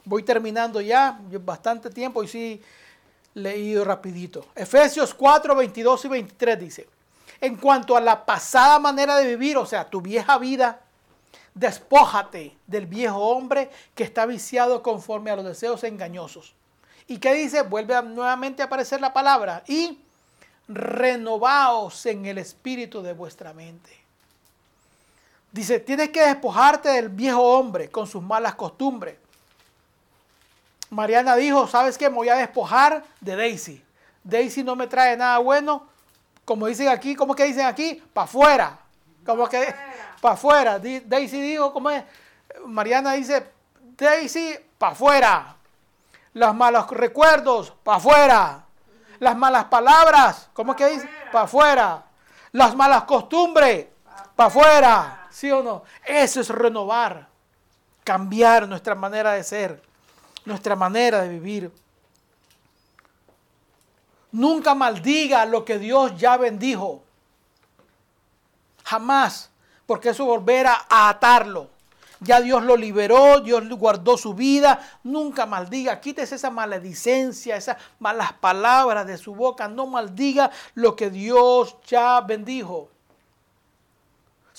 Voy 0.06 0.24
terminando 0.24 0.82
ya, 0.82 1.20
bastante 1.46 1.92
tiempo 1.92 2.24
y 2.24 2.28
sí 2.28 2.60
leído 3.36 3.86
rapidito. 3.86 4.48
Efesios 4.56 5.14
4, 5.14 5.56
22 5.56 6.06
y 6.06 6.08
23 6.08 6.60
dice, 6.60 6.88
en 7.40 7.56
cuanto 7.56 7.96
a 7.96 8.02
la 8.02 8.26
pasada 8.26 8.80
manera 8.80 9.16
de 9.18 9.28
vivir, 9.28 9.58
o 9.58 9.66
sea, 9.68 9.88
tu 9.88 10.02
vieja 10.02 10.40
vida, 10.40 10.83
despójate 11.56 12.56
del 12.68 12.88
viejo 12.88 13.18
hombre 13.18 13.70
que 13.96 14.04
está 14.04 14.26
viciado 14.26 14.82
conforme 14.82 15.32
a 15.32 15.36
los 15.36 15.46
deseos 15.46 15.84
engañosos. 15.84 16.54
¿Y 17.08 17.18
qué 17.18 17.34
dice? 17.34 17.62
Vuelve 17.64 18.02
nuevamente 18.04 18.62
a 18.62 18.66
aparecer 18.66 19.02
la 19.02 19.14
palabra. 19.14 19.64
Y 19.68 20.00
renovaos 20.68 22.06
en 22.06 22.26
el 22.26 22.38
espíritu 22.38 23.02
de 23.02 23.14
vuestra 23.14 23.54
mente. 23.54 23.92
Dice, 25.52 25.80
tienes 25.80 26.10
que 26.10 26.22
despojarte 26.22 26.90
del 26.90 27.10
viejo 27.10 27.42
hombre 27.42 27.90
con 27.90 28.08
sus 28.08 28.24
malas 28.24 28.56
costumbres. 28.56 29.18
Mariana 30.90 31.36
dijo, 31.36 31.68
¿sabes 31.68 31.98
qué? 31.98 32.10
Me 32.10 32.16
voy 32.16 32.30
a 32.30 32.36
despojar 32.36 33.04
de 33.20 33.36
Daisy. 33.36 33.84
Daisy 34.24 34.64
no 34.64 34.76
me 34.76 34.88
trae 34.88 35.18
nada 35.18 35.38
bueno. 35.40 35.88
Como 36.46 36.68
dicen 36.68 36.88
aquí, 36.88 37.16
¿cómo 37.16 37.36
que 37.36 37.46
dicen 37.46 37.66
aquí? 37.66 38.02
Para 38.14 38.26
afuera. 38.26 38.80
Como 39.26 39.48
que 39.48 39.74
para 40.24 40.36
afuera. 40.36 40.80
Daisy 40.80 41.42
dijo, 41.42 41.74
¿cómo 41.74 41.90
es? 41.92 42.02
Mariana 42.66 43.12
dice, 43.12 43.46
Daisy, 43.98 44.56
para 44.78 44.94
afuera. 44.94 45.56
Los 46.34 46.56
malos 46.56 46.90
recuerdos, 46.92 47.74
para 47.84 47.98
afuera. 47.98 48.66
Las 49.20 49.36
malas 49.36 49.66
palabras, 49.66 50.50
¿cómo 50.54 50.78
que 50.78 50.88
dice? 50.88 51.10
Para 51.30 51.44
afuera. 51.44 52.06
Las 52.54 52.74
malas 52.74 53.04
costumbres, 53.04 53.88
para 54.34 54.48
afuera. 54.48 55.28
¿Sí 55.30 55.52
o 55.52 55.62
no? 55.62 55.84
Eso 56.06 56.40
es 56.40 56.48
renovar, 56.48 57.28
cambiar 58.06 58.66
nuestra 58.66 58.96
manera 58.96 59.34
de 59.34 59.44
ser, 59.44 59.84
nuestra 60.46 60.78
manera 60.78 61.24
de 61.24 61.28
vivir. 61.28 61.72
Nunca 64.32 64.74
maldiga 64.74 65.46
lo 65.46 65.66
que 65.66 65.78
Dios 65.80 66.16
ya 66.16 66.38
bendijo. 66.38 67.04
Jamás, 68.86 69.50
porque 69.86 70.10
eso 70.10 70.26
volver 70.26 70.68
a 70.68 71.10
atarlo. 71.10 71.70
Ya 72.24 72.40
Dios 72.40 72.64
lo 72.64 72.78
liberó, 72.78 73.42
Dios 73.42 73.68
guardó 73.70 74.18
su 74.18 74.34
vida. 74.34 74.80
Nunca 75.04 75.46
maldiga, 75.46 76.00
quítese 76.00 76.36
esa 76.36 76.50
maledicencia, 76.50 77.58
esas 77.58 77.78
malas 78.00 78.32
palabras 78.34 79.06
de 79.06 79.18
su 79.18 79.36
boca. 79.36 79.68
No 79.68 79.88
maldiga 79.88 80.50
lo 80.74 80.96
que 80.96 81.10
Dios 81.10 81.76
ya 81.86 82.22
bendijo. 82.22 82.93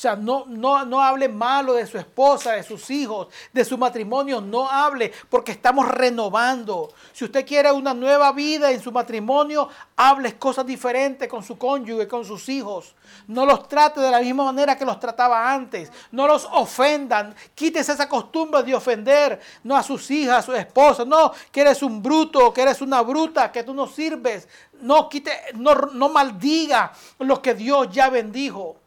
Sea, 0.04 0.16
no, 0.16 0.44
no, 0.46 0.84
no 0.84 1.00
hable 1.00 1.30
malo 1.30 1.72
de 1.72 1.86
su 1.86 1.96
esposa, 1.96 2.52
de 2.52 2.62
sus 2.62 2.90
hijos, 2.90 3.28
de 3.54 3.64
su 3.64 3.78
matrimonio. 3.78 4.38
No 4.38 4.68
hable 4.68 5.10
porque 5.30 5.52
estamos 5.52 5.88
renovando. 5.88 6.92
Si 7.14 7.24
usted 7.24 7.46
quiere 7.46 7.72
una 7.72 7.94
nueva 7.94 8.30
vida 8.32 8.70
en 8.70 8.82
su 8.82 8.92
matrimonio, 8.92 9.66
hable 9.96 10.36
cosas 10.36 10.66
diferentes 10.66 11.26
con 11.26 11.42
su 11.42 11.56
cónyuge, 11.56 12.06
con 12.06 12.22
sus 12.22 12.50
hijos. 12.50 12.94
No 13.28 13.46
los 13.46 13.66
trate 13.66 13.98
de 13.98 14.10
la 14.10 14.20
misma 14.20 14.44
manera 14.44 14.76
que 14.76 14.84
los 14.84 15.00
trataba 15.00 15.50
antes. 15.50 15.90
No 16.12 16.26
los 16.26 16.46
ofendan. 16.52 17.34
Quítese 17.54 17.92
esa 17.92 18.06
costumbre 18.06 18.62
de 18.62 18.74
ofender 18.74 19.40
no 19.62 19.74
a 19.74 19.82
sus 19.82 20.10
hijas, 20.10 20.40
a 20.40 20.42
su 20.42 20.52
esposa. 20.52 21.06
No, 21.06 21.32
que 21.50 21.62
eres 21.62 21.82
un 21.82 22.02
bruto, 22.02 22.52
que 22.52 22.60
eres 22.60 22.82
una 22.82 23.00
bruta, 23.00 23.50
que 23.50 23.62
tú 23.62 23.72
no 23.72 23.86
sirves. 23.86 24.48
No, 24.82 25.08
quite, 25.08 25.32
no, 25.54 25.74
no 25.74 26.10
maldiga 26.10 26.92
lo 27.20 27.40
que 27.40 27.54
Dios 27.54 27.88
ya 27.90 28.10
bendijo. 28.10 28.83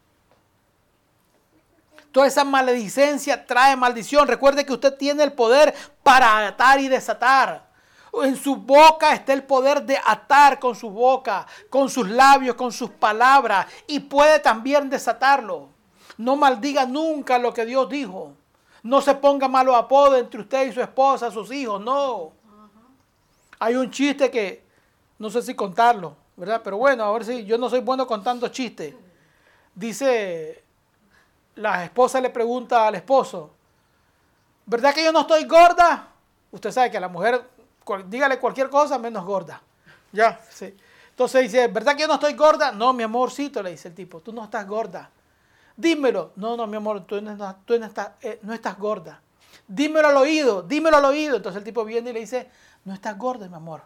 Toda 2.12 2.28
esa 2.28 2.44
maledicencia 2.44 3.46
trae 3.46 3.76
maldición. 3.76 4.28
Recuerde 4.28 4.66
que 4.66 4.74
usted 4.74 4.96
tiene 4.96 5.24
el 5.24 5.34
poder 5.34 5.74
para 6.04 6.48
atar 6.48 6.80
y 6.80 6.88
desatar. 6.88 7.68
En 8.24 8.36
su 8.36 8.56
boca 8.56 9.14
está 9.14 9.34
el 9.34 9.44
poder 9.44 9.84
de 9.84 10.00
atar 10.04 10.60
con 10.60 10.76
su 10.76 10.90
boca, 10.90 11.46
con 11.70 11.90
sus 11.90 12.10
labios, 12.10 12.56
con 12.56 12.72
sus 12.72 12.90
palabras. 12.90 13.68
Y 13.86 14.00
puede 14.00 14.40
también 14.40 14.90
desatarlo. 14.90 15.70
No 16.18 16.36
maldiga 16.36 16.86
nunca 16.86 17.38
lo 17.38 17.54
que 17.54 17.66
Dios 17.66 17.90
dijo. 17.90 18.34
No 18.82 19.02
se 19.02 19.14
ponga 19.16 19.48
malo 19.48 19.76
apodo 19.76 20.18
entre 20.18 20.42
usted 20.42 20.70
y 20.70 20.74
su 20.74 20.82
esposa, 20.82 21.30
sus 21.30 21.52
hijos. 21.52 21.82
No. 21.82 22.32
Hay 23.60 23.76
un 23.76 23.92
chiste 23.92 24.32
que 24.32 24.64
no 25.20 25.30
sé 25.30 25.42
si 25.42 25.54
contarlo, 25.56 26.16
¿verdad? 26.36 26.62
Pero 26.64 26.78
bueno, 26.78 27.04
a 27.04 27.12
ver 27.12 27.26
si 27.26 27.46
yo 27.46 27.58
no 27.58 27.70
soy 27.70 27.82
bueno 27.82 28.08
contando 28.08 28.48
chistes. 28.50 28.94
Dice 29.74 30.64
la 31.58 31.84
esposa 31.84 32.22
le 32.22 32.30
pregunta 32.30 32.88
al 32.88 32.96
esposo, 32.96 33.52
¿verdad 34.66 34.94
que 34.94 35.04
yo 35.04 35.12
no 35.12 35.22
estoy 35.22 35.46
gorda? 35.46 36.08
Usted 36.52 36.72
sabe 36.72 36.92
que 36.92 36.98
a 36.98 37.02
la 37.02 37.10
mujer, 37.10 37.44
dígale 38.08 38.40
cualquier 38.40 38.70
cosa 38.70 38.98
menos 38.98 39.26
gorda. 39.26 39.62
Ya, 40.12 40.40
sí. 40.50 40.76
Entonces 41.10 41.42
dice, 41.44 41.68
¿verdad 41.68 41.96
que 41.96 42.02
yo 42.02 42.08
no 42.08 42.16
estoy 42.16 42.34
gorda? 42.34 42.72
No, 42.72 42.94
mi 42.94 43.04
amorcito, 43.04 43.62
le 43.62 43.72
dice 43.72 43.88
el 43.90 43.96
tipo, 43.96 44.20
tú 44.22 44.32
no 44.32 44.44
estás 44.44 44.68
gorda. 44.68 45.10
Dímelo. 45.76 46.32
No, 46.36 46.56
no, 46.56 46.68
mi 46.68 46.78
amor, 46.78 47.06
tú 47.06 47.22
no, 47.22 47.32
estás, 47.32 48.12
eh, 48.22 48.40
no 48.44 48.54
estás 48.54 48.78
gorda. 48.78 49.22
Dímelo 49.68 50.08
al 50.08 50.18
oído, 50.18 50.62
dímelo 50.62 50.98
al 50.98 51.06
oído. 51.06 51.38
Entonces 51.38 51.58
el 51.58 51.64
tipo 51.64 51.84
viene 51.84 52.12
y 52.12 52.14
le 52.14 52.20
dice, 52.22 52.50
no 52.86 52.94
estás 52.94 53.18
gorda, 53.18 53.48
mi 53.48 53.56
amor. 53.56 53.82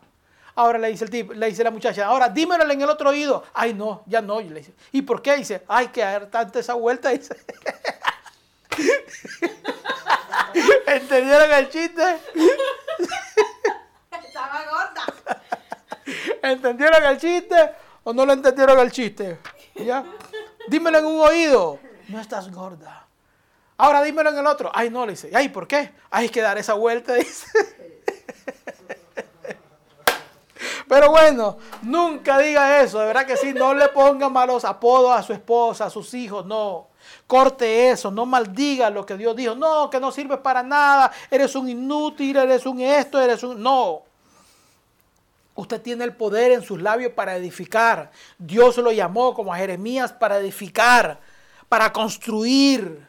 Ahora 0.55 0.77
le 0.77 0.89
dice 0.89 1.05
el 1.05 1.09
tipo, 1.09 1.33
le 1.33 1.47
dice 1.47 1.63
la 1.63 1.71
muchacha, 1.71 2.05
ahora 2.05 2.29
dímelo 2.29 2.69
en 2.69 2.81
el 2.81 2.89
otro 2.89 3.09
oído. 3.09 3.43
Ay, 3.53 3.73
no, 3.73 4.03
ya 4.05 4.21
no. 4.21 4.41
Le 4.41 4.59
dice, 4.59 4.73
¿y 4.91 5.01
por 5.01 5.21
qué? 5.21 5.37
Dice, 5.37 5.63
ay, 5.67 5.87
que 5.87 6.01
dar 6.01 6.27
tanta 6.27 6.59
esa 6.59 6.73
vuelta. 6.73 7.09
Dice. 7.09 7.35
¿Entendieron 10.87 11.51
el 11.51 11.69
chiste? 11.69 12.01
Estaba 14.11 14.63
gorda. 14.69 15.05
¿Entendieron 16.41 17.03
el 17.05 17.17
chiste 17.17 17.71
o 18.03 18.13
no 18.13 18.25
lo 18.25 18.33
entendieron 18.33 18.79
el 18.79 18.91
chiste? 18.91 19.39
¿Ya? 19.75 20.03
Dímelo 20.67 20.99
en 20.99 21.05
un 21.05 21.21
oído. 21.21 21.79
No 22.07 22.19
estás 22.19 22.51
gorda. 22.51 23.07
Ahora 23.77 24.03
dímelo 24.03 24.29
en 24.29 24.37
el 24.37 24.45
otro. 24.45 24.71
Ay, 24.73 24.89
no, 24.89 25.05
le 25.05 25.13
dice. 25.13 25.31
Ay, 25.33 25.49
¿por 25.49 25.67
qué? 25.67 25.93
Hay 26.11 26.29
que 26.29 26.41
dar 26.41 26.57
esa 26.57 26.73
vuelta, 26.73 27.13
dice. 27.15 27.47
Pero 30.91 31.09
bueno, 31.09 31.57
nunca 31.83 32.37
diga 32.37 32.81
eso, 32.81 32.99
de 32.99 33.05
verdad 33.05 33.25
que 33.25 33.37
sí, 33.37 33.53
no 33.53 33.73
le 33.73 33.87
ponga 33.87 34.27
malos 34.27 34.65
apodos 34.65 35.17
a 35.17 35.23
su 35.23 35.31
esposa, 35.31 35.85
a 35.85 35.89
sus 35.89 36.13
hijos, 36.13 36.45
no. 36.45 36.89
Corte 37.27 37.91
eso, 37.91 38.11
no 38.11 38.25
maldiga 38.25 38.89
lo 38.89 39.05
que 39.05 39.15
Dios 39.15 39.33
dijo. 39.33 39.55
No, 39.55 39.89
que 39.89 40.01
no 40.01 40.11
sirve 40.11 40.37
para 40.39 40.61
nada, 40.63 41.09
eres 41.29 41.55
un 41.55 41.69
inútil, 41.69 42.35
eres 42.35 42.65
un 42.65 42.81
esto, 42.81 43.21
eres 43.21 43.41
un... 43.41 43.63
No. 43.63 44.01
Usted 45.55 45.81
tiene 45.81 46.03
el 46.03 46.13
poder 46.13 46.51
en 46.51 46.61
sus 46.61 46.81
labios 46.81 47.13
para 47.13 47.37
edificar. 47.37 48.11
Dios 48.37 48.75
lo 48.75 48.91
llamó 48.91 49.33
como 49.33 49.53
a 49.53 49.57
Jeremías 49.57 50.11
para 50.11 50.39
edificar, 50.39 51.21
para 51.69 51.93
construir. 51.93 53.07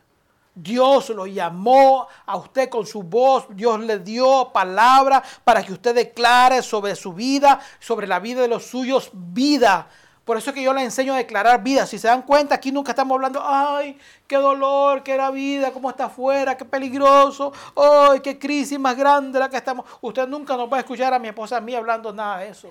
Dios 0.54 1.08
lo 1.10 1.26
llamó 1.26 2.06
a 2.26 2.36
usted 2.36 2.68
con 2.68 2.86
su 2.86 3.02
voz. 3.02 3.46
Dios 3.50 3.80
le 3.80 3.98
dio 3.98 4.50
palabra 4.52 5.22
para 5.44 5.62
que 5.62 5.72
usted 5.72 5.94
declare 5.94 6.62
sobre 6.62 6.94
su 6.94 7.12
vida, 7.12 7.60
sobre 7.80 8.06
la 8.06 8.20
vida 8.20 8.42
de 8.42 8.48
los 8.48 8.66
suyos, 8.66 9.10
vida. 9.12 9.88
Por 10.24 10.36
eso 10.36 10.50
es 10.50 10.54
que 10.54 10.62
yo 10.62 10.72
le 10.72 10.82
enseño 10.82 11.14
a 11.14 11.16
declarar 11.16 11.62
vida. 11.62 11.84
Si 11.86 11.98
se 11.98 12.06
dan 12.06 12.22
cuenta, 12.22 12.54
aquí 12.54 12.70
nunca 12.70 12.92
estamos 12.92 13.16
hablando, 13.16 13.42
ay, 13.44 13.98
qué 14.26 14.36
dolor, 14.36 15.02
qué 15.02 15.14
era 15.14 15.30
vida, 15.30 15.72
cómo 15.72 15.90
está 15.90 16.04
afuera, 16.04 16.56
qué 16.56 16.64
peligroso, 16.64 17.52
ay, 17.74 18.20
qué 18.20 18.38
crisis 18.38 18.78
más 18.78 18.96
grande 18.96 19.38
la 19.38 19.48
que 19.48 19.56
estamos. 19.56 19.84
Usted 20.00 20.28
nunca 20.28 20.56
nos 20.56 20.72
va 20.72 20.76
a 20.76 20.80
escuchar 20.80 21.12
a 21.12 21.18
mi 21.18 21.28
esposa 21.28 21.56
a 21.56 21.60
mí 21.60 21.74
hablando 21.74 22.12
nada 22.12 22.38
de 22.38 22.50
eso. 22.50 22.70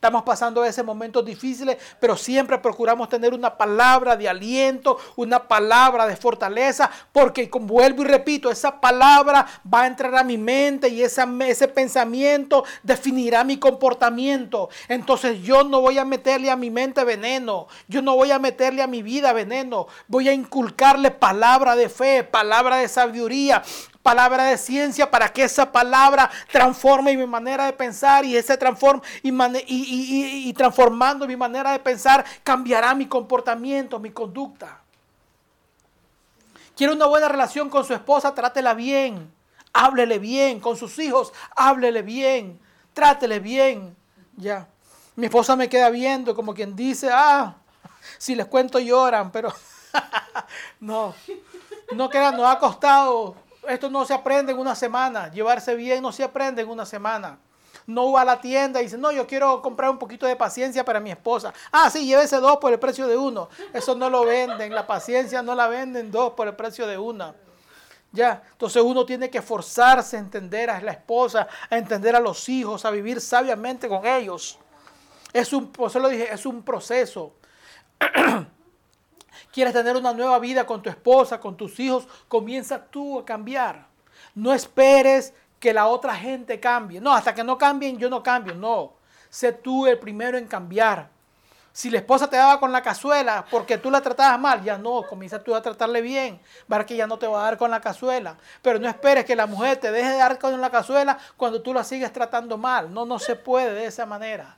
Estamos 0.00 0.22
pasando 0.22 0.64
ese 0.64 0.82
momentos 0.82 1.22
difíciles, 1.22 1.76
pero 2.00 2.16
siempre 2.16 2.56
procuramos 2.56 3.10
tener 3.10 3.34
una 3.34 3.58
palabra 3.58 4.16
de 4.16 4.30
aliento, 4.30 4.96
una 5.16 5.46
palabra 5.46 6.06
de 6.06 6.16
fortaleza, 6.16 6.90
porque 7.12 7.50
vuelvo 7.52 8.00
y 8.00 8.06
repito, 8.06 8.50
esa 8.50 8.80
palabra 8.80 9.46
va 9.62 9.82
a 9.82 9.86
entrar 9.86 10.16
a 10.16 10.24
mi 10.24 10.38
mente 10.38 10.88
y 10.88 11.02
esa, 11.02 11.28
ese 11.46 11.68
pensamiento 11.68 12.64
definirá 12.82 13.44
mi 13.44 13.58
comportamiento. 13.58 14.70
Entonces 14.88 15.42
yo 15.42 15.64
no 15.64 15.82
voy 15.82 15.98
a 15.98 16.06
meterle 16.06 16.50
a 16.50 16.56
mi 16.56 16.70
mente 16.70 17.04
veneno, 17.04 17.66
yo 17.86 18.00
no 18.00 18.16
voy 18.16 18.30
a 18.30 18.38
meterle 18.38 18.80
a 18.80 18.86
mi 18.86 19.02
vida 19.02 19.34
veneno, 19.34 19.86
voy 20.08 20.30
a 20.30 20.32
inculcarle 20.32 21.10
palabra 21.10 21.76
de 21.76 21.90
fe, 21.90 22.24
palabra 22.24 22.76
de 22.76 22.88
sabiduría, 22.88 23.62
palabra 24.02 24.44
de 24.44 24.58
ciencia 24.58 25.10
para 25.10 25.28
que 25.32 25.44
esa 25.44 25.70
palabra 25.70 26.30
transforme 26.50 27.16
mi 27.16 27.26
manera 27.26 27.66
de 27.66 27.72
pensar 27.72 28.24
y 28.24 28.36
ese 28.36 28.56
transform 28.56 29.00
y, 29.22 30.48
y, 30.48 30.52
transformando 30.54 31.26
mi 31.26 31.36
manera 31.36 31.72
de 31.72 31.78
pensar 31.78 32.24
cambiará 32.42 32.94
mi 32.94 33.06
comportamiento, 33.06 33.98
mi 33.98 34.10
conducta. 34.10 34.80
Quiere 36.76 36.94
una 36.94 37.06
buena 37.06 37.28
relación 37.28 37.68
con 37.68 37.84
su 37.84 37.92
esposa, 37.92 38.34
trátela 38.34 38.72
bien, 38.72 39.30
háblele 39.72 40.18
bien, 40.18 40.60
con 40.60 40.76
sus 40.76 40.98
hijos, 40.98 41.32
háblele 41.54 42.00
bien, 42.00 42.58
trátele 42.94 43.38
bien. 43.38 43.94
Ya. 44.36 44.66
Mi 45.14 45.26
esposa 45.26 45.56
me 45.56 45.68
queda 45.68 45.90
viendo 45.90 46.34
como 46.34 46.54
quien 46.54 46.74
dice, 46.74 47.10
ah, 47.12 47.54
si 48.16 48.34
les 48.34 48.46
cuento 48.46 48.78
lloran, 48.78 49.30
pero 49.30 49.52
no, 50.80 51.14
no 51.92 52.08
queda, 52.08 52.32
no 52.32 52.46
ha 52.46 52.58
costado 52.58 53.36
esto 53.68 53.90
no 53.90 54.04
se 54.04 54.14
aprende 54.14 54.52
en 54.52 54.58
una 54.58 54.74
semana. 54.74 55.30
Llevarse 55.30 55.74
bien 55.74 56.02
no 56.02 56.12
se 56.12 56.24
aprende 56.24 56.62
en 56.62 56.68
una 56.68 56.86
semana. 56.86 57.38
No 57.86 58.12
va 58.12 58.22
a 58.22 58.24
la 58.24 58.40
tienda 58.40 58.80
y 58.80 58.84
dice, 58.84 58.98
no, 58.98 59.10
yo 59.10 59.26
quiero 59.26 59.60
comprar 59.62 59.90
un 59.90 59.98
poquito 59.98 60.26
de 60.26 60.36
paciencia 60.36 60.84
para 60.84 61.00
mi 61.00 61.10
esposa. 61.10 61.52
Ah, 61.72 61.90
sí, 61.90 62.06
llévese 62.06 62.36
dos 62.36 62.58
por 62.58 62.72
el 62.72 62.78
precio 62.78 63.06
de 63.06 63.16
uno. 63.16 63.48
Eso 63.72 63.94
no 63.94 64.08
lo 64.08 64.24
venden. 64.24 64.74
La 64.74 64.86
paciencia 64.86 65.42
no 65.42 65.54
la 65.54 65.68
venden 65.68 66.10
dos 66.10 66.32
por 66.32 66.46
el 66.46 66.54
precio 66.54 66.86
de 66.86 66.98
una. 66.98 67.34
Ya, 68.12 68.42
entonces 68.52 68.82
uno 68.82 69.06
tiene 69.06 69.30
que 69.30 69.38
esforzarse 69.38 70.16
a 70.16 70.20
entender 70.20 70.68
a 70.68 70.80
la 70.80 70.92
esposa, 70.92 71.46
a 71.68 71.76
entender 71.76 72.16
a 72.16 72.20
los 72.20 72.48
hijos, 72.48 72.84
a 72.84 72.90
vivir 72.90 73.20
sabiamente 73.20 73.88
con 73.88 74.04
ellos. 74.04 74.58
Es 75.32 75.52
un, 75.52 75.70
por 75.70 75.88
eso 75.88 76.00
lo 76.00 76.08
dije, 76.08 76.32
es 76.32 76.44
un 76.44 76.62
proceso. 76.62 77.34
quieres 79.52 79.72
tener 79.72 79.96
una 79.96 80.12
nueva 80.12 80.38
vida 80.38 80.66
con 80.66 80.82
tu 80.82 80.88
esposa, 80.88 81.40
con 81.40 81.56
tus 81.56 81.78
hijos, 81.80 82.06
comienza 82.28 82.84
tú 82.84 83.18
a 83.18 83.24
cambiar. 83.24 83.86
No 84.34 84.52
esperes 84.52 85.34
que 85.58 85.72
la 85.74 85.86
otra 85.86 86.14
gente 86.14 86.58
cambie. 86.58 87.00
No, 87.00 87.12
hasta 87.12 87.34
que 87.34 87.44
no 87.44 87.58
cambien, 87.58 87.98
yo 87.98 88.08
no 88.08 88.22
cambio. 88.22 88.54
No, 88.54 88.94
sé 89.28 89.52
tú 89.52 89.86
el 89.86 89.98
primero 89.98 90.38
en 90.38 90.46
cambiar. 90.46 91.08
Si 91.72 91.88
la 91.88 91.98
esposa 91.98 92.28
te 92.28 92.36
daba 92.36 92.58
con 92.58 92.72
la 92.72 92.82
cazuela 92.82 93.44
porque 93.48 93.78
tú 93.78 93.90
la 93.90 94.00
tratabas 94.00 94.40
mal, 94.40 94.64
ya 94.64 94.76
no, 94.76 95.04
comienza 95.04 95.42
tú 95.42 95.54
a 95.54 95.62
tratarle 95.62 96.00
bien, 96.00 96.40
ver 96.66 96.84
que 96.84 96.96
ya 96.96 97.06
no 97.06 97.16
te 97.16 97.28
va 97.28 97.42
a 97.42 97.44
dar 97.44 97.58
con 97.58 97.70
la 97.70 97.80
cazuela. 97.80 98.36
Pero 98.60 98.80
no 98.80 98.88
esperes 98.88 99.24
que 99.24 99.36
la 99.36 99.46
mujer 99.46 99.76
te 99.76 99.92
deje 99.92 100.10
de 100.10 100.16
dar 100.16 100.38
con 100.38 100.60
la 100.60 100.70
cazuela 100.70 101.16
cuando 101.36 101.62
tú 101.62 101.72
la 101.72 101.84
sigues 101.84 102.12
tratando 102.12 102.58
mal. 102.58 102.92
No, 102.92 103.06
no 103.06 103.18
se 103.18 103.36
puede 103.36 103.72
de 103.72 103.86
esa 103.86 104.04
manera. 104.04 104.56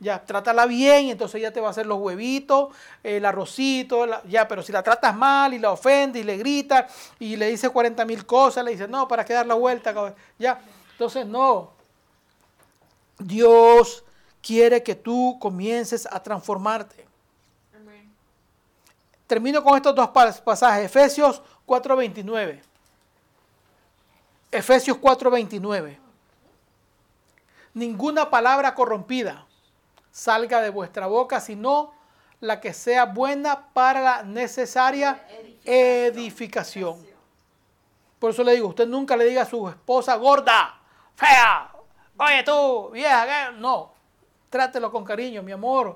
Ya, 0.00 0.24
trátala 0.24 0.66
bien, 0.66 1.08
entonces 1.08 1.42
ya 1.42 1.52
te 1.52 1.60
va 1.60 1.68
a 1.68 1.70
hacer 1.72 1.84
los 1.84 1.98
huevitos, 1.98 2.68
el 3.02 3.24
arrocito, 3.24 4.06
ya, 4.28 4.46
pero 4.46 4.62
si 4.62 4.70
la 4.70 4.80
tratas 4.80 5.16
mal 5.16 5.52
y 5.54 5.58
la 5.58 5.72
ofende 5.72 6.20
y 6.20 6.22
le 6.22 6.36
grita 6.36 6.86
y 7.18 7.34
le 7.34 7.48
dice 7.48 7.68
40 7.68 8.04
mil 8.04 8.24
cosas, 8.24 8.64
le 8.64 8.70
dice, 8.70 8.86
no, 8.86 9.08
para 9.08 9.24
que 9.24 9.32
dar 9.32 9.46
la 9.46 9.54
vuelta, 9.54 10.14
ya, 10.38 10.60
entonces 10.92 11.26
no. 11.26 11.72
Dios 13.18 14.04
quiere 14.40 14.84
que 14.84 14.94
tú 14.94 15.36
comiences 15.40 16.06
a 16.08 16.22
transformarte. 16.22 17.08
Termino 19.26 19.62
con 19.64 19.76
estos 19.76 19.94
dos 19.96 20.08
pasajes, 20.08 20.86
Efesios 20.86 21.42
4:29. 21.66 22.62
Efesios 24.52 24.96
4:29. 24.96 25.98
Ninguna 27.74 28.30
palabra 28.30 28.74
corrompida 28.74 29.47
salga 30.18 30.60
de 30.60 30.70
vuestra 30.70 31.06
boca, 31.06 31.40
sino 31.40 31.92
la 32.40 32.60
que 32.60 32.72
sea 32.72 33.04
buena 33.04 33.68
para 33.72 34.00
la 34.00 34.22
necesaria 34.24 35.24
edificación. 35.64 37.06
Por 38.18 38.32
eso 38.32 38.42
le 38.42 38.54
digo, 38.54 38.66
usted 38.66 38.88
nunca 38.88 39.16
le 39.16 39.26
diga 39.26 39.42
a 39.42 39.46
su 39.46 39.68
esposa 39.68 40.16
gorda, 40.16 40.80
fea, 41.14 41.70
oye 42.18 42.42
tú, 42.42 42.90
vieja, 42.90 43.52
no, 43.52 43.92
trátelo 44.50 44.90
con 44.90 45.04
cariño, 45.04 45.40
mi 45.40 45.52
amor. 45.52 45.94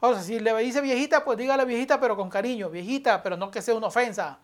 O 0.00 0.14
sea, 0.14 0.22
si 0.22 0.40
le 0.40 0.56
dice 0.56 0.80
viejita, 0.80 1.22
pues 1.22 1.36
dígale 1.36 1.66
viejita, 1.66 2.00
pero 2.00 2.16
con 2.16 2.30
cariño, 2.30 2.70
viejita, 2.70 3.22
pero 3.22 3.36
no 3.36 3.50
que 3.50 3.60
sea 3.60 3.74
una 3.74 3.88
ofensa. 3.88 4.38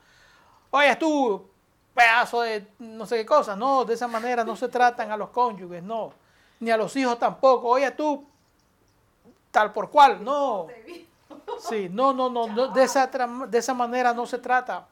Oye 0.70 0.96
tú, 0.96 1.48
pedazo 1.94 2.42
de 2.42 2.66
no 2.78 3.06
sé 3.06 3.16
qué 3.16 3.24
cosa, 3.24 3.56
no, 3.56 3.86
de 3.86 3.94
esa 3.94 4.06
manera 4.06 4.44
no 4.44 4.54
se 4.54 4.68
tratan 4.68 5.10
a 5.10 5.16
los 5.16 5.30
cónyuges, 5.30 5.82
no, 5.82 6.12
ni 6.60 6.70
a 6.70 6.76
los 6.76 6.94
hijos 6.94 7.18
tampoco. 7.18 7.68
Oye 7.68 7.90
tú, 7.92 8.33
tal 9.54 9.72
por 9.72 9.88
cual, 9.88 10.22
no. 10.24 10.66
Sí, 11.60 11.88
no, 11.88 12.12
no, 12.12 12.28
no, 12.28 12.68
de, 12.68 12.82
esa, 12.82 13.06
de 13.06 13.58
esa 13.58 13.72
manera 13.72 14.12
no 14.12 14.26
se 14.26 14.38
trata. 14.38 14.84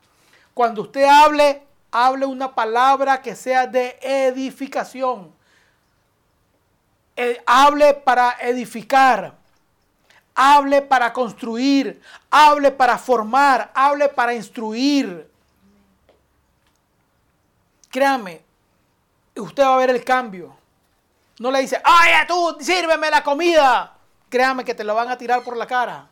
Cuando 0.54 0.82
usted 0.82 1.02
hable, 1.02 1.64
hable 1.90 2.26
una 2.26 2.54
palabra 2.54 3.20
que 3.20 3.34
sea 3.34 3.66
de 3.66 3.98
edificación. 4.00 5.32
Eh, 7.16 7.42
hable 7.44 7.92
para 7.92 8.36
edificar. 8.40 9.34
Hable 10.32 10.80
para 10.80 11.12
construir. 11.12 12.00
Hable 12.30 12.70
para 12.70 12.96
formar. 12.98 13.72
Hable 13.74 14.08
para 14.10 14.32
instruir. 14.32 15.28
Créame, 17.90 18.40
usted 19.34 19.64
va 19.64 19.74
a 19.74 19.78
ver 19.78 19.90
el 19.90 20.04
cambio. 20.04 20.54
No 21.40 21.50
le 21.50 21.62
dice, 21.62 21.82
oye 21.84 22.26
tú, 22.28 22.58
sírveme 22.60 23.10
la 23.10 23.24
comida 23.24 23.91
créame 24.32 24.64
que 24.64 24.74
te 24.74 24.82
lo 24.82 24.94
van 24.94 25.10
a 25.10 25.18
tirar 25.18 25.44
por 25.44 25.58
la 25.58 25.66
cara. 25.66 26.08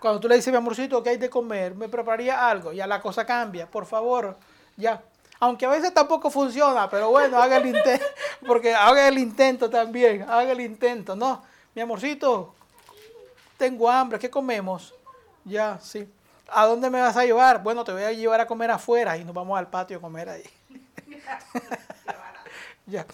Cuando 0.00 0.18
tú 0.18 0.26
le 0.26 0.36
dices, 0.36 0.50
mi 0.50 0.56
amorcito, 0.56 1.02
¿qué 1.02 1.10
hay 1.10 1.16
de 1.18 1.28
comer? 1.28 1.74
Me 1.74 1.86
prepararía 1.86 2.48
algo. 2.48 2.72
Ya 2.72 2.86
la 2.86 2.98
cosa 2.98 3.26
cambia, 3.26 3.70
por 3.70 3.84
favor. 3.84 4.38
Ya. 4.76 5.02
Aunque 5.38 5.66
a 5.66 5.68
veces 5.68 5.92
tampoco 5.92 6.30
funciona, 6.30 6.88
pero 6.88 7.10
bueno, 7.10 7.40
haga 7.40 7.58
el 7.58 7.66
intento. 7.66 8.06
Porque 8.46 8.74
haga 8.74 9.06
el 9.06 9.18
intento 9.18 9.68
también. 9.68 10.22
Haga 10.22 10.52
el 10.52 10.62
intento, 10.62 11.14
¿no? 11.14 11.42
Mi 11.74 11.82
amorcito, 11.82 12.54
tengo 13.58 13.90
hambre. 13.90 14.18
¿Qué 14.18 14.30
comemos? 14.30 14.94
Ya, 15.44 15.78
sí. 15.78 16.10
¿A 16.48 16.64
dónde 16.64 16.88
me 16.88 17.02
vas 17.02 17.18
a 17.18 17.24
llevar? 17.24 17.62
Bueno, 17.62 17.84
te 17.84 17.92
voy 17.92 18.02
a 18.02 18.12
llevar 18.12 18.40
a 18.40 18.46
comer 18.46 18.70
afuera 18.70 19.18
y 19.18 19.24
nos 19.24 19.34
vamos 19.34 19.58
al 19.58 19.68
patio 19.68 19.98
a 19.98 20.00
comer 20.00 20.30
ahí. 20.30 20.44
ya. 22.86 23.04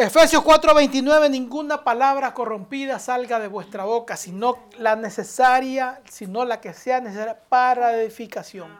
Efesios 0.00 0.42
4:29, 0.42 1.28
ninguna 1.28 1.84
palabra 1.84 2.32
corrompida 2.32 2.98
salga 2.98 3.38
de 3.38 3.48
vuestra 3.48 3.84
boca, 3.84 4.16
sino 4.16 4.56
la 4.78 4.96
necesaria, 4.96 6.00
sino 6.08 6.46
la 6.46 6.58
que 6.62 6.72
sea 6.72 7.02
necesaria 7.02 7.38
para 7.50 8.00
edificación. 8.00 8.74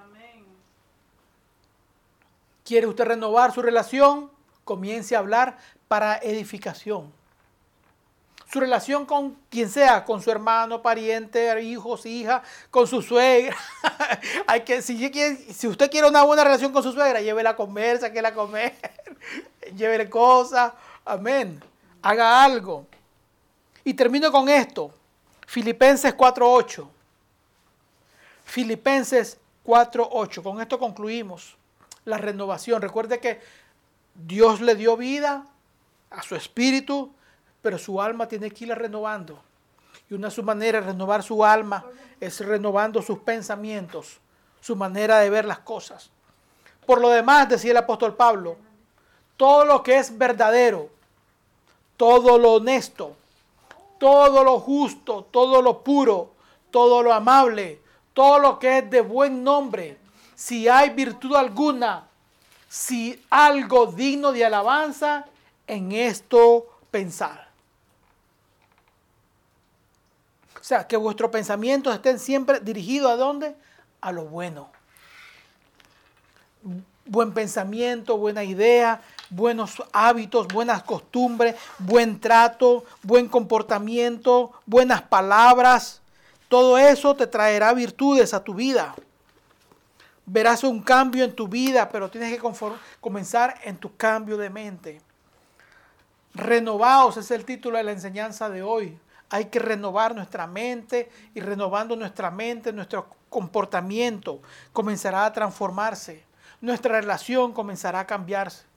¿Quiere 2.65 2.87
usted 2.87 3.05
renovar 3.05 3.53
su 3.53 3.61
relación? 3.61 4.31
Comience 4.65 5.15
a 5.15 5.19
hablar 5.19 5.59
para 5.89 6.17
edificación. 6.17 7.13
Su 8.51 8.59
relación 8.59 9.05
con 9.05 9.37
quien 9.51 9.69
sea, 9.69 10.07
con 10.07 10.23
su 10.23 10.31
hermano, 10.31 10.81
pariente, 10.81 11.61
hijos, 11.63 12.07
hija, 12.07 12.43
con 12.71 12.87
su 12.87 13.03
suegra. 13.03 13.55
Hay 14.47 14.63
que, 14.63 14.81
si, 14.81 15.69
usted 15.69 15.91
quiere 15.91 16.09
una 16.09 16.23
buena 16.23 16.45
relación 16.45 16.73
con 16.73 16.83
su 16.83 16.93
suegra, 16.93 17.21
llévela 17.21 17.51
a 17.51 17.57
comer, 17.57 17.99
sáquela 17.99 18.29
a 18.31 18.35
comer, 18.35 18.75
llévele 19.77 20.09
cosas. 20.09 20.73
Amén. 21.11 21.61
Haga 22.03 22.45
algo. 22.45 22.87
Y 23.83 23.95
termino 23.95 24.31
con 24.31 24.49
esto. 24.49 24.95
Filipenses 25.45 26.17
4.8. 26.17 26.87
Filipenses 28.45 29.37
4.8. 29.67 30.41
Con 30.41 30.61
esto 30.61 30.79
concluimos 30.79 31.57
la 32.05 32.17
renovación. 32.17 32.81
Recuerde 32.81 33.19
que 33.19 33.41
Dios 34.15 34.61
le 34.61 34.77
dio 34.77 34.97
vida 34.97 35.45
a 36.11 36.23
su 36.23 36.37
espíritu, 36.37 37.13
pero 37.61 37.77
su 37.77 38.01
alma 38.01 38.29
tiene 38.29 38.49
que 38.49 38.65
irla 38.65 38.77
renovando. 38.77 39.43
Y 40.09 40.15
una 40.15 40.29
de 40.29 40.35
sus 40.35 40.45
maneras 40.45 40.85
de 40.85 40.93
renovar 40.93 41.25
su 41.25 41.45
alma 41.45 41.85
es 42.21 42.39
renovando 42.39 43.03
sus 43.03 43.19
pensamientos, 43.19 44.19
su 44.61 44.77
manera 44.77 45.19
de 45.19 45.31
ver 45.31 45.45
las 45.45 45.59
cosas. 45.59 46.09
Por 46.87 47.01
lo 47.01 47.09
demás, 47.09 47.49
decía 47.49 47.73
el 47.73 47.79
apóstol 47.79 48.15
Pablo, 48.15 48.57
todo 49.37 49.65
lo 49.65 49.83
que 49.83 49.99
es 49.99 50.17
verdadero, 50.17 51.00
todo 52.01 52.39
lo 52.39 52.53
honesto, 52.53 53.15
todo 53.99 54.43
lo 54.43 54.59
justo, 54.59 55.29
todo 55.31 55.61
lo 55.61 55.85
puro, 55.85 56.31
todo 56.71 57.03
lo 57.03 57.13
amable, 57.13 57.79
todo 58.15 58.39
lo 58.39 58.59
que 58.59 58.79
es 58.79 58.91
de 58.91 59.03
buen 59.03 59.45
nombre, 59.45 59.99
si 60.35 60.67
hay 60.67 60.89
virtud 60.89 61.37
alguna, 61.37 62.09
si 62.71 63.23
algo 63.29 63.85
digno 63.85 64.33
de 64.33 64.47
alabanza, 64.47 65.27
en 65.67 65.93
esto 65.93 66.71
pensar. 66.91 67.51
O 70.59 70.65
sea, 70.65 70.87
que 70.87 70.97
vuestros 70.97 71.31
pensamientos 71.31 71.95
estén 71.95 72.19
siempre 72.19 72.61
dirigidos 72.61 73.11
a 73.11 73.17
dónde? 73.17 73.55
A 74.01 74.11
lo 74.11 74.25
bueno. 74.25 74.71
Buen 77.05 77.35
pensamiento, 77.35 78.17
buena 78.17 78.43
idea, 78.43 79.03
buenos 79.31 79.83
hábitos, 79.93 80.49
buenas 80.49 80.83
costumbres, 80.83 81.57
buen 81.79 82.21
trato, 82.21 82.85
buen 83.03 83.29
comportamiento, 83.29 84.53
buenas 84.67 85.03
palabras. 85.03 86.03
Todo 86.49 86.77
eso 86.77 87.15
te 87.15 87.27
traerá 87.27 87.73
virtudes 87.73 88.35
a 88.35 88.43
tu 88.43 88.55
vida. 88.55 88.95
Verás 90.27 90.65
un 90.65 90.83
cambio 90.83 91.25
en 91.25 91.35
tu 91.35 91.49
vida, 91.49 91.89
pero 91.89 92.11
tienes 92.11 92.33
que 92.33 92.43
comenzar 93.01 93.57
en 93.63 93.77
tu 93.77 93.97
cambio 93.97 94.37
de 94.37 94.51
mente. 94.51 95.01
Renovaos 96.35 97.17
es 97.17 97.31
el 97.31 97.45
título 97.45 97.79
de 97.79 97.85
la 97.85 97.93
enseñanza 97.93 98.49
de 98.49 98.63
hoy. 98.63 98.99
Hay 99.31 99.47
que 99.47 99.59
renovar 99.61 100.15
nuestra 100.15 100.47
mente 100.47 101.11
y 101.35 101.41
renovando 101.41 101.95
nuestra 101.95 102.31
mente, 102.31 102.73
nuestro 102.73 103.09
comportamiento 103.29 104.41
comenzará 104.73 105.25
a 105.25 105.33
transformarse. 105.33 106.25
Nuestra 106.61 107.01
relación 107.01 107.53
comenzará 107.53 108.01
a 108.01 108.07
cambiarse. 108.07 108.70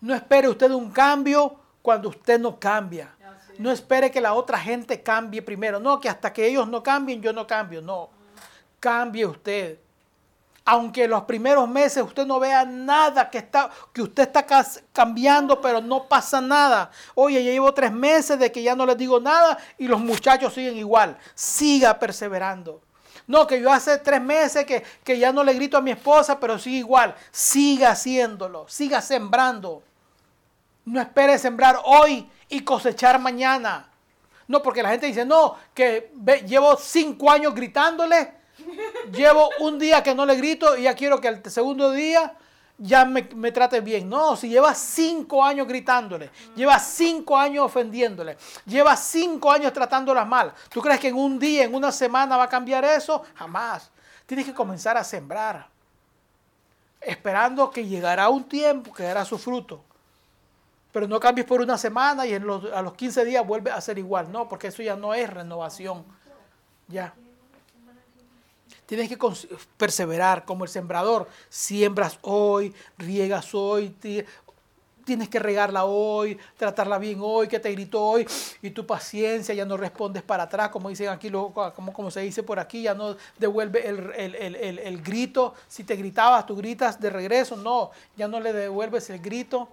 No 0.00 0.14
espere 0.14 0.48
usted 0.48 0.70
un 0.70 0.90
cambio 0.90 1.56
cuando 1.82 2.08
usted 2.08 2.38
no 2.38 2.58
cambia. 2.58 3.14
No 3.58 3.70
espere 3.70 4.10
que 4.10 4.20
la 4.20 4.32
otra 4.32 4.58
gente 4.58 5.02
cambie 5.02 5.42
primero. 5.42 5.78
No, 5.78 6.00
que 6.00 6.08
hasta 6.08 6.32
que 6.32 6.46
ellos 6.46 6.66
no 6.66 6.82
cambien, 6.82 7.20
yo 7.20 7.32
no 7.32 7.46
cambio. 7.46 7.82
No, 7.82 8.08
cambie 8.78 9.26
usted. 9.26 9.78
Aunque 10.64 11.08
los 11.08 11.24
primeros 11.24 11.68
meses 11.68 12.02
usted 12.02 12.24
no 12.26 12.38
vea 12.38 12.64
nada 12.64 13.28
que, 13.28 13.38
está, 13.38 13.70
que 13.92 14.02
usted 14.02 14.22
está 14.22 14.46
cambiando, 14.92 15.60
pero 15.60 15.80
no 15.80 16.04
pasa 16.04 16.40
nada. 16.40 16.90
Oye, 17.14 17.42
ya 17.44 17.50
llevo 17.50 17.74
tres 17.74 17.92
meses 17.92 18.38
de 18.38 18.50
que 18.52 18.62
ya 18.62 18.74
no 18.74 18.86
les 18.86 18.96
digo 18.96 19.20
nada 19.20 19.58
y 19.76 19.88
los 19.88 20.00
muchachos 20.00 20.54
siguen 20.54 20.76
igual. 20.76 21.18
Siga 21.34 21.98
perseverando. 21.98 22.80
No, 23.26 23.46
que 23.46 23.60
yo 23.60 23.70
hace 23.70 23.98
tres 23.98 24.20
meses 24.20 24.64
que, 24.64 24.82
que 25.04 25.18
ya 25.18 25.32
no 25.32 25.44
le 25.44 25.54
grito 25.54 25.76
a 25.76 25.80
mi 25.80 25.90
esposa, 25.90 26.40
pero 26.40 26.58
sigue 26.58 26.78
igual. 26.78 27.14
Siga 27.30 27.90
haciéndolo, 27.90 28.66
siga 28.68 29.00
sembrando. 29.00 29.82
No 30.84 31.00
espere 31.00 31.38
sembrar 31.38 31.80
hoy 31.84 32.28
y 32.48 32.60
cosechar 32.60 33.18
mañana. 33.18 33.88
No, 34.48 34.62
porque 34.62 34.82
la 34.82 34.90
gente 34.90 35.06
dice, 35.06 35.24
no, 35.24 35.56
que 35.72 36.12
llevo 36.46 36.76
cinco 36.76 37.30
años 37.30 37.54
gritándole, 37.54 38.32
llevo 39.12 39.48
un 39.60 39.78
día 39.78 40.02
que 40.02 40.14
no 40.14 40.26
le 40.26 40.34
grito 40.34 40.76
y 40.76 40.82
ya 40.82 40.94
quiero 40.94 41.20
que 41.20 41.28
el 41.28 41.50
segundo 41.50 41.92
día 41.92 42.34
ya 42.76 43.04
me, 43.04 43.28
me 43.36 43.52
trate 43.52 43.80
bien. 43.80 44.08
No, 44.08 44.34
si 44.36 44.48
lleva 44.48 44.74
cinco 44.74 45.44
años 45.44 45.68
gritándole, 45.68 46.30
lleva 46.56 46.78
cinco 46.80 47.36
años 47.36 47.66
ofendiéndole, 47.66 48.36
lleva 48.66 48.96
cinco 48.96 49.52
años 49.52 49.72
tratándola 49.72 50.24
mal. 50.24 50.52
¿Tú 50.68 50.80
crees 50.80 50.98
que 50.98 51.08
en 51.08 51.16
un 51.16 51.38
día, 51.38 51.64
en 51.64 51.74
una 51.74 51.92
semana 51.92 52.36
va 52.36 52.44
a 52.44 52.48
cambiar 52.48 52.84
eso? 52.84 53.22
Jamás. 53.36 53.90
Tienes 54.26 54.46
que 54.46 54.54
comenzar 54.54 54.96
a 54.96 55.04
sembrar, 55.04 55.68
esperando 57.00 57.70
que 57.70 57.86
llegará 57.86 58.28
un 58.28 58.44
tiempo 58.44 58.92
que 58.92 59.02
dará 59.02 59.24
su 59.24 59.38
fruto. 59.38 59.84
Pero 60.92 61.06
no 61.06 61.20
cambies 61.20 61.46
por 61.46 61.60
una 61.60 61.78
semana 61.78 62.26
y 62.26 62.34
en 62.34 62.46
los- 62.46 62.64
a 62.72 62.82
los 62.82 62.94
15 62.94 63.24
días 63.24 63.46
vuelve 63.46 63.70
a 63.70 63.80
ser 63.80 63.98
igual. 63.98 64.30
No, 64.32 64.48
porque 64.48 64.68
eso 64.68 64.82
ya 64.82 64.96
no 64.96 65.14
es 65.14 65.28
renovación. 65.30 66.04
Ya. 66.88 67.14
Tienes 68.86 69.08
que 69.08 69.16
perseverar 69.76 70.44
como 70.44 70.64
el 70.64 70.70
sembrador. 70.70 71.28
Siembras 71.48 72.18
hoy, 72.22 72.74
riegas 72.98 73.54
hoy, 73.54 73.90
ti- 73.90 74.24
tienes 75.04 75.28
que 75.28 75.38
regarla 75.38 75.84
hoy, 75.84 76.36
tratarla 76.56 76.98
bien 76.98 77.20
hoy, 77.22 77.46
que 77.48 77.58
te 77.60 77.70
gritó 77.72 78.02
hoy, 78.02 78.26
y 78.62 78.70
tu 78.70 78.86
paciencia 78.86 79.54
ya 79.54 79.64
no 79.64 79.76
respondes 79.76 80.22
para 80.22 80.44
atrás, 80.44 80.68
como 80.70 80.88
dicen 80.88 81.08
aquí, 81.08 81.30
como, 81.30 81.92
como 81.92 82.10
se 82.10 82.20
dice 82.20 82.42
por 82.42 82.58
aquí, 82.58 82.82
ya 82.82 82.94
no 82.94 83.16
devuelve 83.38 83.86
el, 83.88 84.12
el- 84.16 84.34
el- 84.34 84.56
el- 84.56 84.78
el 84.80 85.02
grito. 85.02 85.54
Si 85.68 85.84
te 85.84 85.94
gritabas, 85.96 86.46
tú 86.46 86.56
gritas 86.56 87.00
de 87.00 87.10
regreso, 87.10 87.56
no, 87.56 87.90
ya 88.16 88.26
no 88.28 88.40
le 88.40 88.52
devuelves 88.52 89.08
el 89.10 89.20
grito. 89.20 89.68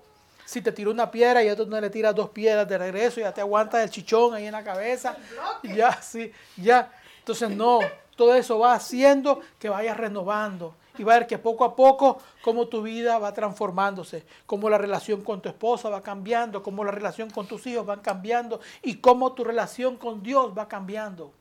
Si 0.47 0.61
te 0.61 0.71
tiró 0.71 0.91
una 0.91 1.11
piedra, 1.11 1.43
ya 1.43 1.57
tú 1.57 1.65
no 1.65 1.79
le 1.81 1.89
tiras 1.89 2.15
dos 2.15 2.29
piedras 2.29 2.65
de 2.69 2.77
regreso, 2.77 3.19
ya 3.19 3.33
te 3.33 3.41
aguantas 3.41 3.83
el 3.83 3.89
chichón 3.89 4.33
ahí 4.33 4.45
en 4.45 4.53
la 4.53 4.63
cabeza. 4.63 5.17
Ya, 5.61 6.01
sí, 6.01 6.31
ya. 6.55 6.89
Entonces, 7.19 7.49
no, 7.49 7.79
todo 8.15 8.33
eso 8.33 8.57
va 8.57 8.73
haciendo 8.73 9.41
que 9.59 9.67
vayas 9.67 9.97
renovando. 9.97 10.73
Y 10.97 11.03
va 11.03 11.15
a 11.15 11.19
ver 11.19 11.27
que 11.27 11.37
poco 11.37 11.65
a 11.65 11.75
poco, 11.75 12.19
como 12.41 12.69
tu 12.69 12.81
vida 12.81 13.19
va 13.19 13.33
transformándose, 13.33 14.25
como 14.45 14.69
la 14.69 14.77
relación 14.77 15.21
con 15.21 15.41
tu 15.41 15.49
esposa 15.49 15.89
va 15.89 16.01
cambiando, 16.01 16.63
como 16.63 16.85
la 16.85 16.91
relación 16.91 17.29
con 17.29 17.45
tus 17.45 17.67
hijos 17.67 17.85
van 17.85 17.99
cambiando 17.99 18.61
y 18.81 18.95
cómo 18.95 19.33
tu 19.33 19.43
relación 19.43 19.97
con 19.97 20.23
Dios 20.23 20.57
va 20.57 20.69
cambiando. 20.69 21.33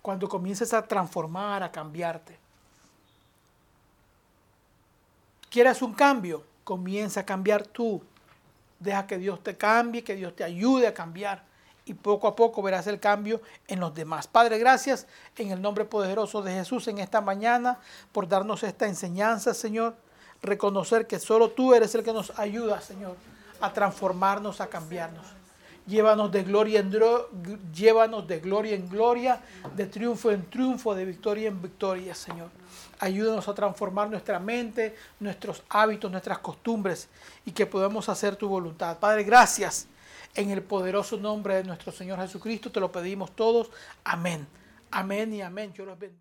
Cuando 0.00 0.28
comiences 0.28 0.72
a 0.72 0.86
transformar, 0.86 1.64
a 1.64 1.72
cambiarte. 1.72 2.38
¿Quieres 5.50 5.82
un 5.82 5.92
cambio? 5.92 6.44
Comienza 6.66 7.20
a 7.20 7.24
cambiar 7.24 7.64
tú. 7.64 8.02
Deja 8.80 9.06
que 9.06 9.18
Dios 9.18 9.40
te 9.40 9.56
cambie, 9.56 10.02
que 10.02 10.16
Dios 10.16 10.34
te 10.34 10.42
ayude 10.42 10.88
a 10.88 10.94
cambiar. 10.94 11.44
Y 11.84 11.94
poco 11.94 12.26
a 12.26 12.34
poco 12.34 12.60
verás 12.60 12.88
el 12.88 12.98
cambio 12.98 13.40
en 13.68 13.78
los 13.78 13.94
demás. 13.94 14.26
Padre, 14.26 14.58
gracias 14.58 15.06
en 15.36 15.52
el 15.52 15.62
nombre 15.62 15.84
poderoso 15.84 16.42
de 16.42 16.54
Jesús 16.54 16.88
en 16.88 16.98
esta 16.98 17.20
mañana 17.20 17.78
por 18.10 18.26
darnos 18.26 18.64
esta 18.64 18.88
enseñanza, 18.88 19.54
Señor. 19.54 19.94
Reconocer 20.42 21.06
que 21.06 21.20
solo 21.20 21.50
tú 21.50 21.72
eres 21.72 21.94
el 21.94 22.02
que 22.02 22.12
nos 22.12 22.36
ayuda, 22.36 22.80
Señor, 22.80 23.14
a 23.60 23.72
transformarnos, 23.72 24.60
a 24.60 24.66
cambiarnos. 24.66 25.24
Llévanos 25.86 26.32
de 26.32 26.42
gloria 26.42 26.80
en 26.80 26.90
llévanos 27.72 28.26
de 28.26 28.40
gloria 28.40 28.74
en 28.74 28.88
gloria, 28.88 29.40
de 29.76 29.86
triunfo 29.86 30.32
en 30.32 30.50
triunfo, 30.50 30.96
de 30.96 31.04
victoria 31.04 31.46
en 31.46 31.62
victoria, 31.62 32.12
Señor. 32.12 32.50
Ayúdanos 32.98 33.46
a 33.48 33.54
transformar 33.54 34.08
nuestra 34.08 34.38
mente, 34.38 34.96
nuestros 35.20 35.62
hábitos, 35.68 36.10
nuestras 36.10 36.38
costumbres 36.38 37.08
y 37.44 37.52
que 37.52 37.66
podamos 37.66 38.08
hacer 38.08 38.36
tu 38.36 38.48
voluntad. 38.48 38.98
Padre, 38.98 39.24
gracias. 39.24 39.86
En 40.34 40.50
el 40.50 40.62
poderoso 40.62 41.16
nombre 41.16 41.56
de 41.56 41.64
nuestro 41.64 41.92
Señor 41.92 42.18
Jesucristo 42.20 42.70
te 42.70 42.80
lo 42.80 42.92
pedimos 42.92 43.34
todos. 43.34 43.70
Amén. 44.04 44.46
Amén 44.90 45.32
y 45.32 45.42
amén. 45.42 45.72
Yo 45.72 45.84
los 45.84 45.98
bendigo. 45.98 46.14